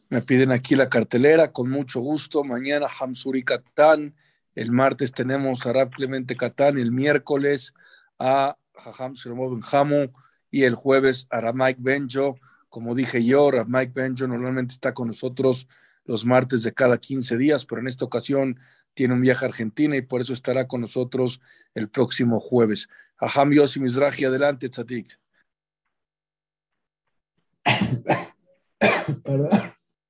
Me 0.10 0.22
piden 0.22 0.52
aquí 0.52 0.76
la 0.76 0.90
cartelera, 0.90 1.52
con 1.52 1.70
mucho 1.70 2.00
gusto. 2.00 2.44
Mañana 2.44 2.88
Hamsuri 2.88 3.44
Katán, 3.44 4.16
el 4.56 4.72
martes 4.72 5.12
tenemos 5.12 5.66
a 5.66 5.74
Rab 5.74 5.92
Clemente 5.92 6.36
Katán, 6.38 6.80
el 6.80 6.92
miércoles 6.92 7.74
a 8.18 8.58
Jajam 8.74 9.14
Ben 9.14 9.50
Benjamu 9.52 10.08
y 10.50 10.64
el 10.64 10.76
jueves 10.76 11.28
a 11.30 11.42
Ramaik 11.42 11.78
Benjo. 11.80 12.38
Como 12.70 12.96
dije 12.96 13.24
yo, 13.24 13.52
Mike 13.68 13.92
Benjo 13.94 14.28
normalmente 14.28 14.74
está 14.74 14.94
con 14.94 15.08
nosotros 15.08 15.68
los 16.06 16.26
martes 16.26 16.64
de 16.64 16.74
cada 16.74 16.98
15 16.98 17.38
días, 17.38 17.66
pero 17.66 17.82
en 17.82 17.88
esta 17.88 18.06
ocasión 18.06 18.60
tiene 18.94 19.14
un 19.14 19.22
viaje 19.22 19.44
a 19.46 19.50
Argentina 19.50 19.96
y 19.98 20.02
por 20.02 20.22
eso 20.22 20.34
estará 20.34 20.68
con 20.68 20.82
nosotros 20.82 21.42
el 21.74 21.90
próximo 21.90 22.40
jueves. 22.40 22.88
Aham 23.20 23.52
Yossi 23.52 23.80
Mizrahi, 23.80 24.26
adelante, 24.26 24.70
Tzadik. 24.70 25.20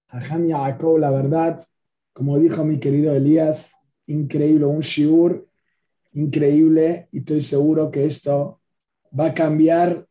Aham 0.09 0.45
Yaakov, 0.47 0.99
la 0.99 1.11
verdad, 1.11 1.67
como 2.13 2.37
dijo 2.39 2.63
mi 2.63 2.79
querido 2.79 3.13
Elías, 3.13 3.74
increíble, 4.07 4.65
un 4.65 4.81
shiur 4.81 5.47
increíble 6.13 7.07
y 7.11 7.19
estoy 7.19 7.41
seguro 7.41 7.91
que 7.91 8.05
esto 8.05 8.61
va 9.17 9.27
a 9.27 9.33
cambiar 9.33 10.05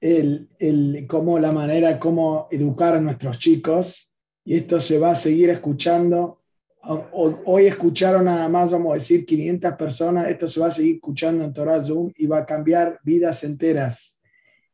el, 0.00 0.48
el, 0.58 1.06
cómo, 1.08 1.38
la 1.38 1.52
manera, 1.52 1.98
cómo 1.98 2.48
educar 2.50 2.94
a 2.94 3.00
nuestros 3.00 3.38
chicos 3.38 4.14
y 4.44 4.56
esto 4.56 4.80
se 4.80 4.98
va 4.98 5.10
a 5.10 5.14
seguir 5.14 5.50
escuchando. 5.50 6.42
Hoy 7.12 7.66
escucharon 7.66 8.26
nada 8.26 8.48
más, 8.48 8.70
vamos 8.70 8.92
a 8.92 8.94
decir, 8.94 9.26
500 9.26 9.72
personas, 9.74 10.28
esto 10.28 10.46
se 10.46 10.60
va 10.60 10.68
a 10.68 10.70
seguir 10.70 10.96
escuchando 10.96 11.44
en 11.44 11.52
Torah 11.52 11.82
Zoom 11.82 12.12
y 12.16 12.26
va 12.26 12.38
a 12.38 12.46
cambiar 12.46 13.00
vidas 13.02 13.42
enteras. 13.42 14.18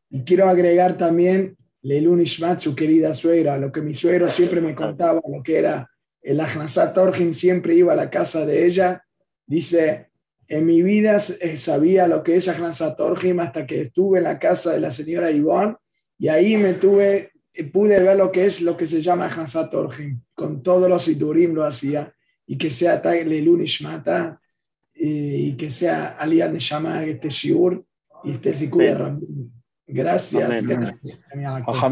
Y 0.09 0.23
quiero 0.23 0.47
agregar 0.47 0.95
también 0.95 1.57
Leilun 1.81 2.21
Ishmat, 2.21 2.59
su 2.59 2.75
querida 2.75 3.13
suegra, 3.13 3.57
lo 3.57 3.71
que 3.71 3.81
mi 3.81 3.95
suegro 3.95 4.29
siempre 4.29 4.61
me 4.61 4.75
contaba, 4.75 5.19
lo 5.27 5.41
que 5.41 5.57
era 5.57 5.89
el 6.23 6.39
Ahnasat 6.39 6.97
Orjim, 6.97 7.33
siempre 7.33 7.75
iba 7.75 7.93
a 7.93 7.97
la 7.97 8.09
casa 8.09 8.45
de 8.45 8.65
ella. 8.65 9.05
Dice, 9.45 10.09
en 10.47 10.65
mi 10.65 10.81
vida 10.81 11.17
eh, 11.41 11.57
sabía 11.57 12.07
lo 12.07 12.23
que 12.23 12.37
es 12.37 12.47
Ahnasat 12.47 12.99
Orjim 12.99 13.39
hasta 13.39 13.67
que 13.67 13.81
estuve 13.81 14.17
en 14.17 14.23
la 14.23 14.39
casa 14.39 14.71
de 14.71 14.79
la 14.79 14.89
señora 14.89 15.31
Ivonne 15.31 15.75
y 16.17 16.29
ahí 16.29 16.57
me 16.57 16.73
tuve 16.73 17.33
pude 17.71 18.01
ver 18.01 18.17
lo 18.17 18.31
que 18.31 18.45
es 18.45 18.61
lo 18.61 18.75
que 18.75 18.87
se 18.87 19.01
llama 19.01 19.27
Hansat 19.27 19.73
Orjim. 19.73 20.21
Con 20.33 20.63
todos 20.63 20.89
los 20.89 21.07
Idurim 21.07 21.53
lo 21.53 21.65
hacía. 21.65 22.13
Y 22.45 22.57
que 22.57 22.71
sea 22.71 23.01
Lelun 23.03 23.61
Ishmata 23.61 24.41
y 24.93 25.55
que 25.55 25.69
sea 25.69 26.17
Aliyah 26.19 26.49
Neshama 26.49 27.03
este 27.03 27.29
Shiur 27.29 27.85
y 28.23 28.31
este 28.31 28.53
Sikur 28.53 28.83
Gracias. 29.85 30.65
Gracias, 30.65 31.19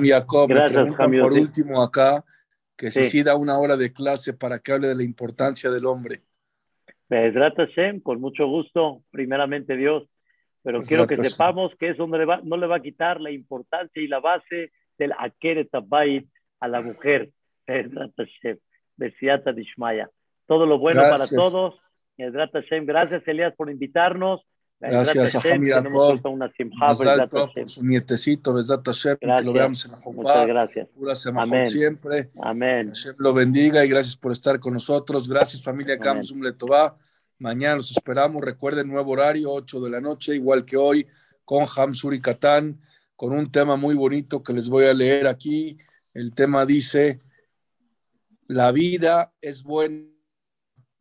Jacob. 0.04 0.50
Gracias, 0.50 0.96
por 0.96 1.34
último 1.34 1.82
acá 1.82 2.26
que 2.82 2.90
se 2.90 3.04
sí. 3.04 3.22
da 3.22 3.36
una 3.36 3.60
hora 3.60 3.78
de 3.78 3.94
clase 3.94 4.34
para 4.34 4.58
que 4.58 4.72
hable 4.72 4.88
de 4.88 4.96
la 4.96 5.04
importancia 5.04 5.70
del 5.70 5.86
hombre. 5.86 6.24
Hashem, 7.10 8.02
con 8.02 8.20
mucho 8.20 8.48
gusto, 8.48 9.04
primeramente 9.12 9.78
Dios, 9.78 10.10
pero 10.64 10.82
quiero 10.82 11.06
que 11.06 11.16
sepamos 11.16 11.76
que 11.80 11.90
eso 11.90 12.08
no 12.08 12.18
le, 12.18 12.26
va, 12.26 12.42
no 12.44 12.58
le 12.58 12.66
va 12.66 12.78
a 12.78 12.82
quitar 12.82 13.22
la 13.22 13.30
importancia 13.30 14.02
y 14.02 14.08
la 14.08 14.20
base 14.20 14.72
del 14.98 15.14
Akeret 15.16 15.70
a 16.60 16.68
la 16.68 16.82
mujer. 16.82 17.30
Todo 20.48 20.66
lo 20.66 20.80
bueno 20.80 21.02
para 21.04 21.28
todos. 21.28 21.80
Gracias, 22.18 23.28
Elías, 23.28 23.54
por 23.56 23.70
invitarnos. 23.70 24.42
Gracias 24.82 25.36
a 25.36 25.42
Jami 25.42 25.70
Jacob, 25.70 26.22
por 26.22 27.70
su 27.70 27.84
nietecito, 27.84 28.54
Hashem, 28.54 29.18
que 29.18 29.28
lo 29.44 29.54
veamos 29.54 29.86
en 29.86 29.92
la 29.92 29.98
Muchas 30.06 30.48
gracias. 30.48 30.88
Pura 30.90 31.14
Amén. 31.36 31.68
siempre. 31.68 32.32
Amén. 32.42 32.88
Hashem 32.88 33.16
lo 33.18 33.34
bendiga 33.34 33.86
y 33.86 33.90
gracias 33.90 34.18
por 34.18 34.32
estar 34.32 34.60
con 34.60 34.74
nosotros. 34.74 35.30
Gracias 35.30 35.62
familia 35.62 36.00
Kamsum 36.00 36.42
Letová. 36.42 36.98
Mañana 37.38 37.76
los 37.76 37.92
esperamos. 37.92 38.44
Recuerden, 38.44 38.88
nuevo 38.88 39.12
horario, 39.12 39.52
8 39.52 39.82
de 39.82 39.90
la 39.90 40.02
noche, 40.02 40.36
igual 40.36 40.66
que 40.66 40.78
hoy, 40.78 41.08
con 41.46 41.66
Hamsuri 41.66 42.20
Katán 42.20 42.80
con 43.22 43.34
un 43.34 43.52
tema 43.52 43.76
muy 43.76 43.94
bonito 43.94 44.42
que 44.42 44.52
les 44.52 44.68
voy 44.68 44.86
a 44.86 44.96
leer 44.96 45.28
aquí. 45.28 45.78
El 46.12 46.34
tema 46.34 46.66
dice, 46.66 47.22
la 48.48 48.72
vida 48.72 49.32
es 49.42 49.62
buena, 49.62 50.08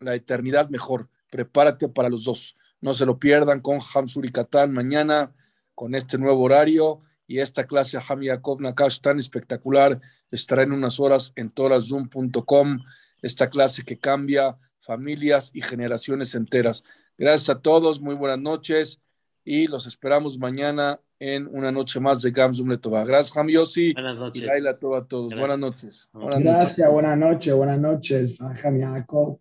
la 0.00 0.14
eternidad 0.14 0.68
mejor. 0.68 1.08
Prepárate 1.30 1.88
para 1.88 2.10
los 2.10 2.24
dos. 2.24 2.58
No 2.80 2.94
se 2.94 3.06
lo 3.06 3.18
pierdan 3.18 3.60
con 3.60 3.78
Hamsur 3.94 4.24
y 4.24 4.30
Katán 4.30 4.72
mañana 4.72 5.32
con 5.74 5.94
este 5.94 6.18
nuevo 6.18 6.42
horario 6.42 7.00
y 7.26 7.38
esta 7.38 7.64
clase 7.64 7.98
Ham 8.08 8.22
Yaakov 8.22 8.60
Nakash 8.60 9.00
tan 9.00 9.18
espectacular 9.18 10.00
estará 10.30 10.62
en 10.62 10.72
unas 10.72 10.98
horas 10.98 11.32
en 11.36 11.50
torazoom.com. 11.50 12.80
Esta 13.22 13.48
clase 13.48 13.84
que 13.84 13.98
cambia 13.98 14.58
familias 14.78 15.50
y 15.54 15.62
generaciones 15.62 16.34
enteras. 16.34 16.84
Gracias 17.16 17.50
a 17.50 17.60
todos, 17.60 18.00
muy 18.00 18.14
buenas 18.14 18.40
noches 18.40 19.00
y 19.44 19.66
los 19.66 19.86
esperamos 19.86 20.38
mañana 20.38 21.00
en 21.18 21.46
una 21.46 21.70
noche 21.70 22.00
más 22.00 22.22
de 22.22 22.30
Gamsum 22.30 22.68
Letová. 22.68 23.04
Gracias, 23.04 23.36
Ham 23.36 23.48
Yossi. 23.48 23.92
Buenas 23.92 24.16
noches. 24.16 24.42
Y 24.42 24.46
Laila 24.46 24.70
a 24.70 25.04
todos. 25.06 25.34
Buenas 25.34 25.58
noches. 25.58 26.08
Buenas 26.12 26.40
Gracias, 26.40 26.90
buenas 26.90 27.18
noches, 27.18 27.54
buenas 27.54 27.78
noches, 27.78 28.40
Ham 28.40 28.80
Jacob. 28.80 29.38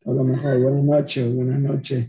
Todo 0.00 0.14
lo 0.14 0.24
mejor. 0.24 0.58
Buenas 0.60 0.84
noches, 0.84 1.34
buenas 1.34 1.60
noches. 1.60 2.08